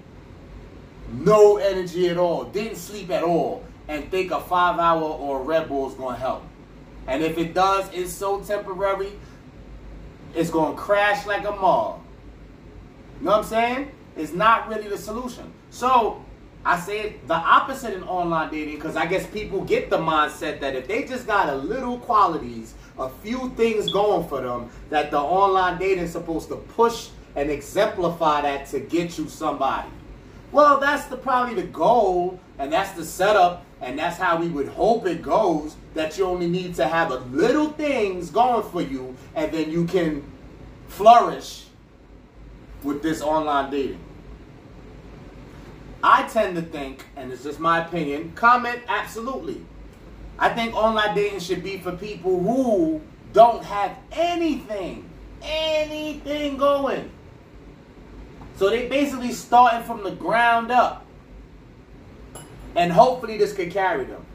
No 1.13 1.57
energy 1.59 2.09
at 2.09 2.17
all. 2.17 2.43
Didn't 2.43 2.75
sleep 2.75 3.09
at 3.09 3.23
all. 3.23 3.63
And 3.87 4.11
think 4.11 4.31
a 4.31 4.41
five 4.41 4.79
hour 4.79 5.01
or 5.01 5.41
Red 5.43 5.69
Bull 5.69 5.89
is 5.89 5.95
to 5.95 6.09
help. 6.09 6.43
And 7.07 7.23
if 7.23 7.37
it 7.37 7.53
does, 7.53 7.89
it's 7.93 8.11
so 8.11 8.41
temporary, 8.41 9.11
it's 10.35 10.49
going 10.49 10.75
to 10.75 10.81
crash 10.81 11.25
like 11.25 11.45
a 11.45 11.51
mall. 11.51 12.03
You 13.19 13.25
know 13.25 13.31
what 13.31 13.37
I'm 13.39 13.43
saying? 13.43 13.91
It's 14.15 14.33
not 14.33 14.67
really 14.69 14.87
the 14.87 14.97
solution. 14.97 15.51
So 15.69 16.23
I 16.63 16.79
say 16.79 17.15
the 17.27 17.33
opposite 17.33 17.93
in 17.93 18.03
online 18.03 18.51
dating 18.51 18.75
because 18.75 18.95
I 18.95 19.05
guess 19.05 19.25
people 19.27 19.63
get 19.63 19.89
the 19.89 19.97
mindset 19.97 20.59
that 20.59 20.75
if 20.75 20.87
they 20.87 21.03
just 21.03 21.25
got 21.25 21.49
a 21.49 21.55
little 21.55 21.97
qualities, 21.99 22.75
a 22.99 23.09
few 23.09 23.49
things 23.55 23.91
going 23.91 24.27
for 24.27 24.41
them, 24.41 24.69
that 24.89 25.11
the 25.11 25.19
online 25.19 25.79
dating 25.79 26.03
is 26.03 26.11
supposed 26.11 26.49
to 26.49 26.55
push 26.55 27.09
and 27.35 27.49
exemplify 27.49 28.41
that 28.41 28.67
to 28.67 28.79
get 28.79 29.17
you 29.17 29.27
somebody. 29.27 29.89
Well, 30.51 30.79
that's 30.79 31.05
the 31.05 31.15
probably 31.15 31.55
the 31.55 31.67
goal, 31.67 32.39
and 32.61 32.71
that's 32.71 32.91
the 32.91 33.03
setup, 33.03 33.65
and 33.81 33.97
that's 33.97 34.17
how 34.17 34.37
we 34.37 34.47
would 34.47 34.67
hope 34.67 35.07
it 35.07 35.23
goes. 35.23 35.75
That 35.95 36.15
you 36.15 36.25
only 36.25 36.47
need 36.47 36.75
to 36.75 36.87
have 36.87 37.09
a 37.09 37.15
little 37.15 37.69
things 37.69 38.29
going 38.29 38.69
for 38.69 38.83
you, 38.83 39.17
and 39.33 39.51
then 39.51 39.71
you 39.71 39.85
can 39.85 40.23
flourish 40.87 41.65
with 42.83 43.01
this 43.01 43.19
online 43.19 43.71
dating. 43.71 43.99
I 46.03 46.27
tend 46.27 46.55
to 46.55 46.61
think, 46.61 47.03
and 47.15 47.31
it's 47.31 47.43
just 47.43 47.59
my 47.59 47.83
opinion, 47.83 48.33
comment 48.35 48.79
absolutely. 48.87 49.65
I 50.37 50.49
think 50.49 50.75
online 50.75 51.15
dating 51.15 51.39
should 51.39 51.63
be 51.63 51.79
for 51.79 51.93
people 51.93 52.43
who 52.43 53.01
don't 53.33 53.63
have 53.63 53.97
anything, 54.11 55.09
anything 55.41 56.57
going. 56.57 57.09
So 58.57 58.69
they 58.69 58.87
basically 58.87 59.31
starting 59.31 59.81
from 59.81 60.03
the 60.03 60.11
ground 60.11 60.71
up. 60.71 61.07
And 62.75 62.91
hopefully 62.91 63.37
this 63.37 63.53
could 63.53 63.71
carry 63.71 64.05
them. 64.05 64.25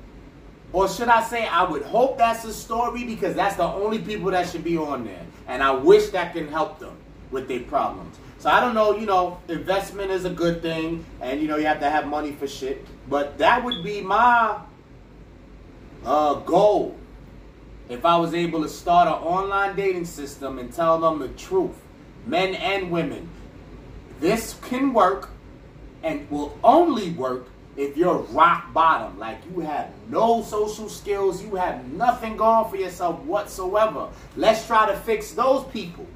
Or 0.73 0.89
should 0.89 1.09
I 1.09 1.23
say, 1.23 1.47
I 1.47 1.65
would 1.65 1.83
hope 1.83 2.19
that's 2.19 2.45
a 2.45 2.53
story 2.53 3.05
because 3.05 3.35
that's 3.35 3.57
the 3.57 3.65
only 3.65 3.99
people 3.99 4.31
that 4.33 4.49
should 4.49 4.65
be 4.65 4.77
on 4.77 5.05
there. 5.05 5.25
And 5.47 5.63
I 5.63 5.71
wish 5.71 6.09
that 6.11 6.35
can 6.35 6.49
help 6.49 6.79
them 6.79 6.97
with 7.31 7.49
their 7.49 7.61
problems. 7.61 8.17
So 8.39 8.51
I 8.51 8.61
don't 8.61 8.75
know, 8.75 8.97
you 8.97 9.07
know, 9.07 9.41
investment 9.49 10.11
is 10.11 10.25
a 10.25 10.31
good 10.31 10.61
thing, 10.61 11.05
and 11.21 11.41
you 11.41 11.49
know, 11.49 11.57
you 11.57 11.67
have 11.67 11.81
to 11.81 11.91
have 11.91 12.07
money 12.07 12.33
for 12.33 12.47
shit. 12.47 12.87
But 13.09 13.39
that 13.39 13.65
would 13.65 13.83
be 13.83 14.01
my 14.01 14.59
uh, 16.05 16.35
goal 16.35 16.97
if 17.89 18.05
I 18.05 18.17
was 18.17 18.35
able 18.35 18.63
to 18.63 18.69
start 18.69 19.09
an 19.09 19.15
online 19.15 19.77
dating 19.77 20.05
system 20.05 20.59
and 20.59 20.73
tell 20.73 21.01
them 21.01 21.19
the 21.19 21.29
truth, 21.29 21.77
men 22.27 22.55
and 22.55 22.91
women. 22.91 23.29
This 24.21 24.55
can 24.63 24.93
work 24.93 25.31
and 26.03 26.31
will 26.31 26.59
only 26.63 27.11
work 27.11 27.49
if 27.77 27.97
you're 27.97 28.17
rock 28.17 28.73
bottom, 28.73 29.19
like 29.19 29.39
you 29.53 29.61
have 29.61 29.91
no 30.09 30.43
social 30.43 30.89
skills, 30.89 31.43
you 31.43 31.55
have 31.57 31.85
nothing 31.93 32.37
going 32.37 32.69
for 32.71 32.77
yourself 32.77 33.21
whatsoever. 33.21 34.09
Let's 34.37 34.67
try 34.67 34.87
to 34.87 34.97
fix 34.97 35.33
those 35.33 35.65
people. 35.67 36.07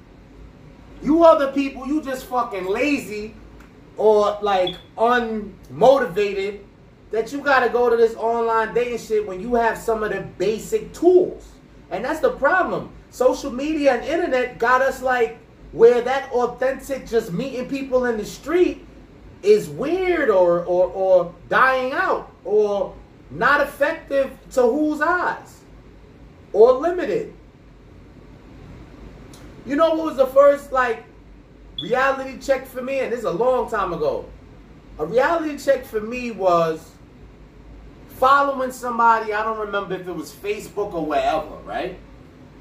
You 1.02 1.24
other 1.24 1.52
people, 1.52 1.86
you 1.86 2.02
just 2.02 2.26
fucking 2.26 2.66
lazy 2.66 3.34
or 3.96 4.38
like 4.40 4.76
unmotivated 4.96 6.60
that 7.10 7.32
you 7.32 7.40
gotta 7.40 7.68
go 7.68 7.90
to 7.90 7.96
this 7.96 8.14
online 8.14 8.72
dating 8.72 8.98
shit 8.98 9.26
when 9.26 9.40
you 9.40 9.54
have 9.54 9.76
some 9.76 10.02
of 10.02 10.12
the 10.12 10.20
basic 10.38 10.92
tools. 10.94 11.48
And 11.90 12.04
that's 12.04 12.20
the 12.20 12.30
problem. 12.30 12.90
Social 13.10 13.50
media 13.50 13.94
and 13.94 14.04
internet 14.04 14.58
got 14.58 14.80
us 14.80 15.02
like 15.02 15.38
where 15.72 16.00
that 16.00 16.30
authentic 16.32 17.06
just 17.06 17.32
meeting 17.32 17.68
people 17.68 18.04
in 18.06 18.16
the 18.16 18.24
street 18.24 18.86
is 19.42 19.68
weird 19.68 20.30
or 20.30 20.64
or, 20.64 20.86
or 20.88 21.34
dying 21.48 21.92
out 21.92 22.30
or 22.44 22.94
not 23.30 23.60
effective 23.60 24.30
to 24.52 24.62
whose 24.62 25.00
eyes 25.00 25.60
or 26.52 26.72
limited. 26.72 27.32
You 29.66 29.76
know 29.76 29.94
what 29.94 30.06
was 30.06 30.16
the 30.16 30.26
first 30.26 30.72
like 30.72 31.04
reality 31.82 32.38
check 32.38 32.66
for 32.66 32.82
me? 32.82 33.00
And 33.00 33.12
this 33.12 33.20
is 33.20 33.24
a 33.24 33.30
long 33.30 33.70
time 33.70 33.92
ago. 33.92 34.26
A 34.98 35.06
reality 35.06 35.56
check 35.56 35.84
for 35.84 36.00
me 36.00 36.30
was 36.30 36.90
following 38.20 38.72
somebody. 38.72 39.32
I 39.32 39.42
don't 39.42 39.58
remember 39.58 39.94
if 39.94 40.06
it 40.06 40.12
was 40.12 40.30
Facebook 40.30 40.92
or 40.92 41.06
wherever, 41.06 41.56
right? 41.64 41.98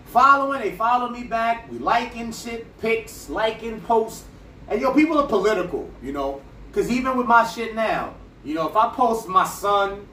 Following, 0.05 0.61
they 0.61 0.71
follow 0.71 1.09
me 1.09 1.23
back. 1.23 1.69
We 1.69 1.77
liking 1.77 2.31
shit, 2.31 2.79
pics, 2.79 3.29
liking 3.29 3.81
posts. 3.81 4.25
And 4.67 4.81
yo, 4.81 4.93
people 4.93 5.19
are 5.19 5.27
political, 5.27 5.89
you 6.01 6.13
know. 6.13 6.41
Cause 6.71 6.89
even 6.89 7.17
with 7.17 7.27
my 7.27 7.45
shit 7.47 7.75
now, 7.75 8.13
you 8.43 8.53
know, 8.53 8.67
if 8.67 8.75
I 8.75 8.89
post 8.89 9.27
my 9.27 9.45
son, 9.45 10.07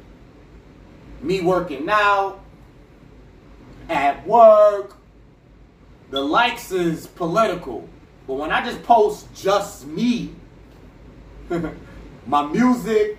me 1.21 1.41
working 1.41 1.89
out, 1.89 2.41
at 3.89 4.27
work, 4.27 4.97
the 6.11 6.21
likes 6.21 6.73
is 6.73 7.07
political. 7.07 7.89
But 8.27 8.35
when 8.35 8.51
I 8.51 8.65
just 8.65 8.83
post 8.83 9.33
just 9.35 9.87
me, 9.87 10.35
my 12.27 12.47
music, 12.47 13.19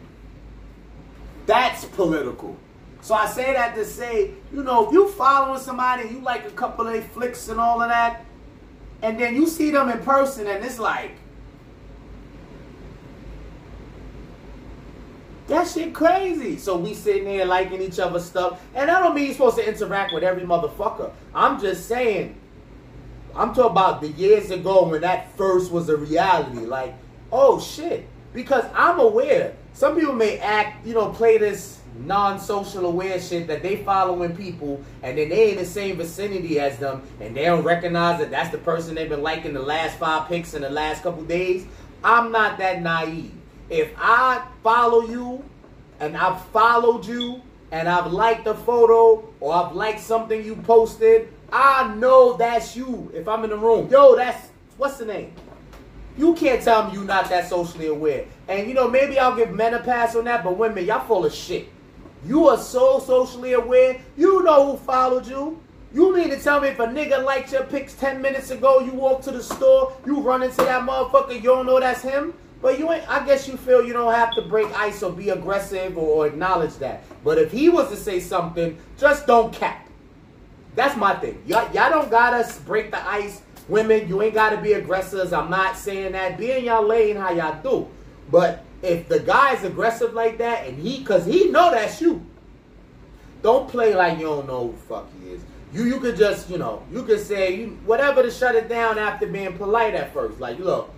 that's 1.46 1.86
political. 1.86 2.58
So 3.02 3.14
I 3.16 3.28
say 3.28 3.54
that 3.54 3.76
to 3.76 3.86
say, 3.86 4.32
you 4.52 4.64
know, 4.64 4.88
if 4.88 4.92
you 4.92 5.08
following 5.10 5.60
somebody, 5.62 6.10
you 6.10 6.20
like 6.20 6.46
a 6.46 6.52
couple 6.52 6.88
of 6.88 7.06
flicks 7.12 7.48
and 7.48 7.60
all 7.60 7.82
of 7.82 7.90
that, 7.90 8.26
and 9.02 9.20
then 9.20 9.36
you 9.36 9.48
see 9.48 9.72
them 9.72 9.90
in 9.90 10.00
person 10.00 10.48
and 10.48 10.64
it's 10.66 10.80
like, 10.80 11.12
that 15.48 15.68
shit 15.68 15.93
crazy. 15.93 16.58
So 16.58 16.78
we 16.78 16.93
sitting 16.93 17.26
there 17.26 17.45
liking 17.45 17.82
each 17.82 18.00
other's 18.00 18.26
stuff. 18.26 18.62
And 18.76 18.91
I 18.91 19.00
don't 19.00 19.16
mean 19.16 19.26
you're 19.26 19.34
supposed 19.34 19.58
to 19.58 19.68
interact 19.68 20.14
with 20.14 20.24
every 20.24 20.43
motherfucker. 20.43 21.12
I'm 21.34 21.60
just 21.60 21.88
saying, 21.88 22.36
I'm 23.36 23.54
talking 23.54 23.72
about 23.72 24.02
the 24.02 24.10
years 24.10 24.52
ago 24.52 24.88
when 24.88 25.02
that 25.02 25.36
first 25.38 25.72
was 25.72 25.89
a 25.89 25.98
reality. 25.98 26.66
Like, 26.66 26.95
oh 27.32 27.60
shit. 27.60 28.08
Because 28.34 28.66
I'm 28.74 29.00
aware. 29.00 29.56
Some 29.74 29.95
people 29.95 30.14
may 30.14 30.38
act, 30.39 30.86
you 30.86 30.93
know, 30.93 31.10
play 31.10 31.38
this 31.38 31.80
non-social 32.00 32.86
aware 32.86 33.20
shit 33.20 33.48
that 33.48 33.64
they 33.64 33.78
following 33.78 34.36
people 34.36 34.84
and 35.02 35.18
then 35.18 35.30
they 35.30 35.52
in 35.52 35.58
the 35.58 35.66
same 35.66 35.98
vicinity 35.98 36.60
as 36.60 36.78
them 36.78 37.02
and 37.20 37.36
they 37.36 37.45
don't 37.45 37.64
recognize 37.64 38.20
that 38.20 38.30
that's 38.30 38.52
the 38.52 38.58
person 38.58 38.93
they've 38.93 39.10
been 39.10 39.24
liking 39.24 39.54
the 39.54 39.62
last 39.62 39.98
five 39.98 40.28
pics 40.28 40.54
in 40.54 40.62
the 40.62 40.70
last 40.70 41.04
couple 41.04 41.24
days. 41.24 41.66
I'm 42.04 42.32
not 42.32 42.58
that 42.60 42.82
naive. 42.82 43.37
If 43.70 43.91
I 43.97 44.45
follow 44.63 45.01
you 45.01 45.43
and 45.99 46.15
I've 46.15 46.41
followed 46.45 47.05
you 47.05 47.41
and 47.72 47.89
I've 47.89 48.11
liked 48.13 48.47
a 48.47 48.53
photo 48.53 49.28
or 49.39 49.53
I've 49.53 49.76
liked 49.76 49.99
something 49.99 50.43
you 50.43 50.55
posted, 50.55 51.34
I 51.51 51.93
know 51.95 52.38
that's 52.38 52.76
you 52.76 53.11
if 53.13 53.28
I'm 53.28 53.43
in 53.43 53.49
the 53.49 53.57
room. 53.57 53.89
Yo, 53.89 54.15
that's 54.15 54.49
what's 54.78 54.97
the 54.97 55.05
name? 55.05 55.34
You 56.18 56.34
can't 56.34 56.61
tell 56.61 56.88
me 56.88 56.93
you're 56.93 57.03
not 57.03 57.30
that 57.30 57.47
socially 57.49 57.88
aware. 57.88 58.26
And 58.47 58.68
you 58.68 58.74
know, 58.74 58.88
maybe 58.88 59.20
I'll 59.20 59.36
give 59.36 59.51
men 59.51 59.74
a 59.74 59.80
pass 59.80 60.15
on 60.15 60.26
that, 60.26 60.43
but 60.43 60.57
women, 60.57 60.86
y'all 60.86 61.05
full 61.05 61.26
of 61.26 61.34
shit. 61.34 61.70
You 62.26 62.47
are 62.47 62.57
so 62.57 62.99
socially 62.99 63.53
aware. 63.53 64.01
You 64.15 64.43
know 64.43 64.72
who 64.72 64.78
followed 64.78 65.28
you. 65.28 65.61
You 65.93 66.15
need 66.18 66.32
to 66.32 66.39
tell 66.39 66.59
me 66.59 66.70
if 66.70 66.80
a 66.80 66.88
nigga 66.88 67.24
liked 67.24 67.51
your 67.51 67.63
pics 67.63 67.93
10 67.93 68.22
minutes 68.22 68.51
ago, 68.51 68.80
you 68.80 68.91
walk 68.91 69.22
to 69.24 69.32
the 69.32 69.41
store, 69.41 69.93
you 70.05 70.20
run 70.20 70.43
into 70.43 70.57
that 70.57 70.86
motherfucker, 70.88 71.36
you 71.36 71.41
don't 71.41 71.65
know 71.65 71.80
that's 71.80 72.01
him. 72.01 72.34
But 72.62 72.80
you 72.80 72.91
ain't, 72.91 73.08
I 73.10 73.26
guess 73.26 73.47
you 73.47 73.55
feel 73.55 73.86
you 73.86 73.93
don't 73.93 74.14
have 74.14 74.34
to 74.36 74.41
break 74.41 74.68
ice 74.78 75.03
or 75.03 75.12
be 75.12 75.30
aggressive 75.30 75.97
or 75.97 76.26
acknowledge 76.26 76.76
that. 76.78 77.03
But 77.24 77.38
if 77.38 77.51
he 77.51 77.70
was 77.70 77.89
to 77.89 77.95
say 77.95 78.20
something, 78.20 78.78
just 78.97 79.28
don't 79.28 79.53
cap. 79.53 79.88
That's 80.76 80.95
my 80.95 81.16
thing. 81.16 81.41
Y'all, 81.45 81.72
y'all 81.74 81.89
don't 81.89 82.10
gotta 82.10 82.51
break 82.62 82.91
the 82.91 83.08
ice. 83.08 83.41
Women, 83.68 84.08
you 84.08 84.22
ain't 84.22 84.34
gotta 84.34 84.58
be 84.58 84.74
aggressors. 84.74 85.34
I'm 85.34 85.49
not 85.49 85.78
saying 85.78 86.14
that. 86.14 86.38
Be 86.38 86.51
in 86.51 86.66
y'all 86.66 86.86
lane 86.86 87.16
how 87.16 87.32
y'all 87.32 87.62
do. 87.62 87.88
But 88.32 88.64
if 88.82 89.08
the 89.08 89.20
guy's 89.20 89.64
aggressive 89.64 90.14
like 90.14 90.38
that 90.38 90.68
and 90.68 90.80
he, 90.80 91.03
cause 91.03 91.26
he 91.26 91.49
know 91.49 91.72
that's 91.72 92.01
you. 92.01 92.26
Don't 93.41 93.70
play 93.70 93.93
like 93.93 94.18
you 94.18 94.26
don't 94.26 94.47
know 94.47 94.68
who 94.68 94.72
the 94.72 94.78
fuck 94.78 95.08
he 95.22 95.32
is. 95.32 95.41
You 95.74 95.84
you 95.84 95.99
could 95.99 96.16
just, 96.16 96.49
you 96.49 96.58
know, 96.58 96.84
you 96.91 97.03
could 97.03 97.20
say 97.20 97.55
you 97.55 97.80
whatever 97.86 98.24
to 98.24 98.32
shut 98.32 98.55
it 98.55 98.70
down 98.70 98.97
after 98.97 99.28
being 99.28 99.58
polite 99.58 99.93
at 99.93 100.14
first. 100.14 100.39
Like, 100.39 100.60
look, 100.60 100.91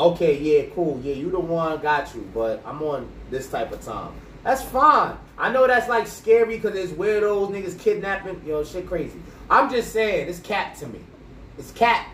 okay, 0.00 0.38
yeah, 0.38 0.74
cool, 0.74 1.00
yeah, 1.02 1.14
you 1.14 1.30
the 1.30 1.38
one, 1.38 1.80
got 1.80 2.14
you, 2.14 2.28
but 2.32 2.62
I'm 2.66 2.82
on 2.82 3.08
this 3.30 3.48
type 3.50 3.70
of 3.70 3.84
time. 3.84 4.12
That's 4.42 4.62
fine. 4.62 5.16
I 5.36 5.52
know 5.52 5.66
that's 5.66 5.88
like 5.88 6.06
scary 6.06 6.56
because 6.56 6.72
there's 6.72 6.92
weirdos, 6.92 7.50
niggas 7.50 7.78
kidnapping, 7.78 8.40
know, 8.52 8.64
shit 8.64 8.86
crazy. 8.86 9.20
I'm 9.50 9.70
just 9.70 9.92
saying, 9.92 10.28
it's 10.28 10.40
cat 10.40 10.76
to 10.76 10.86
me. 10.86 11.00
It's 11.58 11.70
cat. 11.72 12.08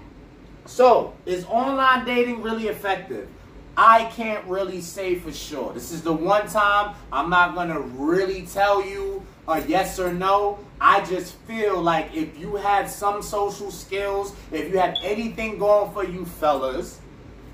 So, 0.64 1.14
is 1.26 1.44
online 1.44 2.04
dating 2.04 2.42
really 2.42 2.66
effective? 2.66 3.28
I 3.76 4.06
can't 4.16 4.44
really 4.46 4.80
say 4.80 5.16
for 5.16 5.32
sure. 5.32 5.72
This 5.72 5.92
is 5.92 6.02
the 6.02 6.12
one 6.12 6.48
time 6.48 6.96
I'm 7.12 7.30
not 7.30 7.54
to 7.68 7.80
really 7.80 8.46
tell 8.46 8.84
you 8.84 9.24
a 9.46 9.62
yes 9.66 10.00
or 10.00 10.12
no. 10.12 10.58
I 10.80 11.04
just 11.04 11.34
feel 11.46 11.80
like 11.80 12.14
if 12.14 12.38
you 12.38 12.56
have 12.56 12.90
some 12.90 13.22
social 13.22 13.70
skills, 13.70 14.34
if 14.50 14.72
you 14.72 14.78
have 14.78 14.96
anything 15.02 15.58
going 15.58 15.92
for 15.92 16.04
you 16.04 16.24
fellas, 16.24 17.00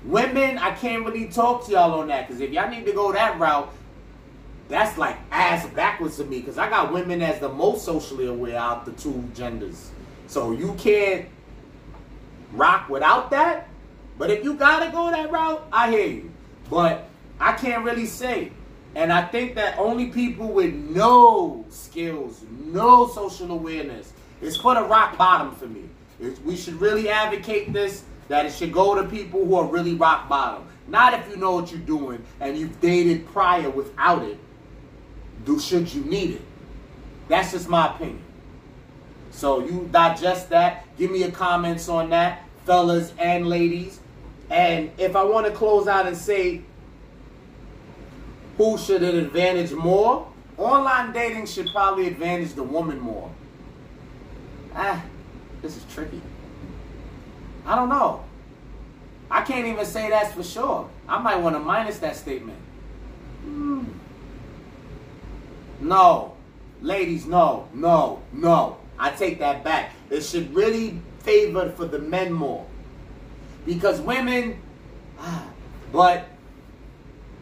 women, 0.05 0.57
I 0.57 0.71
can't 0.71 1.05
really 1.05 1.27
talk 1.27 1.65
to 1.65 1.71
y'all 1.71 1.99
on 1.99 2.07
that 2.07 2.27
because 2.27 2.41
if 2.41 2.51
y'all 2.51 2.69
need 2.69 2.85
to 2.85 2.93
go 2.93 3.11
that 3.11 3.39
route, 3.39 3.71
that's 4.69 4.97
like 4.97 5.17
ass 5.31 5.67
backwards 5.69 6.17
to 6.17 6.25
me 6.25 6.39
because 6.39 6.57
I 6.57 6.69
got 6.69 6.91
women 6.91 7.21
as 7.21 7.39
the 7.39 7.49
most 7.49 7.85
socially 7.85 8.27
aware 8.27 8.57
out 8.57 8.85
the 8.85 8.91
two 8.93 9.23
genders. 9.33 9.91
So 10.27 10.51
you 10.51 10.73
can't 10.77 11.27
rock 12.53 12.89
without 12.89 13.29
that. 13.31 13.67
But 14.17 14.29
if 14.29 14.43
you 14.43 14.55
gotta 14.55 14.91
go 14.91 15.11
that 15.11 15.31
route, 15.31 15.65
I 15.71 15.91
hear 15.91 16.07
you. 16.07 16.31
But 16.69 17.09
I 17.39 17.53
can't 17.53 17.83
really 17.83 18.05
say. 18.05 18.51
And 18.95 19.11
I 19.11 19.23
think 19.23 19.55
that 19.55 19.77
only 19.79 20.07
people 20.07 20.49
with 20.49 20.73
no 20.73 21.65
skills, 21.69 22.43
no 22.65 23.07
social 23.07 23.51
awareness, 23.51 24.13
it's 24.41 24.57
put 24.57 24.77
a 24.77 24.83
rock 24.83 25.17
bottom 25.17 25.55
for 25.55 25.65
me. 25.65 25.89
It's, 26.19 26.39
we 26.41 26.55
should 26.55 26.75
really 26.75 27.09
advocate 27.09 27.73
this 27.73 28.03
that 28.27 28.45
it 28.45 28.53
should 28.53 28.71
go 28.71 28.95
to 28.95 29.03
people 29.07 29.45
who 29.45 29.55
are 29.55 29.65
really 29.65 29.93
rock 29.93 30.29
bottom. 30.29 30.65
Not 30.87 31.13
if 31.13 31.29
you 31.29 31.37
know 31.37 31.53
what 31.53 31.71
you're 31.71 31.79
doing 31.81 32.23
and 32.39 32.57
you've 32.57 32.79
dated 32.81 33.27
prior 33.27 33.69
without 33.69 34.23
it. 34.23 34.37
Do 35.45 35.59
should 35.59 35.93
you 35.93 36.03
need 36.03 36.31
it? 36.31 36.41
That's 37.27 37.51
just 37.51 37.69
my 37.69 37.93
opinion. 37.93 38.21
So 39.31 39.65
you 39.65 39.89
digest 39.91 40.49
that. 40.49 40.85
Give 40.97 41.11
me 41.11 41.19
your 41.19 41.31
comments 41.31 41.89
on 41.89 42.09
that, 42.11 42.43
fellas 42.65 43.13
and 43.17 43.47
ladies. 43.47 43.99
And 44.49 44.91
if 44.97 45.15
I 45.15 45.23
want 45.23 45.47
to 45.47 45.51
close 45.51 45.87
out 45.87 46.05
and 46.05 46.15
say 46.15 46.61
who 48.57 48.77
should 48.77 49.01
it 49.01 49.15
advantage 49.15 49.71
more? 49.71 50.27
Online 50.57 51.11
dating 51.11 51.47
should 51.47 51.67
probably 51.73 52.07
advantage 52.07 52.53
the 52.53 52.63
woman 52.63 52.99
more. 52.99 53.31
Ah, 54.75 55.03
this 55.61 55.75
is 55.75 55.83
tricky. 55.91 56.21
I 57.65 57.75
don't 57.75 57.89
know. 57.89 58.23
I 59.31 59.41
can't 59.41 59.65
even 59.65 59.85
say 59.85 60.09
that's 60.09 60.33
for 60.33 60.43
sure. 60.43 60.89
I 61.07 61.17
might 61.17 61.37
want 61.37 61.55
to 61.55 61.59
minus 61.59 61.99
that 61.99 62.15
statement. 62.15 62.59
Hmm. 63.43 63.83
No. 65.79 66.33
Ladies, 66.81 67.25
no, 67.25 67.69
no, 67.73 68.21
no. 68.33 68.77
I 68.99 69.11
take 69.11 69.39
that 69.39 69.63
back. 69.63 69.93
It 70.09 70.21
should 70.21 70.53
really 70.53 70.99
favor 71.19 71.69
for 71.71 71.85
the 71.85 71.99
men 71.99 72.31
more. 72.33 72.65
Because 73.65 74.01
women, 74.01 74.61
ah, 75.17 75.47
but 75.93 76.27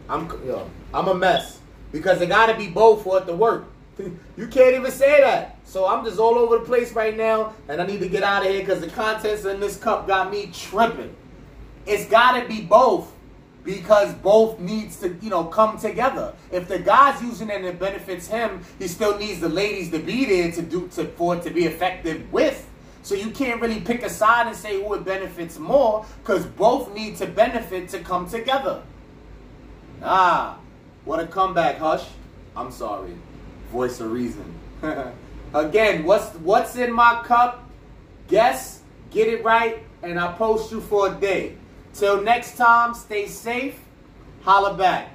I'm 0.07 0.29
yo, 0.45 0.69
I'm 0.93 1.07
a 1.07 1.15
mess. 1.15 1.59
Because 1.91 2.21
it 2.21 2.27
gotta 2.27 2.55
be 2.55 2.67
both 2.67 3.03
for 3.03 3.17
it 3.17 3.25
to 3.25 3.33
work. 3.33 3.65
You 4.37 4.47
can't 4.47 4.75
even 4.75 4.91
say 4.91 5.21
that. 5.21 5.57
So 5.71 5.87
I'm 5.87 6.03
just 6.03 6.19
all 6.19 6.37
over 6.37 6.57
the 6.57 6.65
place 6.65 6.91
right 6.91 7.15
now, 7.15 7.53
and 7.69 7.81
I 7.81 7.85
need 7.85 8.01
to 8.01 8.09
get 8.09 8.23
out 8.23 8.45
of 8.45 8.51
here 8.51 8.59
because 8.59 8.81
the 8.81 8.89
contents 8.89 9.45
in 9.45 9.61
this 9.61 9.77
cup 9.77 10.05
got 10.05 10.29
me 10.29 10.51
tripping. 10.53 11.15
It's 11.85 12.09
gotta 12.09 12.45
be 12.45 12.59
both 12.59 13.13
because 13.63 14.13
both 14.15 14.59
needs 14.59 14.99
to 14.99 15.15
you 15.21 15.29
know 15.29 15.45
come 15.45 15.79
together. 15.79 16.33
If 16.51 16.67
the 16.67 16.77
guy's 16.77 17.21
using 17.21 17.49
it 17.49 17.55
and 17.55 17.65
it 17.65 17.79
benefits 17.79 18.27
him, 18.27 18.65
he 18.79 18.89
still 18.89 19.17
needs 19.17 19.39
the 19.39 19.47
ladies 19.47 19.91
to 19.91 19.99
be 19.99 20.25
there 20.25 20.51
to 20.51 20.61
do 20.61 20.89
to 20.89 21.05
for 21.05 21.37
it 21.37 21.43
to 21.43 21.51
be 21.51 21.63
effective 21.63 22.29
with. 22.33 22.67
So 23.01 23.15
you 23.15 23.31
can't 23.31 23.61
really 23.61 23.79
pick 23.79 24.03
a 24.03 24.09
side 24.09 24.47
and 24.47 24.55
say 24.57 24.83
who 24.83 24.93
it 24.95 25.05
benefits 25.05 25.57
more 25.57 26.05
because 26.21 26.45
both 26.45 26.93
need 26.93 27.15
to 27.15 27.27
benefit 27.27 27.87
to 27.91 27.99
come 27.99 28.29
together. 28.29 28.83
Ah, 30.03 30.57
what 31.05 31.21
a 31.21 31.27
comeback, 31.27 31.77
Hush. 31.77 32.09
I'm 32.57 32.71
sorry. 32.71 33.13
Voice 33.71 34.01
of 34.01 34.11
reason. 34.11 34.53
Again, 35.53 36.05
what's 36.05 36.33
what's 36.37 36.75
in 36.77 36.93
my 36.93 37.21
cup? 37.25 37.69
Guess, 38.29 38.81
get 39.09 39.27
it 39.27 39.43
right, 39.43 39.83
and 40.01 40.17
I'll 40.17 40.33
post 40.33 40.71
you 40.71 40.79
for 40.79 41.07
a 41.07 41.11
day. 41.11 41.57
Till 41.93 42.21
next 42.21 42.55
time, 42.55 42.93
stay 42.93 43.27
safe. 43.27 43.77
Holla 44.43 44.73
back. 44.73 45.10